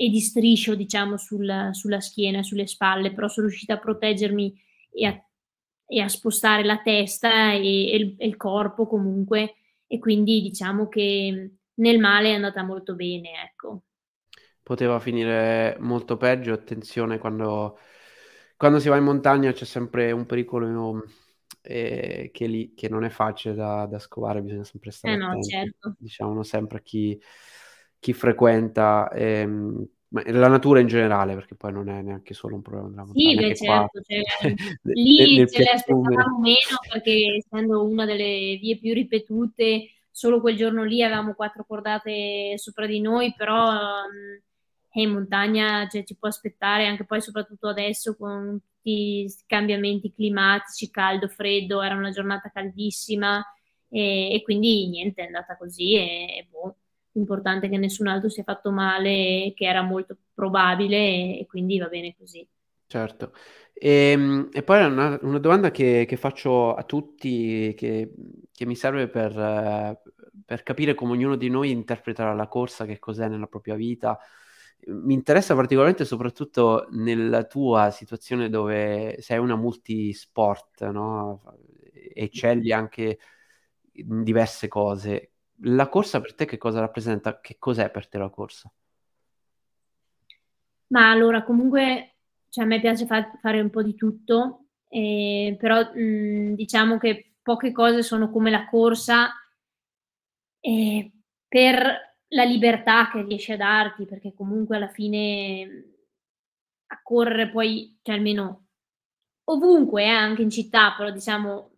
e 0.00 0.08
di 0.08 0.20
striscio 0.20 0.74
diciamo 0.74 1.16
sul, 1.16 1.70
sulla 1.72 2.00
schiena, 2.00 2.42
sulle 2.42 2.66
spalle, 2.66 3.12
però 3.12 3.28
sono 3.28 3.48
riuscita 3.48 3.74
a 3.74 3.78
proteggermi 3.78 4.54
e 4.92 5.06
a 5.06 5.24
e 5.92 6.00
a 6.00 6.08
spostare 6.08 6.62
la 6.62 6.78
testa 6.78 7.50
e, 7.52 7.90
e, 7.90 7.96
il, 7.96 8.14
e, 8.16 8.26
il, 8.28 8.36
corpo 8.36 8.86
comunque 8.86 9.56
e 9.88 9.98
quindi 9.98 10.40
diciamo 10.40 10.88
che 10.88 11.50
nel 11.74 11.98
male 11.98 12.30
è 12.30 12.34
andata 12.34 12.62
molto 12.62 12.94
bene, 12.94 13.30
ecco. 13.44 13.82
Poteva 14.62 15.00
finire 15.00 15.76
molto 15.80 16.16
peggio, 16.16 16.52
attenzione 16.52 17.18
quando, 17.18 17.76
quando 18.56 18.78
si 18.78 18.88
va 18.88 18.98
in 18.98 19.02
montagna 19.02 19.50
c'è 19.50 19.64
sempre 19.64 20.12
un 20.12 20.26
pericolo 20.26 21.02
eh, 21.60 22.30
che, 22.32 22.46
lì, 22.46 22.72
che, 22.74 22.88
non 22.88 23.02
è 23.02 23.08
facile 23.08 23.54
da, 23.54 23.84
da, 23.86 23.98
scovare, 23.98 24.42
bisogna 24.42 24.62
sempre 24.62 24.92
stare 24.92 25.14
eh 25.14 25.16
no, 25.16 25.42
certo. 25.42 25.96
diciamo 25.98 26.44
sempre 26.44 26.78
a 26.78 26.82
chi, 26.82 27.20
chi 28.00 28.12
frequenta 28.14 29.10
ehm, 29.12 29.86
la 30.08 30.48
natura 30.48 30.80
in 30.80 30.88
generale, 30.88 31.34
perché 31.34 31.54
poi 31.54 31.72
non 31.72 31.88
è 31.88 32.02
neanche 32.02 32.34
solo 32.34 32.56
un 32.56 32.62
problema 32.62 32.88
della 32.88 33.04
montagna. 33.04 33.30
Sì, 33.30 33.36
beh, 33.36 33.54
certo, 33.54 34.00
cioè, 34.00 34.20
lì 34.94 35.36
nel, 35.36 35.48
ce 35.48 35.62
le 35.62 35.70
aspettavamo 35.70 36.38
meno 36.40 36.78
perché 36.90 37.36
essendo 37.36 37.84
una 37.84 38.04
delle 38.06 38.56
vie 38.60 38.78
più 38.78 38.92
ripetute, 38.92 39.90
solo 40.10 40.40
quel 40.40 40.56
giorno 40.56 40.82
lì 40.82 41.02
avevamo 41.02 41.34
quattro 41.34 41.64
cordate 41.64 42.58
sopra 42.58 42.86
di 42.86 43.00
noi, 43.00 43.34
però 43.36 43.68
um, 43.68 44.40
in 44.94 45.10
montagna 45.12 45.86
cioè, 45.88 46.02
ci 46.02 46.16
può 46.16 46.26
aspettare 46.28 46.86
anche 46.86 47.04
poi 47.04 47.20
soprattutto 47.20 47.68
adesso 47.68 48.16
con 48.16 48.58
tutti 48.58 48.90
i 49.20 49.34
cambiamenti 49.46 50.12
climatici, 50.12 50.90
caldo, 50.90 51.28
freddo, 51.28 51.82
era 51.82 51.94
una 51.94 52.10
giornata 52.10 52.50
caldissima 52.50 53.44
e, 53.88 54.34
e 54.34 54.42
quindi 54.42 54.88
niente, 54.88 55.22
è 55.22 55.26
andata 55.26 55.56
così 55.56 55.94
e, 55.94 56.38
e 56.38 56.48
boh 56.50 56.74
importante 57.20 57.68
che 57.68 57.76
nessun 57.78 58.08
altro 58.08 58.28
si 58.28 58.40
è 58.40 58.44
fatto 58.44 58.70
male, 58.70 59.52
che 59.54 59.66
era 59.66 59.82
molto 59.82 60.16
probabile 60.34 61.38
e, 61.38 61.46
quindi 61.48 61.78
va 61.78 61.88
bene 61.88 62.14
così. 62.18 62.46
Certo. 62.86 63.32
E, 63.72 64.10
ehm, 64.12 64.48
e 64.52 64.62
poi 64.62 64.84
una, 64.84 65.18
una 65.22 65.38
domanda 65.38 65.70
che, 65.70 66.04
che, 66.08 66.16
faccio 66.16 66.74
a 66.74 66.82
tutti, 66.84 67.74
che, 67.76 68.12
che 68.52 68.66
mi 68.66 68.74
serve 68.74 69.08
per, 69.08 69.32
per, 70.44 70.62
capire 70.62 70.94
come 70.94 71.12
ognuno 71.12 71.36
di 71.36 71.48
noi 71.48 71.70
interpreta 71.70 72.32
la 72.32 72.48
corsa, 72.48 72.86
che 72.86 72.98
cos'è 72.98 73.28
nella 73.28 73.46
propria 73.46 73.74
vita. 73.74 74.18
Mi 74.86 75.14
interessa 75.14 75.54
particolarmente 75.54 76.04
soprattutto 76.04 76.86
nella 76.92 77.44
tua 77.44 77.90
situazione 77.90 78.48
dove 78.48 79.16
sei 79.20 79.38
una 79.38 79.56
multisport, 79.56 80.88
no? 80.90 81.42
Eccelli 82.14 82.72
anche 82.72 83.18
in 83.92 84.22
diverse 84.22 84.68
cose 84.68 85.29
la 85.62 85.88
corsa 85.88 86.20
per 86.20 86.34
te 86.34 86.44
che 86.46 86.58
cosa 86.58 86.80
rappresenta? 86.80 87.40
Che 87.40 87.56
cos'è 87.58 87.90
per 87.90 88.08
te 88.08 88.18
la 88.18 88.30
corsa? 88.30 88.70
Ma 90.88 91.10
allora, 91.10 91.44
comunque, 91.44 92.16
cioè, 92.48 92.64
a 92.64 92.66
me 92.66 92.80
piace 92.80 93.06
fa- 93.06 93.30
fare 93.40 93.60
un 93.60 93.70
po' 93.70 93.82
di 93.82 93.94
tutto, 93.94 94.66
eh, 94.88 95.56
però 95.58 95.82
mh, 95.94 96.54
diciamo 96.54 96.98
che 96.98 97.34
poche 97.42 97.72
cose 97.72 98.02
sono 98.02 98.30
come 98.30 98.50
la 98.50 98.66
corsa 98.68 99.30
eh, 100.60 101.10
per 101.48 102.16
la 102.28 102.44
libertà 102.44 103.10
che 103.10 103.22
riesce 103.22 103.54
a 103.54 103.56
darti, 103.56 104.06
perché 104.06 104.34
comunque 104.34 104.76
alla 104.76 104.88
fine 104.88 105.84
a 106.88 107.00
correre 107.02 107.50
poi, 107.50 107.98
cioè 108.02 108.16
almeno 108.16 108.66
ovunque, 109.44 110.04
eh, 110.04 110.08
anche 110.08 110.42
in 110.42 110.50
città, 110.50 110.94
però 110.96 111.10
diciamo 111.10 111.69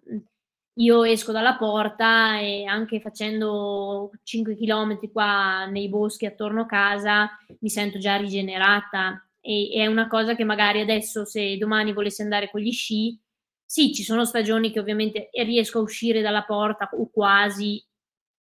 io 0.74 1.04
esco 1.04 1.32
dalla 1.32 1.56
porta 1.56 2.38
e 2.38 2.64
anche 2.64 3.00
facendo 3.00 4.10
5 4.22 4.56
km 4.56 5.10
qua 5.12 5.66
nei 5.66 5.88
boschi 5.88 6.24
attorno 6.24 6.62
a 6.62 6.66
casa 6.66 7.30
mi 7.60 7.68
sento 7.68 7.98
già 7.98 8.16
rigenerata. 8.16 9.26
E, 9.40 9.74
e, 9.74 9.82
è 9.82 9.86
una 9.86 10.08
cosa 10.08 10.34
che 10.34 10.44
magari 10.44 10.80
adesso 10.80 11.24
se 11.24 11.56
domani 11.58 11.92
volessi 11.92 12.22
andare 12.22 12.50
con 12.50 12.60
gli 12.60 12.72
sci, 12.72 13.18
sì, 13.64 13.92
ci 13.92 14.02
sono 14.02 14.24
stagioni 14.24 14.70
che 14.70 14.80
ovviamente 14.80 15.28
riesco 15.32 15.78
a 15.78 15.82
uscire 15.82 16.22
dalla 16.22 16.44
porta 16.44 16.88
o 16.92 17.10
quasi 17.10 17.84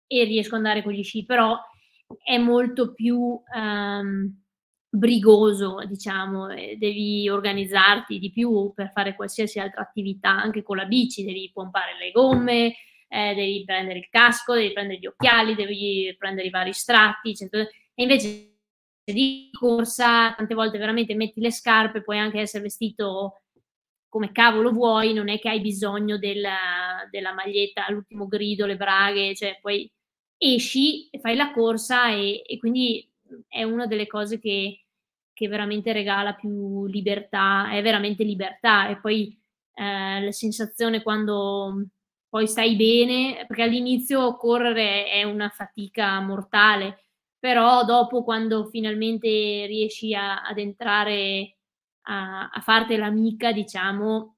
e 0.06 0.24
riesco 0.24 0.54
ad 0.54 0.62
andare 0.64 0.82
con 0.82 0.92
gli 0.92 1.02
sci, 1.02 1.24
però 1.24 1.58
è 2.24 2.38
molto 2.38 2.92
più... 2.92 3.40
Um, 3.54 4.40
brigoso, 4.96 5.82
diciamo, 5.86 6.48
devi 6.48 7.28
organizzarti 7.28 8.18
di 8.18 8.30
più 8.30 8.72
per 8.74 8.90
fare 8.92 9.14
qualsiasi 9.14 9.58
altra 9.58 9.82
attività, 9.82 10.30
anche 10.30 10.62
con 10.62 10.76
la 10.76 10.84
bici, 10.84 11.24
devi 11.24 11.50
pompare 11.52 11.96
le 11.98 12.10
gomme, 12.10 12.74
eh, 13.08 13.34
devi 13.34 13.64
prendere 13.64 13.98
il 13.98 14.08
casco, 14.08 14.54
devi 14.54 14.72
prendere 14.72 14.98
gli 14.98 15.06
occhiali, 15.06 15.54
devi 15.54 16.14
prendere 16.18 16.48
i 16.48 16.50
vari 16.50 16.72
strati, 16.72 17.30
eccetera. 17.30 17.62
e 17.62 18.02
invece 18.02 18.54
di 19.04 19.50
corsa 19.52 20.34
tante 20.34 20.54
volte 20.54 20.78
veramente 20.78 21.14
metti 21.14 21.40
le 21.40 21.52
scarpe, 21.52 22.02
puoi 22.02 22.18
anche 22.18 22.40
essere 22.40 22.64
vestito 22.64 23.42
come 24.08 24.32
cavolo 24.32 24.72
vuoi, 24.72 25.12
non 25.12 25.28
è 25.28 25.38
che 25.38 25.48
hai 25.48 25.60
bisogno 25.60 26.18
della, 26.18 27.06
della 27.10 27.32
maglietta 27.32 27.86
all'ultimo 27.86 28.26
grido, 28.26 28.66
le 28.66 28.76
braghe, 28.76 29.34
cioè 29.34 29.58
poi 29.60 29.90
esci 30.38 31.08
e 31.10 31.18
fai 31.20 31.36
la 31.36 31.52
corsa 31.52 32.10
e, 32.10 32.42
e 32.46 32.58
quindi 32.58 33.08
è 33.48 33.62
una 33.62 33.86
delle 33.86 34.06
cose 34.06 34.38
che 34.38 34.85
che 35.36 35.48
veramente 35.48 35.92
regala 35.92 36.32
più 36.32 36.86
libertà, 36.86 37.70
è 37.70 37.82
veramente 37.82 38.24
libertà. 38.24 38.88
E 38.88 38.98
poi 38.98 39.38
eh, 39.74 40.24
la 40.24 40.32
sensazione 40.32 41.02
quando 41.02 41.88
poi 42.30 42.46
stai 42.46 42.74
bene, 42.74 43.44
perché 43.46 43.64
all'inizio 43.64 44.36
correre 44.36 45.10
è 45.10 45.24
una 45.24 45.50
fatica 45.50 46.18
mortale, 46.20 47.04
però 47.38 47.84
dopo 47.84 48.24
quando 48.24 48.64
finalmente 48.66 49.28
riesci 49.66 50.14
a, 50.14 50.42
ad 50.42 50.56
entrare 50.58 51.58
a, 52.08 52.48
a 52.48 52.60
farti 52.62 52.96
l'amica, 52.96 53.52
diciamo, 53.52 54.36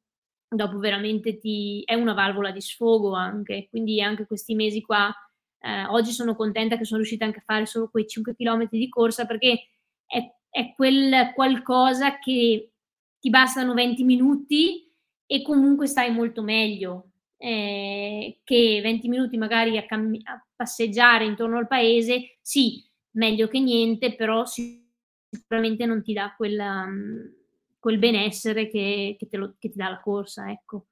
dopo 0.49 0.78
veramente 0.78 1.38
ti 1.38 1.82
è 1.84 1.94
una 1.94 2.12
valvola 2.12 2.51
di 2.51 2.61
sfogo 2.61 3.14
anche, 3.14 3.68
quindi 3.70 4.03
anche 4.03 4.26
questi 4.26 4.57
mesi 4.57 4.80
qua, 4.80 5.14
eh, 5.61 5.84
oggi 5.86 6.11
sono 6.11 6.34
contenta 6.34 6.76
che 6.76 6.84
sono 6.84 6.99
riuscita 6.99 7.24
anche 7.24 7.38
a 7.38 7.44
fare 7.46 7.66
solo 7.66 7.88
quei 7.88 8.07
5 8.07 8.34
km 8.34 8.68
di 8.68 8.88
corsa 8.88 9.26
perché 9.26 9.68
è 10.07 10.38
è 10.51 10.72
quel 10.74 11.32
qualcosa 11.34 12.18
che 12.18 12.72
ti 13.18 13.30
bastano 13.30 13.74
20 13.74 14.05
minuti 14.05 14.90
e 15.26 15.42
comunque 15.42 15.86
stai 15.86 16.12
molto 16.12 16.42
meglio 16.42 17.09
eh, 17.38 18.40
che 18.42 18.80
20 18.82 19.09
minuti 19.09 19.36
magari 19.38 19.78
a, 19.78 19.86
cam- 19.86 20.20
a, 20.24 20.44
passeggiare 20.55 21.24
intorno 21.24 21.57
al 21.57 21.68
paese, 21.68 22.38
sì, 22.42 22.84
meglio 23.12 23.46
che 23.46 23.61
niente, 23.61 24.16
però 24.16 24.44
sicuramente 24.44 25.86
non 25.86 26.03
ti 26.03 26.12
dà 26.12 26.34
quella, 26.36 26.82
um, 26.84 27.32
quel 27.78 27.99
benessere 27.99 28.68
che, 28.68 29.16
che, 29.16 29.36
lo, 29.36 29.55
che, 29.59 29.70
ti 29.70 29.76
dà 29.76 29.88
la 29.88 30.01
corsa, 30.01 30.51
ecco. 30.51 30.86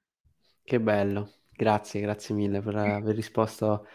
Che 0.63 0.81
bello, 0.81 1.33
grazie, 1.51 2.01
grazie 2.01 2.35
mille 2.35 2.61
per 2.61 2.77
aver 2.77 3.15
risposto 3.15 3.87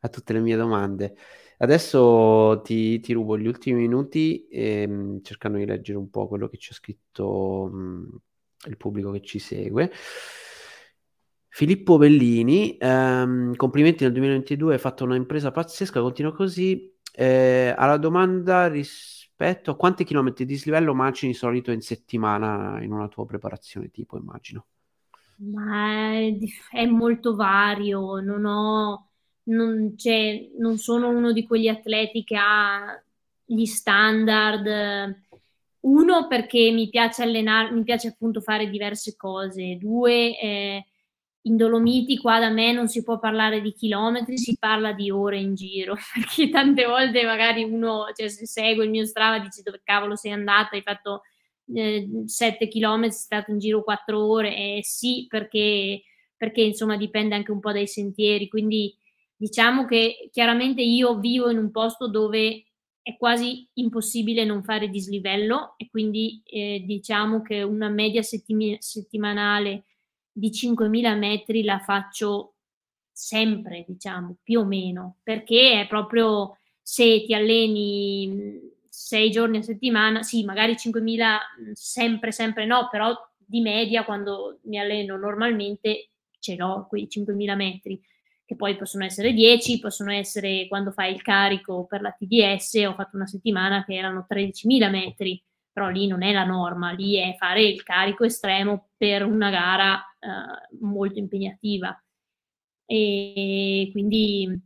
a 0.00 0.08
tutte 0.08 0.32
le 0.32 0.40
mie 0.40 0.56
domande. 0.56 1.16
Adesso 1.58 2.60
ti, 2.64 3.00
ti 3.00 3.12
rubo 3.12 3.36
gli 3.36 3.46
ultimi 3.46 3.80
minuti 3.80 4.46
ehm, 4.50 5.22
cercando 5.22 5.58
di 5.58 5.66
leggere 5.66 5.98
un 5.98 6.08
po' 6.10 6.28
quello 6.28 6.48
che 6.48 6.56
ci 6.58 6.70
ha 6.72 6.74
scritto 6.74 7.68
mh, 7.72 8.18
il 8.68 8.76
pubblico 8.76 9.10
che 9.10 9.22
ci 9.22 9.38
segue. 9.40 9.90
Filippo 11.50 11.96
Bellini, 11.98 12.76
ehm, 12.78 13.56
complimenti 13.56 14.04
nel 14.04 14.12
2022, 14.12 14.74
hai 14.74 14.78
fatto 14.78 15.04
un'impresa 15.04 15.50
pazzesca, 15.50 16.00
continua 16.00 16.32
così. 16.32 16.94
Eh, 17.12 17.74
alla 17.76 17.96
domanda 17.96 18.68
rispetto 18.68 19.72
a 19.72 19.76
quanti 19.76 20.04
chilometri 20.04 20.44
di 20.44 20.52
dislivello 20.54 20.94
macini 20.94 21.32
di 21.32 21.38
solito 21.38 21.72
in 21.72 21.80
settimana 21.80 22.80
in 22.82 22.92
una 22.92 23.08
tua 23.08 23.26
preparazione 23.26 23.90
tipo, 23.90 24.16
immagino? 24.18 24.66
Ma 25.40 26.12
è, 26.14 26.36
è 26.72 26.84
molto 26.86 27.34
vario, 27.36 28.18
non 28.20 28.44
ho 28.44 29.07
non, 29.48 29.94
non 30.58 30.78
sono 30.78 31.08
uno 31.08 31.32
di 31.32 31.46
quegli 31.46 31.68
atleti 31.68 32.24
che 32.24 32.36
ha 32.36 33.02
gli 33.44 33.64
standard. 33.64 35.16
Uno, 35.80 36.26
perché 36.26 36.70
mi 36.70 36.88
piace 36.88 37.22
allenare, 37.22 37.70
mi 37.72 37.82
piace 37.84 38.08
appunto 38.08 38.40
fare 38.40 38.68
diverse 38.68 39.16
cose. 39.16 39.76
Due, 39.78 40.38
eh, 40.38 40.86
in 41.42 41.56
Dolomiti 41.56 42.18
qua 42.18 42.38
da 42.38 42.50
me 42.50 42.72
non 42.72 42.88
si 42.88 43.02
può 43.02 43.18
parlare 43.18 43.60
di 43.60 43.72
chilometri, 43.72 44.36
si 44.38 44.56
parla 44.58 44.92
di 44.92 45.10
ore 45.10 45.38
in 45.38 45.54
giro, 45.54 45.94
perché 46.12 46.50
tante 46.50 46.84
volte 46.84 47.24
magari 47.24 47.64
uno, 47.64 48.06
cioè 48.14 48.28
se 48.28 48.46
segue 48.46 48.84
il 48.84 48.90
mio 48.90 49.06
Strava, 49.06 49.38
dice 49.38 49.62
dove 49.62 49.80
cavolo 49.82 50.14
sei 50.16 50.32
andata, 50.32 50.76
hai 50.76 50.82
fatto 50.82 51.22
eh, 51.74 52.06
7 52.26 52.68
km, 52.68 53.06
è 53.06 53.10
stato 53.10 53.50
in 53.50 53.58
giro 53.58 53.82
4 53.82 54.22
ore, 54.22 54.54
eh, 54.54 54.80
sì, 54.82 55.26
perché, 55.28 56.02
perché 56.36 56.60
insomma 56.62 56.96
dipende 56.96 57.34
anche 57.34 57.52
un 57.52 57.60
po' 57.60 57.72
dai 57.72 57.86
sentieri, 57.86 58.48
quindi 58.48 58.94
diciamo 59.38 59.84
che 59.84 60.28
chiaramente 60.32 60.82
io 60.82 61.18
vivo 61.18 61.48
in 61.48 61.58
un 61.58 61.70
posto 61.70 62.08
dove 62.08 62.64
è 63.00 63.16
quasi 63.16 63.66
impossibile 63.74 64.44
non 64.44 64.64
fare 64.64 64.88
dislivello 64.88 65.74
e 65.76 65.88
quindi 65.88 66.42
eh, 66.44 66.82
diciamo 66.84 67.40
che 67.40 67.62
una 67.62 67.88
media 67.88 68.22
settimi- 68.22 68.76
settimanale 68.80 69.84
di 70.30 70.52
5.000 70.52 71.14
metri 71.14 71.62
la 71.62 71.78
faccio 71.78 72.54
sempre, 73.10 73.84
diciamo, 73.88 74.36
più 74.42 74.60
o 74.60 74.64
meno, 74.64 75.16
perché 75.22 75.80
è 75.80 75.86
proprio 75.88 76.58
se 76.82 77.24
ti 77.24 77.34
alleni 77.34 78.60
sei 78.88 79.30
giorni 79.30 79.58
a 79.58 79.62
settimana, 79.62 80.22
sì, 80.22 80.44
magari 80.44 80.76
5.000 80.76 81.38
sempre, 81.72 82.32
sempre 82.32 82.66
no, 82.66 82.88
però 82.90 83.14
di 83.36 83.60
media 83.60 84.04
quando 84.04 84.58
mi 84.64 84.78
alleno 84.78 85.16
normalmente 85.16 86.10
ce 86.38 86.56
l'ho 86.56 86.86
quei 86.88 87.08
5.000 87.08 87.56
metri, 87.56 88.00
che 88.48 88.56
poi 88.56 88.76
possono 88.76 89.04
essere 89.04 89.34
10, 89.34 89.78
possono 89.78 90.10
essere 90.10 90.66
quando 90.68 90.90
fai 90.90 91.12
il 91.12 91.20
carico 91.20 91.84
per 91.84 92.00
la 92.00 92.12
TDS, 92.12 92.82
ho 92.86 92.94
fatto 92.94 93.14
una 93.16 93.26
settimana 93.26 93.84
che 93.84 93.94
erano 93.94 94.24
13.000 94.26 94.88
metri, 94.90 95.44
però 95.70 95.90
lì 95.90 96.06
non 96.06 96.22
è 96.22 96.32
la 96.32 96.44
norma, 96.44 96.92
lì 96.92 97.16
è 97.16 97.36
fare 97.36 97.62
il 97.62 97.82
carico 97.82 98.24
estremo 98.24 98.88
per 98.96 99.22
una 99.22 99.50
gara 99.50 99.98
eh, 100.18 100.76
molto 100.80 101.18
impegnativa. 101.18 102.02
E 102.86 103.90
quindi 103.92 104.62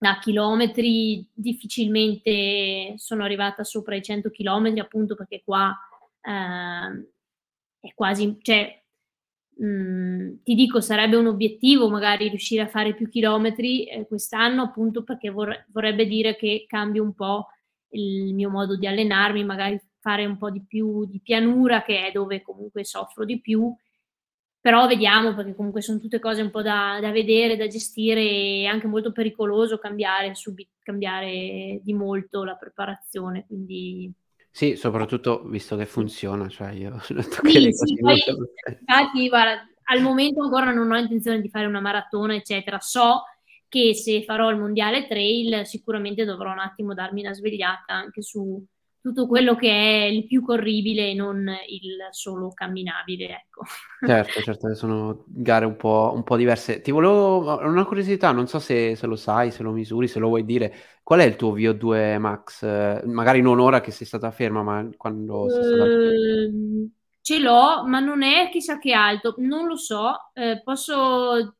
a 0.00 0.18
chilometri 0.18 1.26
difficilmente 1.32 2.92
sono 2.98 3.24
arrivata 3.24 3.64
sopra 3.64 3.96
i 3.96 4.02
100 4.02 4.28
chilometri 4.28 4.78
appunto 4.78 5.14
perché 5.14 5.40
qua 5.42 5.74
eh, 6.20 7.08
è 7.80 7.94
quasi, 7.94 8.36
cioè 8.42 8.81
mh, 9.56 9.66
mm, 9.66 10.34
ti 10.42 10.54
dico 10.54 10.80
sarebbe 10.80 11.16
un 11.16 11.26
obiettivo 11.26 11.88
magari 11.88 12.28
riuscire 12.28 12.62
a 12.62 12.68
fare 12.68 12.94
più 12.94 13.08
chilometri 13.08 13.84
eh, 13.86 14.06
quest'anno 14.06 14.62
appunto 14.62 15.02
perché 15.04 15.30
vor- 15.30 15.66
vorrebbe 15.72 16.06
dire 16.06 16.36
che 16.36 16.64
cambio 16.66 17.02
un 17.02 17.14
po' 17.14 17.48
il 17.92 18.34
mio 18.34 18.50
modo 18.50 18.76
di 18.76 18.86
allenarmi, 18.86 19.44
magari 19.44 19.80
fare 20.00 20.24
un 20.26 20.36
po' 20.36 20.50
di 20.50 20.62
più 20.66 21.06
di 21.06 21.20
pianura 21.20 21.82
che 21.82 22.06
è 22.06 22.12
dove 22.12 22.42
comunque 22.42 22.84
soffro 22.84 23.24
di 23.24 23.40
più. 23.40 23.74
Però 24.60 24.86
vediamo 24.86 25.34
perché 25.34 25.54
comunque 25.56 25.82
sono 25.82 25.98
tutte 25.98 26.20
cose 26.20 26.40
un 26.42 26.50
po' 26.50 26.62
da, 26.62 26.98
da 27.00 27.10
vedere, 27.10 27.56
da 27.56 27.66
gestire 27.66 28.20
e 28.22 28.66
anche 28.66 28.86
molto 28.86 29.10
pericoloso 29.12 29.78
cambiare, 29.78 30.34
subito, 30.36 30.70
cambiare 30.82 31.80
di 31.82 31.92
molto 31.94 32.44
la 32.44 32.56
preparazione, 32.56 33.44
quindi... 33.46 34.12
Sì, 34.54 34.76
soprattutto 34.76 35.44
visto 35.44 35.76
che 35.76 35.86
funziona, 35.86 36.46
cioè 36.46 36.72
io 36.72 36.92
ho 36.94 37.14
detto 37.14 37.40
che 37.40 37.50
sì, 37.50 37.72
sì, 37.72 37.96
poi, 37.98 38.22
infatti, 38.80 39.28
guarda, 39.30 39.66
al 39.84 40.02
momento 40.02 40.42
ancora 40.42 40.72
non 40.72 40.92
ho 40.92 40.96
intenzione 40.98 41.40
di 41.40 41.48
fare 41.48 41.64
una 41.64 41.80
maratona, 41.80 42.34
eccetera, 42.34 42.78
so 42.78 43.22
che 43.66 43.94
se 43.94 44.22
farò 44.24 44.50
il 44.50 44.58
mondiale 44.58 45.06
trail 45.06 45.64
sicuramente 45.64 46.26
dovrò 46.26 46.52
un 46.52 46.58
attimo 46.58 46.92
darmi 46.92 47.22
una 47.22 47.32
svegliata 47.32 47.94
anche 47.94 48.20
su, 48.20 48.62
tutto 49.02 49.26
quello 49.26 49.56
che 49.56 49.68
è 49.68 50.04
il 50.04 50.26
più 50.26 50.42
corribile 50.42 51.10
e 51.10 51.14
non 51.14 51.44
il 51.68 51.96
solo 52.10 52.52
camminabile, 52.52 53.24
ecco. 53.30 53.64
Certo, 54.06 54.40
certo, 54.40 54.74
sono 54.76 55.24
gare 55.26 55.64
un 55.66 55.74
po', 55.74 56.12
un 56.14 56.22
po', 56.22 56.36
diverse. 56.36 56.80
Ti 56.80 56.92
volevo 56.92 57.60
una 57.66 57.84
curiosità, 57.84 58.30
non 58.30 58.46
so 58.46 58.60
se, 58.60 58.94
se, 58.94 59.06
lo 59.08 59.16
sai, 59.16 59.50
se 59.50 59.64
lo 59.64 59.72
misuri, 59.72 60.06
se 60.06 60.20
lo 60.20 60.28
vuoi 60.28 60.44
dire. 60.44 60.72
Qual 61.02 61.18
è 61.18 61.24
il 61.24 61.34
tuo 61.34 61.56
VO2 61.56 62.18
max? 62.20 63.04
Magari 63.04 63.42
non 63.42 63.58
ora 63.58 63.80
che 63.80 63.90
sei 63.90 64.06
stata 64.06 64.30
ferma, 64.30 64.62
ma 64.62 64.88
quando 64.96 65.48
sei 65.50 65.64
stata... 65.64 65.84
Uh, 65.84 66.90
ce 67.22 67.38
l'ho, 67.40 67.84
ma 67.86 67.98
non 67.98 68.22
è 68.22 68.50
chissà 68.52 68.78
che 68.78 68.92
alto, 68.92 69.34
non 69.38 69.66
lo 69.66 69.76
so. 69.76 70.30
Eh, 70.32 70.60
posso, 70.62 71.56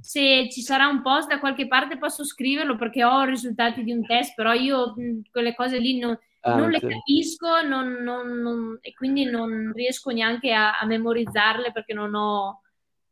se 0.00 0.48
ci 0.50 0.62
sarà 0.62 0.88
un 0.88 1.02
post 1.02 1.28
da 1.28 1.40
qualche 1.40 1.66
parte, 1.66 1.98
posso 1.98 2.24
scriverlo 2.24 2.76
perché 2.76 3.04
ho 3.04 3.22
i 3.22 3.28
risultati 3.28 3.84
di 3.84 3.92
un 3.92 4.06
test, 4.06 4.34
però 4.34 4.54
io 4.54 4.94
quelle 5.30 5.54
cose 5.54 5.78
lì 5.78 5.98
non 5.98 6.18
non 6.42 6.70
le 6.70 6.80
capisco 6.80 7.62
non, 7.62 8.02
non, 8.02 8.40
non, 8.40 8.78
e 8.80 8.92
quindi 8.94 9.24
non 9.24 9.72
riesco 9.74 10.10
neanche 10.10 10.52
a, 10.52 10.78
a 10.78 10.86
memorizzarle 10.86 11.72
perché 11.72 11.92
non 11.92 12.14
ho, 12.14 12.62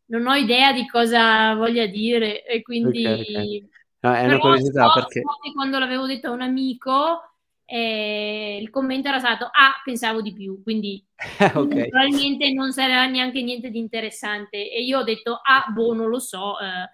non 0.06 0.26
ho, 0.26 0.34
idea 0.34 0.72
di 0.72 0.86
cosa 0.86 1.54
voglia 1.54 1.86
dire 1.86 2.44
e 2.44 2.62
quindi 2.62 3.04
okay, 3.04 3.20
okay. 3.20 3.68
No, 4.00 4.12
è 4.12 4.26
una 4.26 4.38
curiosità 4.38 4.86
so, 4.88 4.94
perché 4.94 5.22
quando 5.54 5.78
l'avevo 5.78 6.06
detto 6.06 6.28
a 6.28 6.32
un 6.32 6.42
amico 6.42 7.20
eh, 7.64 8.58
il 8.60 8.68
commento 8.68 9.08
era 9.08 9.18
stato 9.18 9.46
ah 9.46 9.80
pensavo 9.82 10.20
di 10.20 10.34
più 10.34 10.62
quindi 10.62 11.02
okay. 11.54 11.88
probabilmente 11.88 12.52
non 12.52 12.72
sarà 12.72 13.06
neanche 13.06 13.42
niente 13.42 13.70
di 13.70 13.78
interessante 13.78 14.70
e 14.70 14.82
io 14.82 14.98
ho 14.98 15.02
detto 15.02 15.40
ah 15.42 15.66
boh 15.72 15.94
non 15.94 16.08
lo 16.08 16.18
so 16.18 16.58
eh, 16.60 16.90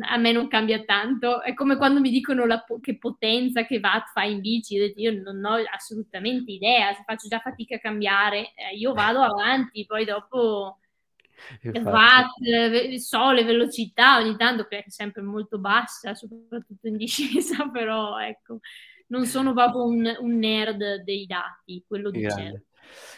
a 0.00 0.16
me 0.16 0.32
non 0.32 0.48
cambia 0.48 0.82
tanto. 0.84 1.42
È 1.42 1.54
come 1.54 1.76
quando 1.76 2.00
mi 2.00 2.10
dicono 2.10 2.46
la, 2.46 2.64
che 2.80 2.98
potenza 2.98 3.64
che 3.64 3.80
watt 3.82 4.10
fa 4.12 4.24
in 4.24 4.40
bici, 4.40 4.76
io 4.96 5.22
non 5.22 5.44
ho 5.44 5.56
assolutamente 5.72 6.52
idea, 6.52 6.92
faccio 7.06 7.28
già 7.28 7.38
fatica 7.40 7.76
a 7.76 7.80
cambiare, 7.80 8.52
eh, 8.54 8.76
io 8.76 8.92
vado 8.92 9.20
avanti, 9.20 9.86
poi 9.86 10.04
dopo 10.04 10.78
watt, 11.84 12.96
so 12.98 13.30
le 13.30 13.44
velocità 13.44 14.18
ogni 14.18 14.36
tanto 14.36 14.64
che 14.66 14.84
è 14.84 14.90
sempre 14.90 15.22
molto 15.22 15.58
bassa, 15.58 16.14
soprattutto 16.14 16.86
in 16.88 16.96
discesa, 16.96 17.68
però 17.70 18.18
ecco, 18.18 18.60
non 19.08 19.26
sono 19.26 19.52
proprio 19.52 19.84
un, 19.84 20.16
un 20.20 20.38
nerd 20.38 21.02
dei 21.02 21.26
dati, 21.26 21.84
quello 21.86 22.10
di 22.10 22.22
certo. 22.22 22.67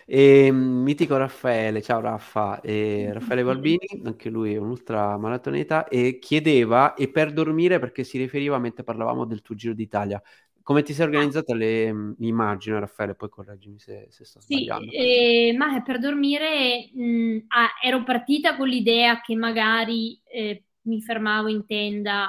E, 0.07 0.47
ehm, 0.47 0.57
mitico 0.57 1.17
Raffaele, 1.17 1.83
ciao 1.83 2.01
Raffa, 2.01 2.61
e 2.61 3.11
Raffaele 3.13 3.45
Balbini, 3.45 3.79
anche 4.05 4.29
lui 4.31 4.55
è 4.55 4.57
un 4.59 4.69
ultra 4.71 5.17
maratoneta, 5.19 5.87
e 5.89 6.19
chiedeva, 6.19 6.95
e 6.95 7.11
per 7.11 7.33
dormire, 7.33 7.79
perché 7.79 8.05
si 8.05 8.19
riferiva 8.19 8.59
mentre 8.59 8.85
parlavamo 8.85 9.25
del 9.25 9.43
tuo 9.43 9.55
Giro 9.55 9.75
d'Italia, 9.75 10.21
come 10.63 10.83
ti 10.83 10.93
sei 10.93 11.07
organizzata 11.07 11.55
le 11.55 11.93
mh, 11.93 12.17
immagini, 12.21 12.79
Raffaele? 12.79 13.15
Poi 13.15 13.29
correggimi 13.29 13.79
se, 13.79 14.07
se 14.11 14.25
sto 14.25 14.41
sbagliando. 14.41 14.93
Sì, 14.93 15.51
eh, 15.51 15.55
ma 15.57 15.81
per 15.83 15.99
dormire 16.01 16.91
mh, 16.93 17.45
ah, 17.49 17.69
ero 17.83 18.03
partita 18.03 18.57
con 18.57 18.67
l'idea 18.69 19.21
che 19.21 19.37
magari 19.37 20.21
eh, 20.25 20.65
mi 20.83 21.01
fermavo 21.03 21.49
in 21.49 21.65
tenda. 21.67 22.29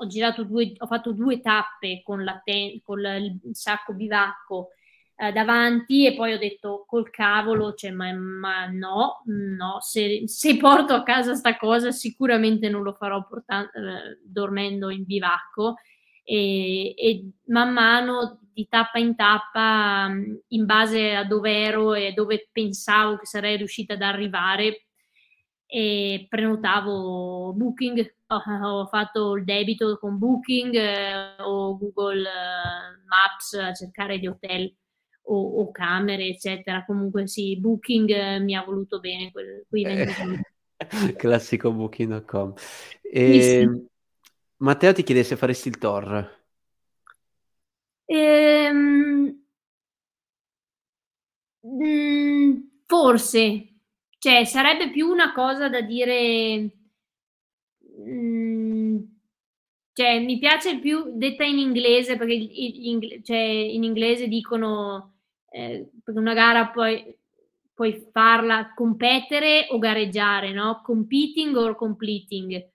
Ho 0.00 0.06
girato 0.06 0.44
due, 0.44 0.72
ho 0.76 0.86
fatto 0.86 1.12
due 1.12 1.40
tappe 1.40 2.02
con, 2.04 2.22
la 2.22 2.40
ten- 2.44 2.80
con 2.82 3.00
il 3.00 3.40
sacco 3.56 3.92
bivacco 3.94 4.68
eh, 5.20 5.32
davanti 5.32 6.06
e 6.06 6.14
poi 6.14 6.32
ho 6.32 6.38
detto 6.38 6.84
col 6.86 7.10
cavolo, 7.10 7.74
cioè, 7.74 7.90
ma, 7.90 8.12
ma 8.12 8.66
no, 8.66 9.22
no, 9.26 9.78
se, 9.80 10.22
se, 10.28 10.56
porto 10.56 10.94
a 10.94 11.02
casa 11.02 11.34
sta 11.34 11.56
cosa 11.56 11.90
sicuramente 11.90 12.68
non 12.68 12.82
lo 12.84 12.92
farò 12.92 13.26
portando, 13.26 13.68
eh, 13.70 14.20
dormendo 14.24 14.90
in 14.90 15.04
bivacco. 15.04 15.74
E, 16.22 16.94
e, 16.96 17.30
man 17.46 17.72
mano 17.72 18.40
di 18.52 18.68
tappa 18.68 18.98
in 18.98 19.16
tappa, 19.16 20.08
in 20.48 20.64
base 20.66 21.14
a 21.14 21.24
dove 21.24 21.52
ero 21.52 21.94
e 21.94 22.12
dove 22.12 22.48
pensavo 22.52 23.16
che 23.16 23.26
sarei 23.26 23.56
riuscita 23.56 23.94
ad 23.94 24.02
arrivare, 24.02 24.88
e 25.66 26.26
prenotavo 26.28 27.52
Booking, 27.54 28.14
ho, 28.28 28.86
fatto 28.86 29.36
il 29.36 29.44
debito 29.44 29.98
con 29.98 30.16
Booking 30.18 30.74
eh, 30.74 31.42
o 31.42 31.76
Google 31.76 32.22
eh, 32.22 33.04
Maps 33.06 33.52
a 33.54 33.72
cercare 33.74 34.18
gli 34.18 34.26
hotel 34.26 34.72
o, 35.28 35.60
o 35.60 35.70
camere, 35.70 36.26
eccetera. 36.26 36.84
Comunque 36.84 37.26
sì, 37.26 37.58
Booking 37.58 38.10
eh, 38.10 38.38
mi 38.40 38.54
ha 38.54 38.62
voluto 38.62 39.00
bene 39.00 39.30
quel, 39.30 39.64
quei 39.68 39.84
20 39.84 40.12
eh, 40.76 41.16
Classico 41.16 41.72
booking.com. 41.72 42.54
E... 43.02 43.32
Sì, 43.32 43.42
sì. 43.42 43.86
Matteo 44.58 44.92
ti 44.92 45.02
chiede 45.02 45.22
se 45.22 45.36
faresti 45.36 45.68
il 45.68 45.78
Tor. 45.78 46.36
Ehm... 48.06 49.42
Mm, 51.66 52.56
forse, 52.86 53.74
cioè 54.18 54.44
sarebbe 54.44 54.90
più 54.90 55.08
una 55.08 55.32
cosa 55.32 55.68
da 55.68 55.80
dire... 55.80 56.70
Mm, 58.00 58.98
cioè, 59.92 60.20
mi 60.20 60.38
piace 60.38 60.78
più 60.78 61.16
detta 61.16 61.44
in 61.44 61.58
inglese 61.58 62.16
perché 62.16 62.34
in, 62.34 63.00
cioè, 63.24 63.36
in 63.36 63.82
inglese 63.82 64.28
dicono 64.28 65.17
eh, 65.50 65.90
una 66.06 66.34
gara 66.34 66.68
poi 66.68 67.16
puoi 67.78 68.08
farla 68.10 68.72
competere 68.74 69.68
o 69.70 69.78
gareggiare, 69.78 70.50
no? 70.50 70.80
Competing 70.82 71.54
or 71.54 71.76
completing. 71.76 72.70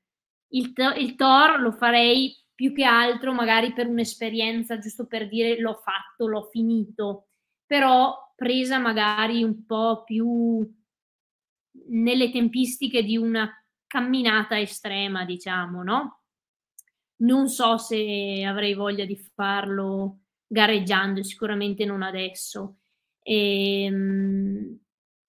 Il, 0.47 0.71
il 0.97 1.15
Tor 1.15 1.59
lo 1.59 1.73
farei 1.73 2.33
più 2.55 2.73
che 2.73 2.85
altro 2.85 3.33
magari 3.33 3.73
per 3.73 3.87
un'esperienza, 3.87 4.77
giusto 4.77 5.05
per 5.05 5.27
dire 5.27 5.59
l'ho 5.59 5.81
fatto, 5.83 6.25
l'ho 6.25 6.43
finito, 6.43 7.27
però 7.65 8.31
presa 8.33 8.79
magari 8.79 9.43
un 9.43 9.65
po' 9.65 10.03
più 10.05 10.65
nelle 11.89 12.31
tempistiche 12.31 13.03
di 13.03 13.17
una 13.17 13.51
camminata 13.85 14.57
estrema, 14.57 15.25
diciamo, 15.25 15.83
no? 15.83 16.21
Non 17.17 17.49
so 17.49 17.77
se 17.77 18.43
avrei 18.47 18.73
voglia 18.73 19.03
di 19.03 19.17
farlo 19.17 20.22
gareggiando, 20.53 21.23
sicuramente 21.23 21.83
non 21.83 22.03
adesso. 22.03 22.77
E, 23.21 23.85
ehm, 23.85 24.79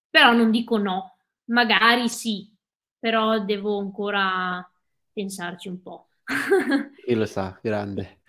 però 0.09 0.33
non 0.33 0.51
dico 0.51 0.77
no, 0.77 1.17
magari 1.45 2.07
sì, 2.07 2.53
però 2.99 3.43
devo 3.43 3.79
ancora 3.79 4.65
pensarci 5.11 5.67
un 5.67 5.81
po'. 5.81 6.09
Chi 7.03 7.13
lo 7.15 7.25
sa, 7.25 7.57
grande. 7.61 8.21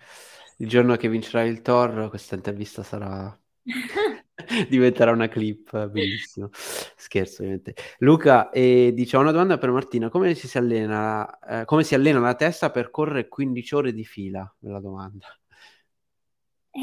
Il 0.57 0.67
giorno 0.67 0.95
che 0.95 1.07
vincerà 1.07 1.43
il 1.43 1.61
Thor, 1.61 2.09
questa 2.09 2.35
intervista 2.35 2.81
sarà 2.81 3.39
diventerà 4.67 5.11
una 5.11 5.27
clip 5.27 5.87
bellissima. 5.87 6.49
Scherzo, 6.51 7.41
ovviamente. 7.41 7.75
Luca, 7.99 8.49
eh, 8.49 8.91
dice, 8.93 9.17
una 9.17 9.31
domanda 9.31 9.59
per 9.59 9.69
Martina, 9.69 10.09
come 10.09 10.33
si 10.33 10.57
allena, 10.57 11.39
eh, 11.39 11.65
come 11.65 11.83
si 11.83 11.93
allena 11.93 12.19
la 12.19 12.33
testa 12.33 12.71
per 12.71 12.89
correre 12.89 13.27
15 13.27 13.75
ore 13.75 13.93
di 13.93 14.03
fila? 14.03 14.51
Bella 14.57 14.79
domanda. 14.79 15.27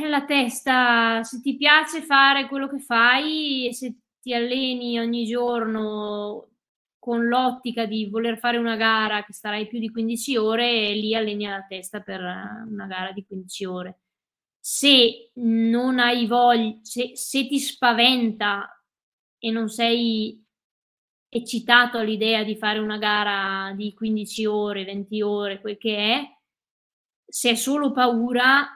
La 0.03 0.24
testa, 0.24 1.22
se 1.22 1.40
ti 1.40 1.57
piace 1.57 2.03
fare 2.03 2.49
quello 2.49 2.66
che 2.68 2.80
fai, 2.80 3.72
se 3.72 3.95
ti 4.20 4.34
alleni 4.34 4.99
ogni 4.99 5.24
giorno 5.24 6.49
con 6.99 7.28
l'ottica 7.28 7.86
di 7.86 8.09
voler 8.09 8.38
fare 8.38 8.57
una 8.57 8.74
gara 8.74 9.24
che 9.24 9.32
starai 9.32 9.68
più 9.68 9.78
di 9.78 9.90
15 9.90 10.36
ore, 10.36 10.92
lì 10.95 11.14
alleni 11.14 11.45
la 11.47 11.64
testa 11.68 12.01
per 12.01 12.20
una 12.20 12.86
gara 12.86 13.12
di 13.12 13.24
15 13.24 13.64
ore. 13.66 13.99
Se 14.59 15.30
non 15.34 16.01
hai 16.01 16.26
voglia, 16.26 16.76
se, 16.82 17.12
se 17.14 17.47
ti 17.47 17.61
spaventa 17.61 18.82
e 19.38 19.51
non 19.53 19.68
sei 19.68 20.45
eccitato 21.28 21.99
all'idea 21.99 22.42
di 22.42 22.57
fare 22.57 22.80
una 22.80 22.99
gara 22.99 23.72
di 23.76 23.95
15 23.95 24.47
ore, 24.47 24.84
20 24.84 25.22
ore, 25.22 25.61
quel 25.61 25.78
che 25.78 25.97
è, 25.97 26.38
se 27.26 27.51
è 27.51 27.55
solo 27.55 27.92
paura, 27.92 28.66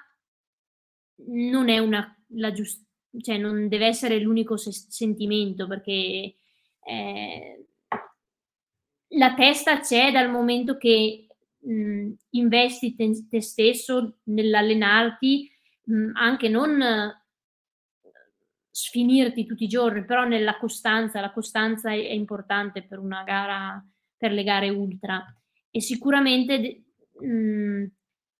non 1.26 1.68
è 1.68 1.78
una, 1.78 2.14
la 2.34 2.52
giust- 2.52 2.84
cioè 3.20 3.38
non 3.38 3.68
deve 3.68 3.86
essere 3.86 4.18
l'unico 4.20 4.56
se- 4.56 4.72
sentimento 4.72 5.66
perché 5.66 5.92
eh, 5.92 7.66
la 9.12 9.34
testa 9.34 9.80
c'è 9.80 10.12
dal 10.12 10.30
momento 10.30 10.76
che 10.76 11.26
mh, 11.60 12.10
investi 12.30 12.94
te, 12.94 13.26
te 13.28 13.40
stesso 13.40 14.18
nell'allenarti 14.24 15.50
mh, 15.84 16.10
anche 16.14 16.48
non 16.48 16.82
sfinirti 18.70 19.46
tutti 19.46 19.64
i 19.64 19.68
giorni, 19.68 20.04
però 20.04 20.24
nella 20.24 20.56
costanza, 20.58 21.20
la 21.20 21.32
costanza 21.32 21.90
è, 21.90 21.96
è 22.06 22.12
importante 22.12 22.82
per 22.84 22.98
una 22.98 23.22
gara, 23.24 23.84
per 24.16 24.32
le 24.32 24.44
gare 24.44 24.68
ultra. 24.68 25.24
E 25.70 25.80
sicuramente 25.80 26.84
mh, 27.20 27.84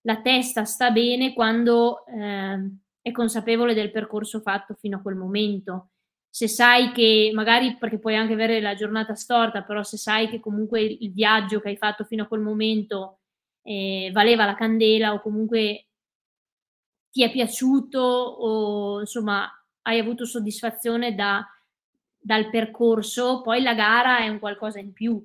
la 0.03 0.21
testa 0.21 0.65
sta 0.65 0.91
bene 0.91 1.33
quando 1.33 2.07
eh, 2.07 2.71
è 3.01 3.11
consapevole 3.13 3.75
del 3.75 3.91
percorso 3.91 4.41
fatto 4.41 4.75
fino 4.75 4.97
a 4.97 5.01
quel 5.01 5.17
momento. 5.17 5.91
Se 6.31 6.47
sai 6.47 6.93
che 6.93 7.31
magari 7.35 7.77
perché 7.77 7.99
puoi 7.99 8.17
anche 8.17 8.35
avere 8.35 8.61
la 8.61 8.75
giornata 8.75 9.15
storta, 9.15 9.63
però 9.63 9.83
se 9.83 9.97
sai 9.97 10.29
che 10.29 10.41
comunque 10.41 10.83
il 10.83 11.13
viaggio 11.13 11.61
che 11.61 11.71
hai 11.71 11.77
fatto 11.77 12.05
fino 12.05 12.25
a 12.25 12.27
quel 12.27 12.41
momento 12.41 13.21
eh, 13.63 14.11
valeva 14.13 14.45
la 14.45 14.55
candela 14.55 15.13
o 15.15 15.21
comunque 15.21 15.89
ti 17.11 17.23
è 17.23 17.31
piaciuto 17.31 17.99
o 17.99 19.01
insomma 19.01 19.51
hai 19.83 19.99
avuto 19.99 20.27
soddisfazione 20.27 21.15
da, 21.15 21.45
dal 22.19 22.51
percorso, 22.51 23.41
poi 23.41 23.63
la 23.63 23.75
gara 23.75 24.19
è 24.19 24.29
un 24.29 24.39
qualcosa 24.39 24.79
in 24.79 24.93
più. 24.93 25.25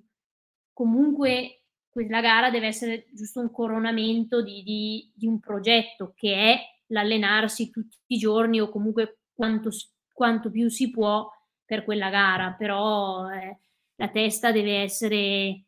Comunque 0.72 1.63
la 2.08 2.22
gara 2.22 2.50
deve 2.50 2.68
essere 2.68 3.08
giusto 3.12 3.40
un 3.40 3.52
coronamento 3.52 4.42
di, 4.42 4.64
di, 4.64 5.12
di 5.14 5.28
un 5.28 5.40
progetto 5.40 6.14
che 6.16 6.34
è 6.36 6.60
l'allenarsi 6.88 7.70
tutti 7.70 7.98
i 8.08 8.18
giorni 8.18 8.60
o 8.60 8.70
comunque 8.70 9.20
quanto, 9.34 9.70
quanto 10.12 10.50
più 10.50 10.70
si 10.70 10.90
può 10.90 11.30
per 11.66 11.84
quella 11.84 12.10
gara, 12.10 12.54
però 12.54 13.30
eh, 13.30 13.60
la 13.96 14.10
testa 14.10 14.52
deve 14.52 14.82
essere 14.82 15.66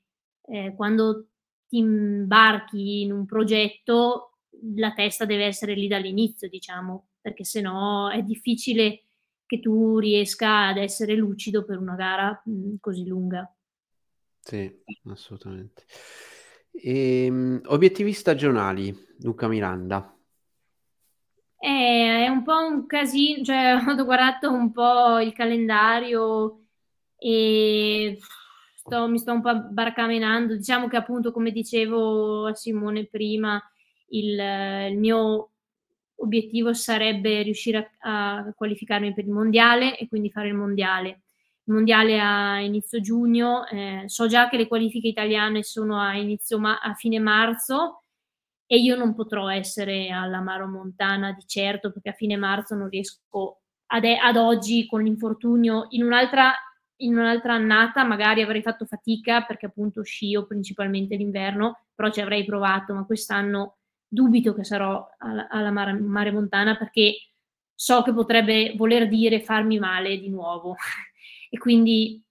eh, 0.48 0.74
quando 0.76 1.30
ti 1.68 1.78
imbarchi 1.78 3.02
in 3.02 3.12
un 3.12 3.26
progetto 3.26 4.32
la 4.76 4.94
testa 4.94 5.26
deve 5.26 5.46
essere 5.46 5.74
lì 5.74 5.88
dall'inizio, 5.88 6.48
diciamo, 6.50 7.10
perché 7.22 7.44
sennò 7.44 8.10
è 8.10 8.22
difficile 8.22 9.02
che 9.46 9.60
tu 9.60 10.00
riesca 10.00 10.68
ad 10.68 10.78
essere 10.78 11.16
lucido 11.16 11.64
per 11.64 11.78
una 11.78 11.96
gara 11.96 12.42
mh, 12.46 12.52
mm, 12.52 12.76
così 12.80 13.06
lunga. 13.06 13.55
Sì, 14.46 14.72
assolutamente. 15.10 15.86
E, 16.72 17.28
um, 17.32 17.60
obiettivi 17.66 18.14
stagionali, 18.14 18.96
Luca 19.22 19.48
Miranda. 19.48 20.16
Eh, 21.58 22.26
è 22.26 22.28
un 22.28 22.44
po' 22.44 22.54
un 22.54 22.86
casino, 22.86 23.44
cioè 23.44 23.74
ho 23.98 24.06
guardato 24.06 24.52
un 24.52 24.72
po' 24.72 25.20
il 25.20 25.34
calendario 25.34 26.66
e 27.18 28.20
sto, 28.76 29.08
mi 29.08 29.18
sto 29.18 29.32
un 29.34 29.42
po' 29.42 29.62
barcamenando. 29.72 30.56
Diciamo 30.56 30.88
che 30.88 30.98
appunto, 30.98 31.32
come 31.32 31.50
dicevo 31.50 32.46
a 32.46 32.54
Simone 32.54 33.08
prima, 33.08 33.60
il, 34.10 34.40
il 34.92 34.98
mio 35.00 35.54
obiettivo 36.18 36.72
sarebbe 36.74 37.42
riuscire 37.42 37.94
a, 38.02 38.38
a, 38.38 38.54
qualificarmi 38.54 39.12
per 39.16 39.24
il 39.24 39.32
mondiale 39.32 39.98
e 39.98 40.08
quindi 40.08 40.30
fare 40.30 40.50
il 40.50 40.54
mondiale. 40.54 41.22
Mondiale 41.68 42.20
a 42.20 42.60
inizio 42.60 43.02
giugno, 43.02 43.66
eh, 43.68 44.04
so 44.06 44.28
già 44.28 44.48
che 44.50 44.58
le 44.58 44.68
qualifiche 44.68 45.08
italiane 45.08 45.64
sono 45.64 46.00
a, 46.00 46.16
inizio 46.16 46.60
ma- 46.60 46.80
a 46.80 46.94
fine 46.94 47.18
marzo 47.20 48.04
e 48.68 48.78
io 48.78 48.96
non 48.96 49.16
potrò 49.16 49.50
essere 49.50 50.10
alla 50.10 50.42
Maro 50.42 50.68
Montana 50.68 51.32
di 51.32 51.44
certo 51.48 51.92
perché 51.92 52.10
a 52.10 52.14
fine 52.14 52.36
marzo 52.38 52.76
non 52.76 52.90
riesco 52.90 53.62
ad, 53.88 54.04
ad 54.06 54.38
oggi 54.38 54.86
con 54.88 55.04
l'infortunio 55.04 55.88
in 55.90 56.04
un'altra, 56.04 56.54
in 56.98 57.18
un'altra 57.18 57.54
annata 57.54 58.04
magari 58.04 58.42
avrei 58.42 58.62
fatto 58.62 58.86
fatica 58.86 59.44
perché 59.44 59.68
appunto 59.68 60.04
scio 60.04 60.46
principalmente 60.46 61.16
l'inverno 61.16 61.86
però 61.94 62.10
ci 62.12 62.22
avrei 62.22 62.46
provato 62.46 62.94
ma 62.94 63.06
quest'anno 63.06 63.78
dubito 64.08 64.54
che 64.54 64.64
sarò 64.64 65.08
alla, 65.18 65.48
alla 65.50 65.72
mare, 65.72 65.94
mare, 65.94 66.32
Montana 66.32 66.78
perché 66.78 67.32
so 67.74 68.02
che 68.04 68.14
potrebbe 68.14 68.74
voler 68.78 69.08
dire 69.08 69.42
farmi 69.42 69.80
male 69.80 70.18
di 70.20 70.30
nuovo. 70.30 70.76
E 71.56 71.58
quindi 71.58 72.22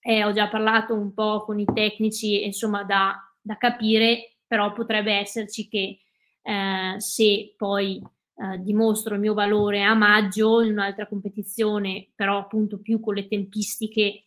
eh, 0.00 0.24
ho 0.24 0.32
già 0.32 0.48
parlato 0.48 0.92
un 0.92 1.14
po' 1.14 1.44
con 1.44 1.60
i 1.60 1.64
tecnici, 1.64 2.44
insomma, 2.44 2.82
da, 2.82 3.14
da 3.40 3.56
capire, 3.56 4.38
però 4.44 4.72
potrebbe 4.72 5.12
esserci 5.12 5.68
che 5.68 6.00
eh, 6.42 6.94
se 6.98 7.54
poi 7.56 8.02
eh, 8.38 8.58
dimostro 8.58 9.14
il 9.14 9.20
mio 9.20 9.34
valore 9.34 9.84
a 9.84 9.94
maggio 9.94 10.62
in 10.62 10.72
un'altra 10.72 11.06
competizione, 11.06 12.10
però 12.12 12.38
appunto 12.38 12.80
più 12.80 12.98
con 12.98 13.14
le 13.14 13.28
tempistiche 13.28 14.24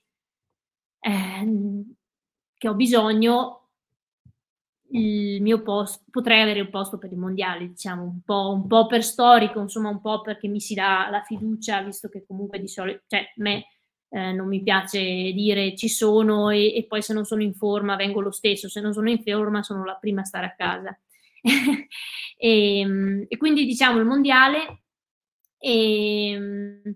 ehm, 1.02 1.96
che 2.58 2.70
ho 2.70 2.76
bisogno, 2.76 3.56
il 4.92 5.42
mio 5.42 5.62
posto, 5.62 6.06
potrei 6.10 6.42
avere 6.42 6.62
un 6.62 6.70
posto 6.70 6.98
per 6.98 7.12
i 7.12 7.16
mondiali, 7.16 7.68
diciamo, 7.68 8.04
un 8.04 8.22
po', 8.24 8.52
un 8.54 8.68
po', 8.68 8.88
per 8.88 9.04
storico, 9.04 9.60
insomma, 9.60 9.90
un 9.90 10.00
po' 10.00 10.22
perché 10.22 10.48
mi 10.48 10.62
si 10.62 10.74
dà 10.76 11.10
la 11.12 11.22
fiducia, 11.24 11.82
visto 11.82 12.08
che 12.08 12.26
comunque 12.26 12.60
di 12.60 12.68
solito, 12.70 13.02
cioè, 13.08 13.34
me 13.36 13.66
eh, 14.10 14.32
non 14.34 14.48
mi 14.48 14.62
piace 14.62 15.00
dire 15.00 15.76
ci 15.76 15.88
sono 15.88 16.50
e, 16.50 16.76
e, 16.76 16.86
poi 16.86 17.02
se 17.02 17.14
non 17.14 17.26
sono 17.26 17.42
in 17.44 17.54
forma 17.54 17.96
vengo 17.96 18.22
lo 18.22 18.32
stesso, 18.32 18.68
se 18.68 18.82
non 18.82 18.94
sono 18.94 19.10
in 19.10 19.22
forma 19.22 19.64
sono 19.64 19.86
la 19.86 19.96
prima 19.96 20.22
a 20.22 20.26
stare 20.26 20.46
a 20.48 20.56
casa. 20.56 21.00
e, 22.38 22.80
ehm, 22.80 23.26
e, 23.28 23.38
quindi 23.38 23.66
diciamo 23.66 24.00
il 24.00 24.06
mondiale 24.06 24.84
e, 25.58 26.32
ehm, 26.32 26.96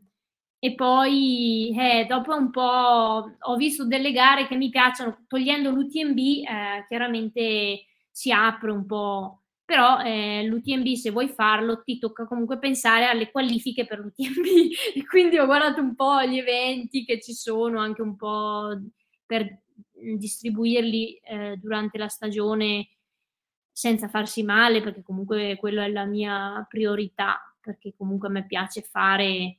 e 0.59 0.75
poi 0.75 1.75
eh, 1.77 2.05
dopo 2.05 2.33
un 2.33 2.49
po' 2.49 3.35
ho 3.37 3.55
visto 3.57 3.85
delle 3.85 4.11
gare 4.13 4.47
che 4.47 4.55
mi 4.55 4.69
piacciono, 4.69 5.25
togliendo 5.27 5.69
l'UTMB 5.69 6.17
eh, 6.17 6.85
chiaramente 6.87 7.85
si 8.09 8.31
apre 8.31 8.71
un 8.71 8.85
po', 8.85 9.42
però 9.73 10.01
eh, 10.01 10.45
l'UTMB 10.45 10.93
se 10.93 11.09
vuoi 11.09 11.29
farlo 11.29 11.81
ti 11.81 11.97
tocca 11.97 12.27
comunque 12.27 12.59
pensare 12.59 13.05
alle 13.05 13.31
qualifiche 13.31 13.87
per 13.87 13.97
l'UTMB 13.97 14.45
quindi 15.09 15.39
ho 15.39 15.47
guardato 15.47 15.81
un 15.81 15.95
po' 15.95 16.21
gli 16.21 16.37
eventi 16.37 17.03
che 17.03 17.19
ci 17.19 17.33
sono, 17.33 17.79
anche 17.79 18.03
un 18.03 18.15
po' 18.15 18.79
per 19.25 19.63
distribuirli 19.91 21.15
eh, 21.15 21.57
durante 21.57 21.97
la 21.97 22.07
stagione 22.07 22.89
senza 23.71 24.07
farsi 24.09 24.43
male, 24.43 24.79
perché 24.83 25.01
comunque 25.01 25.55
quella 25.55 25.85
è 25.85 25.89
la 25.89 26.05
mia 26.05 26.63
priorità, 26.69 27.41
perché 27.59 27.95
comunque 27.97 28.27
a 28.27 28.31
me 28.31 28.45
piace 28.45 28.81
fare 28.81 29.57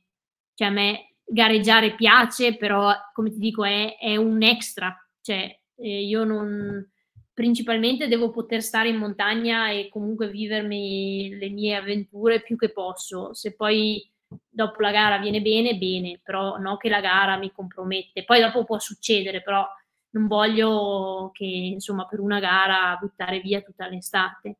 cioè 0.53 0.69
a 0.69 0.71
me 0.71 1.15
gareggiare 1.25 1.95
piace, 1.95 2.55
però 2.55 2.93
come 3.11 3.31
ti 3.31 3.37
dico 3.37 3.65
è, 3.65 3.97
è 3.97 4.15
un 4.15 4.41
extra, 4.43 4.95
cioè 5.19 5.59
eh, 5.75 6.05
io 6.05 6.23
non 6.23 6.89
principalmente 7.35 8.07
devo 8.07 8.31
poter 8.31 8.63
stare 8.63 8.87
in 8.87 8.95
montagna 8.95 9.69
e 9.69 9.89
comunque 9.89 10.29
vivermi 10.29 11.35
le 11.37 11.49
mie 11.49 11.75
avventure 11.75 12.41
più 12.41 12.55
che 12.55 12.71
posso. 12.71 13.33
Se 13.33 13.53
poi 13.53 14.09
dopo 14.49 14.81
la 14.81 14.91
gara 14.91 15.17
viene 15.19 15.41
bene, 15.41 15.77
bene, 15.77 16.21
però 16.23 16.57
no 16.57 16.77
che 16.77 16.87
la 16.87 17.01
gara 17.01 17.37
mi 17.37 17.51
compromette. 17.51 18.23
Poi 18.23 18.39
dopo 18.39 18.63
può 18.63 18.79
succedere, 18.79 19.43
però 19.43 19.67
non 20.11 20.27
voglio 20.27 21.29
che 21.33 21.43
insomma 21.43 22.07
per 22.07 22.21
una 22.21 22.39
gara 22.39 22.97
buttare 22.99 23.41
via 23.41 23.61
tutta 23.61 23.89
l'estate. 23.89 24.55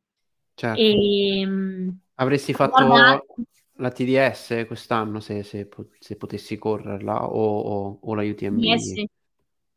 Certo. 0.53 0.79
E, 0.79 1.39
ehm, 1.39 1.99
Avresti 2.15 2.53
fatto 2.53 2.85
guardato 2.85 3.35
la 3.77 3.89
TDS 3.89 4.65
quest'anno 4.67 5.21
se, 5.21 5.43
se, 5.43 5.69
se 5.99 6.17
potessi 6.17 6.57
correrla 6.57 7.25
o, 7.25 7.59
o, 7.59 7.99
o 8.01 8.13
la 8.15 8.23
UTMB? 8.23 8.59
TDS? 8.59 9.03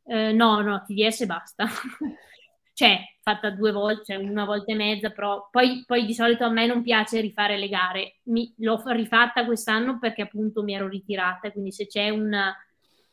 Eh, 0.02 0.32
no, 0.32 0.62
no, 0.62 0.82
TDS 0.84 1.26
basta. 1.26 1.68
cioè, 2.78 2.96
fatta 3.22 3.50
due 3.50 3.72
volte, 3.72 4.14
cioè 4.14 4.24
una 4.24 4.44
volta 4.44 4.70
e 4.70 4.76
mezza, 4.76 5.10
però 5.10 5.48
poi, 5.50 5.82
poi, 5.84 6.06
di 6.06 6.14
solito 6.14 6.44
a 6.44 6.48
me 6.48 6.64
non 6.64 6.80
piace 6.84 7.20
rifare 7.20 7.58
le 7.58 7.68
gare. 7.68 8.18
Mi, 8.26 8.54
l'ho 8.58 8.80
rifatta 8.92 9.44
quest'anno 9.44 9.98
perché 9.98 10.22
appunto 10.22 10.62
mi 10.62 10.74
ero 10.74 10.86
ritirata, 10.86 11.50
quindi 11.50 11.72
se 11.72 11.88
c'è 11.88 12.10
una, 12.10 12.54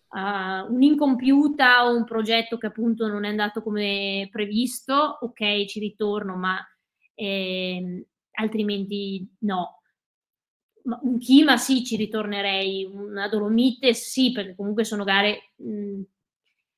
uh, 0.10 0.72
un'incompiuta 0.72 1.88
o 1.88 1.98
un 1.98 2.04
progetto 2.04 2.60
che 2.60 2.68
appunto 2.68 3.08
non 3.08 3.26
è 3.26 3.30
andato 3.30 3.64
come 3.64 4.28
previsto, 4.32 5.18
ok, 5.22 5.66
ci 5.66 5.80
ritorno, 5.80 6.36
ma 6.36 6.64
eh, 7.16 8.06
altrimenti 8.34 9.28
no. 9.40 9.82
Un 10.84 11.18
Kima 11.18 11.58
sì, 11.58 11.84
ci 11.84 11.96
ritornerei, 11.96 12.86
una 12.86 13.28
Dolomite 13.28 13.96
sì, 13.96 14.32
perché 14.32 14.54
comunque 14.54 14.84
sono 14.84 15.04
gare 15.04 15.54
mh, 15.56 16.02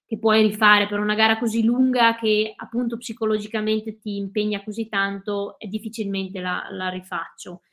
che 0.07 0.17
puoi 0.17 0.41
rifare 0.41 0.87
per 0.87 0.99
una 0.99 1.15
gara 1.15 1.37
così 1.37 1.63
lunga 1.63 2.15
che 2.15 2.53
appunto 2.55 2.95
psicologicamente 2.95 3.99
ti 3.99 4.15
impegna 4.15 4.63
così 4.63 4.87
tanto 4.87 5.57
difficilmente 5.59 6.39
la, 6.39 6.65
la 6.71 6.87
rifaccio. 6.87 7.63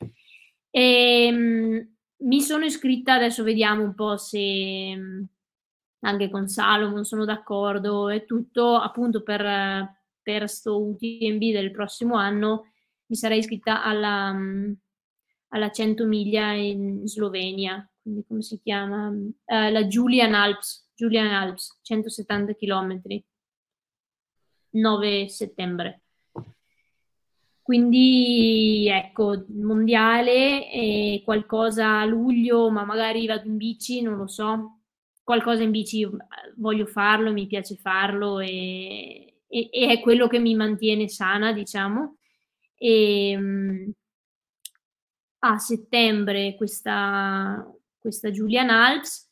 E, 0.69 1.31
mh, 1.31 1.95
mi 2.25 2.41
sono 2.41 2.65
iscritta, 2.65 3.13
adesso 3.13 3.43
vediamo 3.43 3.83
un 3.83 3.95
po' 3.95 4.17
se 4.17 4.97
anche 6.01 6.29
con 6.29 6.47
Salomon 6.49 7.05
sono 7.05 7.23
d'accordo 7.23 8.09
e 8.09 8.25
tutto, 8.25 8.75
appunto 8.75 9.23
per, 9.23 9.97
per 10.21 10.49
sto 10.49 10.81
UTMB 10.83 11.39
del 11.39 11.71
prossimo 11.71 12.15
anno 12.15 12.65
mi 13.07 13.15
sarei 13.15 13.39
iscritta 13.39 13.83
alla, 13.83 14.35
alla 15.49 15.71
100 15.71 16.05
miglia 16.05 16.51
in 16.51 17.07
Slovenia, 17.07 17.87
quindi 18.01 18.25
come 18.27 18.41
si 18.41 18.59
chiama? 18.61 19.07
Uh, 19.09 19.33
la 19.45 19.85
Julian 19.85 20.33
Alps, 20.33 20.84
Julian 20.95 21.27
Alps, 21.27 21.79
170 21.81 22.53
km, 22.55 23.01
9 24.71 25.29
settembre. 25.29 26.01
Quindi 27.61 28.87
ecco, 28.89 29.45
mondiale 29.49 30.71
e 30.71 31.21
qualcosa 31.25 32.01
a 32.01 32.05
luglio, 32.05 32.69
ma 32.69 32.85
magari 32.85 33.25
vado 33.25 33.47
in 33.47 33.57
bici, 33.57 34.01
non 34.01 34.17
lo 34.17 34.27
so. 34.27 34.81
Qualcosa 35.23 35.63
in 35.63 35.71
bici 35.71 36.07
voglio 36.57 36.85
farlo, 36.85 37.31
mi 37.33 37.47
piace 37.47 37.75
farlo 37.75 38.39
e, 38.39 39.39
e, 39.47 39.69
e 39.71 39.87
è 39.89 39.99
quello 39.99 40.27
che 40.27 40.37
mi 40.37 40.53
mantiene 40.53 41.09
sana, 41.09 41.53
diciamo. 41.53 42.17
E, 42.77 43.29
ehm, 43.31 43.91
a 45.39 45.57
settembre 45.57 46.55
questa, 46.55 47.67
questa 47.99 48.29
Julian 48.29 48.69
Alps 48.69 49.25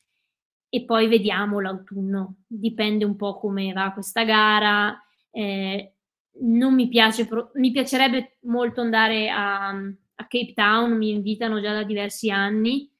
e 0.75 0.85
poi 0.85 1.07
vediamo 1.07 1.59
l'autunno. 1.59 2.37
Dipende 2.47 3.05
un 3.05 3.15
po' 3.15 3.37
come 3.37 3.71
va 3.73 3.91
questa 3.91 4.23
gara. 4.23 4.99
Eh, 5.29 5.93
non 6.39 6.73
mi 6.73 6.87
piace, 6.87 7.29
mi 7.53 7.69
piacerebbe 7.69 8.37
molto 8.45 8.81
andare 8.81 9.29
a, 9.29 9.67
a, 9.67 10.27
Cape 10.27 10.53
Town, 10.55 10.97
mi 10.97 11.11
invitano 11.11 11.61
già 11.61 11.73
da 11.73 11.83
diversi 11.83 12.31
anni, 12.31 12.91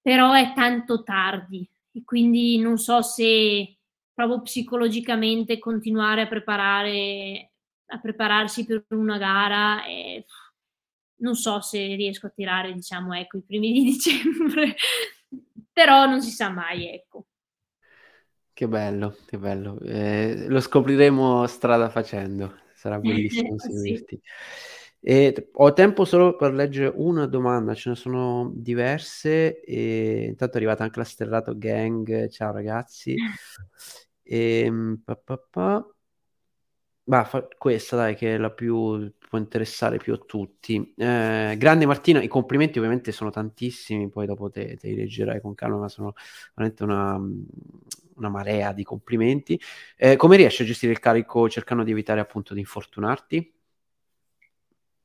però 0.00 0.32
è 0.32 0.54
tanto 0.54 1.02
tardi 1.02 1.68
e 1.92 2.04
quindi 2.04 2.58
non 2.58 2.78
so 2.78 3.02
se 3.02 3.76
proprio 4.14 4.40
psicologicamente 4.40 5.58
continuare 5.58 6.22
a 6.22 6.26
preparare 6.26 7.50
a 7.90 8.00
prepararsi 8.00 8.64
per 8.64 8.84
una 8.90 9.18
gara 9.18 9.84
e 9.84 10.24
non 11.16 11.34
so 11.34 11.60
se 11.60 11.94
riesco 11.96 12.26
a 12.26 12.30
tirare, 12.30 12.72
diciamo, 12.72 13.14
ecco, 13.14 13.38
i 13.38 13.42
primi 13.42 13.72
di 13.72 13.82
dicembre, 13.92 14.74
però 15.78 16.06
non 16.06 16.20
si 16.20 16.32
sa 16.32 16.50
mai, 16.50 16.92
ecco. 16.92 17.26
Che 18.52 18.66
bello, 18.66 19.16
che 19.26 19.38
bello. 19.38 19.78
Eh, 19.78 20.46
lo 20.48 20.58
scopriremo 20.58 21.46
strada 21.46 21.88
facendo, 21.88 22.58
sarà 22.74 22.98
bellissimo 22.98 23.56
seguirti. 23.56 24.20
E 25.00 25.50
ho 25.52 25.72
tempo 25.72 26.04
solo 26.04 26.34
per 26.34 26.52
leggere 26.52 26.92
una 26.96 27.26
domanda, 27.26 27.74
ce 27.74 27.90
ne 27.90 27.94
sono 27.94 28.50
diverse. 28.52 29.60
E 29.60 30.24
intanto 30.26 30.54
è 30.54 30.56
arrivata 30.56 30.82
anche 30.82 30.98
la 30.98 31.04
Sterrato 31.04 31.56
Gang. 31.56 32.26
Ciao 32.28 32.50
ragazzi. 32.50 33.14
E, 34.24 34.60
ehm, 34.66 35.02
pa, 35.04 35.14
pa, 35.14 35.38
pa. 35.48 35.97
Bah, 37.08 37.24
fa- 37.24 37.48
questa 37.56 37.96
dai, 37.96 38.14
che 38.14 38.34
è 38.34 38.36
la 38.38 38.50
più 38.50 39.10
può 39.18 39.38
interessare 39.38 39.96
più 39.96 40.12
a 40.12 40.18
tutti. 40.18 40.92
Eh, 40.94 41.54
grande 41.56 41.86
Martina, 41.86 42.20
i 42.22 42.28
complimenti 42.28 42.76
ovviamente 42.78 43.12
sono 43.12 43.30
tantissimi, 43.30 44.10
poi 44.10 44.26
dopo 44.26 44.50
te, 44.50 44.76
te 44.76 44.88
li 44.88 44.96
leggerai 44.96 45.40
con 45.40 45.54
calma, 45.54 45.78
ma 45.78 45.88
sono 45.88 46.12
veramente 46.54 46.82
una, 46.82 47.18
una 48.16 48.28
marea 48.28 48.72
di 48.74 48.82
complimenti. 48.84 49.58
Eh, 49.96 50.16
come 50.16 50.36
riesci 50.36 50.60
a 50.62 50.66
gestire 50.66 50.92
il 50.92 50.98
carico 50.98 51.48
cercando 51.48 51.82
di 51.82 51.92
evitare 51.92 52.20
appunto 52.20 52.52
di 52.52 52.60
infortunarti? 52.60 53.52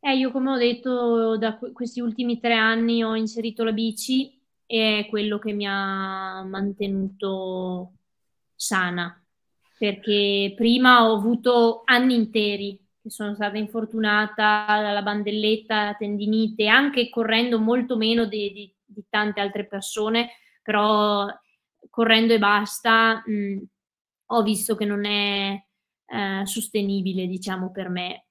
Eh, 0.05 0.17
io 0.17 0.31
come 0.31 0.51
ho 0.51 0.57
detto, 0.57 1.37
da 1.37 1.57
questi 1.57 2.01
ultimi 2.01 2.39
tre 2.39 2.55
anni 2.55 3.03
ho 3.03 3.15
inserito 3.15 3.63
la 3.63 3.71
bici 3.71 4.37
e 4.65 4.99
è 4.99 5.07
quello 5.09 5.39
che 5.39 5.53
mi 5.53 5.65
ha 5.65 6.43
mantenuto 6.43 7.93
sana 8.55 9.22
perché 9.84 10.53
prima 10.55 11.09
ho 11.09 11.17
avuto 11.17 11.81
anni 11.84 12.15
interi 12.15 12.79
che 13.01 13.09
sono 13.09 13.36
stata 13.36 13.57
infortunata 13.57 14.65
dalla 14.65 15.01
bandelletta, 15.01 15.95
tendinite, 15.95 16.67
anche 16.67 17.09
correndo 17.09 17.59
molto 17.59 17.97
meno 17.97 18.23
di, 18.23 18.53
di, 18.53 18.73
di 18.86 19.03
tante 19.09 19.41
altre 19.41 19.67
persone, 19.67 20.29
però 20.61 21.27
correndo 21.89 22.31
e 22.31 22.39
basta 22.39 23.21
mh, 23.25 23.34
mm, 23.34 23.57
ho 24.27 24.41
visto 24.41 24.77
che 24.77 24.86
non 24.86 25.03
è 25.03 25.61
eh, 26.05 26.45
sostenibile, 26.45 27.27
diciamo, 27.27 27.69
per 27.69 27.89
me. 27.89 28.27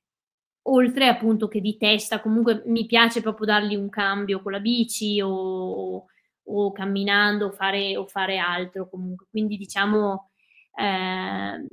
Oltre 0.68 1.06
appunto 1.08 1.48
che 1.48 1.60
di 1.60 1.76
testa, 1.76 2.22
comunque 2.22 2.62
mi 2.64 2.86
piace 2.86 3.20
proprio 3.20 3.44
dargli 3.44 3.74
un 3.74 3.90
cambio 3.90 4.40
con 4.40 4.52
la 4.52 4.60
bici 4.60 5.20
o, 5.20 6.06
o 6.44 6.72
camminando 6.72 7.48
o 7.48 7.50
fare, 7.52 7.94
o 7.98 8.06
fare 8.06 8.38
altro 8.38 8.88
comunque. 8.88 9.26
Quindi 9.28 9.58
diciamo 9.58 10.30
eh, 10.74 11.66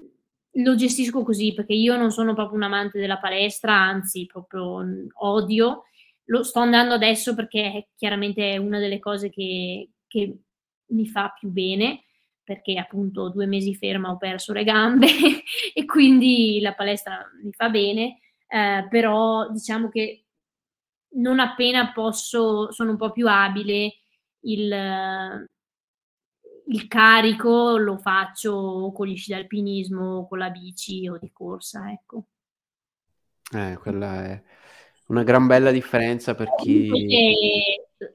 lo 0.64 0.76
gestisco 0.76 1.24
così 1.24 1.54
perché 1.54 1.74
io 1.74 1.96
non 1.98 2.12
sono 2.12 2.34
proprio 2.34 2.58
un 2.58 2.64
amante 2.64 3.00
della 3.00 3.20
palestra, 3.20 3.74
anzi 3.74 4.26
proprio 4.26 4.86
odio. 5.22 5.84
Lo 6.26 6.44
sto 6.44 6.60
andando 6.60 6.94
adesso 6.94 7.34
perché 7.36 7.90
chiaramente 7.96 8.54
è 8.54 8.58
una 8.58 8.80
delle 8.80 9.00
cose 9.00 9.30
che, 9.30 9.90
che 10.08 10.38
mi 10.88 11.08
fa 11.08 11.34
più 11.38 11.50
bene 11.50 12.04
perché 12.50 12.80
appunto 12.80 13.30
due 13.30 13.46
mesi 13.46 13.76
ferma 13.76 14.10
ho 14.10 14.18
perso 14.18 14.54
le 14.54 14.64
gambe 14.64 15.06
e 15.74 15.86
quindi 15.86 16.60
la 16.62 16.74
palestra 16.74 17.24
mi 17.44 17.52
fa 17.52 17.70
bene, 17.70 18.22
eh, 18.48 18.88
però 18.90 19.52
diciamo 19.52 19.88
che 19.90 20.26
non 21.12 21.40
appena 21.40 21.92
posso, 21.92 22.72
sono 22.72 22.90
un 22.92 22.98
po' 22.98 23.12
più 23.12 23.28
abile, 23.28 23.98
il, 24.42 25.48
il 26.70 26.88
carico 26.88 27.78
lo 27.78 27.98
faccio 27.98 28.92
con 28.94 29.08
gli 29.08 29.18
sci 29.18 29.32
d'alpinismo, 29.32 30.28
con 30.28 30.38
la 30.38 30.50
bici 30.50 31.08
o 31.08 31.18
di 31.18 31.32
corsa, 31.32 31.92
ecco. 31.92 32.26
Eh, 33.52 33.78
quella 33.80 34.26
è 34.26 34.44
una 35.08 35.24
gran 35.24 35.48
bella 35.48 35.72
differenza 35.72 36.36
per 36.36 36.54
chi... 36.56 36.90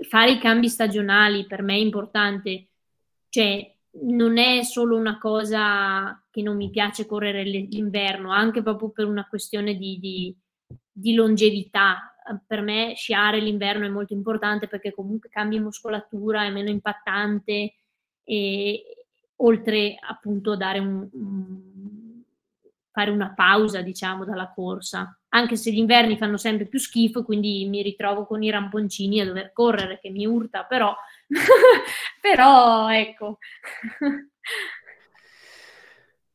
Fare 0.09 0.31
i 0.31 0.39
cambi 0.39 0.69
stagionali 0.69 1.47
per 1.47 1.63
me 1.63 1.75
è 1.75 1.79
importante, 1.79 2.69
cioè 3.29 3.71
non 4.03 4.39
è 4.39 4.63
solo 4.63 4.97
una 4.97 5.19
cosa 5.19 6.25
che 6.31 6.41
non 6.41 6.57
mi 6.57 6.71
piace 6.71 7.07
correre 7.07 7.43
l'inverno, 7.43 8.31
anche 8.31 8.63
proprio 8.63 8.91
per 8.91 9.07
una 9.07 9.27
questione 9.29 9.77
di, 9.77 9.99
di, 9.99 10.35
di 10.91 11.15
longevità. 11.15 12.15
Per 12.47 12.63
me 12.63 12.95
sciare 12.95 13.41
l'inverno 13.41 13.85
è 13.85 13.91
molto 13.91 14.15
importante 14.15 14.69
perché 14.69 14.95
comunque 14.95 15.29
cambi 15.29 15.61
muscolatura, 15.61 16.45
è 16.45 16.51
meno 16.51 16.71
impattante, 16.71 17.75
e 18.25 18.83
oltre 19.37 19.97
appunto 20.01 20.53
a 20.53 20.57
dare 20.57 20.79
un, 20.79 21.09
fare 22.91 23.11
una 23.11 23.33
pausa 23.35 23.83
diciamo 23.83 24.25
dalla 24.25 24.53
corsa. 24.55 25.19
Anche 25.31 25.57
se 25.57 25.73
gli 25.73 25.79
inverni 25.79 26.17
fanno 26.17 26.37
sempre 26.37 26.67
più 26.67 26.79
schifo 26.79 27.25
quindi 27.25 27.67
mi 27.69 27.83
ritrovo 27.83 28.25
con 28.25 28.43
i 28.43 28.51
ramponcini 28.51 29.21
a 29.21 29.27
dover 29.27 29.53
correre 29.53 29.99
che 30.01 30.11
mi 30.11 30.27
urta 30.27 30.65
però 30.65 30.95
però 32.21 32.89
ecco. 32.91 33.39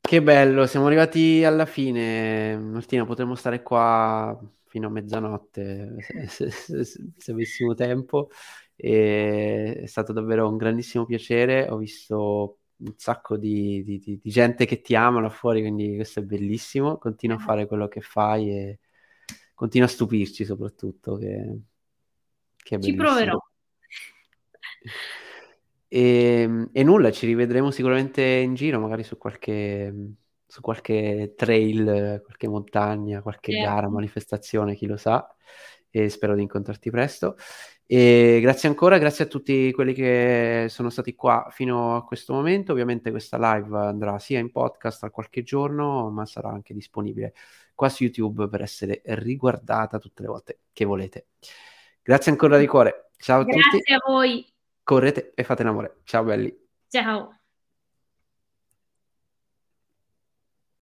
Che 0.01 0.23
bello 0.23 0.65
siamo 0.65 0.87
arrivati 0.87 1.43
alla 1.43 1.67
fine. 1.67 2.57
Martina 2.57 3.05
potremmo 3.05 3.35
stare 3.35 3.61
qua 3.61 4.35
fino 4.65 4.87
a 4.87 4.89
mezzanotte 4.89 5.95
se, 6.27 6.49
se, 6.49 6.83
se, 6.83 6.83
se 7.15 7.31
avessimo 7.31 7.75
tempo 7.75 8.29
e 8.81 9.81
è 9.81 9.85
stato 9.87 10.13
davvero 10.13 10.47
un 10.47 10.55
grandissimo 10.55 11.05
piacere. 11.05 11.67
Ho 11.69 11.75
visto 11.75 12.59
un 12.77 12.93
sacco 12.95 13.35
di, 13.35 13.83
di, 13.83 13.99
di, 13.99 14.19
di 14.21 14.29
gente 14.29 14.65
che 14.65 14.79
ti 14.79 14.95
ama 14.95 15.19
là 15.19 15.29
fuori, 15.29 15.59
quindi 15.59 15.95
questo 15.95 16.21
è 16.21 16.23
bellissimo. 16.23 16.97
Continua 16.97 17.35
a 17.35 17.39
fare 17.39 17.65
quello 17.67 17.89
che 17.89 17.99
fai 17.99 18.49
e 18.51 18.79
continua 19.53 19.87
a 19.87 19.89
stupirci 19.89 20.45
soprattutto, 20.45 21.17
che, 21.17 21.59
che 22.55 22.75
è 22.77 22.79
Ci 22.79 22.93
proverò. 22.93 23.37
E, 25.89 26.69
e, 26.71 26.83
nulla, 26.83 27.11
ci 27.11 27.25
rivedremo 27.25 27.71
sicuramente 27.71 28.21
in 28.23 28.53
giro, 28.53 28.79
magari 28.79 29.03
su 29.03 29.17
qualche, 29.17 29.93
su 30.45 30.61
qualche 30.61 31.33
trail, 31.35 32.21
qualche 32.23 32.47
montagna, 32.47 33.21
qualche 33.21 33.51
certo. 33.51 33.67
gara, 33.67 33.89
manifestazione, 33.89 34.75
chi 34.75 34.85
lo 34.85 34.95
sa. 34.95 35.27
E 35.89 36.07
spero 36.07 36.35
di 36.35 36.43
incontrarti 36.43 36.89
presto. 36.91 37.35
E 37.91 38.37
grazie 38.39 38.69
ancora, 38.69 38.99
grazie 38.99 39.23
a 39.23 39.27
tutti 39.27 39.71
quelli 39.71 39.95
che 39.95 40.67
sono 40.69 40.91
stati 40.91 41.15
qua 41.15 41.47
fino 41.49 41.95
a 41.95 42.05
questo 42.05 42.33
momento. 42.33 42.71
Ovviamente 42.71 43.09
questa 43.09 43.37
live 43.39 43.75
andrà 43.75 44.19
sia 44.19 44.37
in 44.37 44.51
podcast 44.51 45.05
a 45.05 45.09
qualche 45.09 45.41
giorno, 45.41 46.11
ma 46.11 46.23
sarà 46.27 46.49
anche 46.49 46.75
disponibile 46.75 47.33
qua 47.73 47.89
su 47.89 48.03
YouTube 48.03 48.47
per 48.47 48.61
essere 48.61 49.01
riguardata 49.05 49.97
tutte 49.97 50.21
le 50.21 50.27
volte 50.27 50.59
che 50.71 50.85
volete. 50.85 51.29
Grazie 52.03 52.29
ancora 52.29 52.59
di 52.59 52.67
cuore. 52.67 53.09
Ciao 53.17 53.39
a 53.39 53.43
grazie 53.43 53.61
tutti. 53.63 53.77
Grazie 53.77 53.95
a 53.95 53.99
voi. 54.05 54.53
Correte 54.83 55.31
e 55.33 55.43
fate 55.43 55.63
l'amore. 55.63 56.01
Ciao 56.03 56.23
belli. 56.23 56.55
Ciao. 56.89 57.38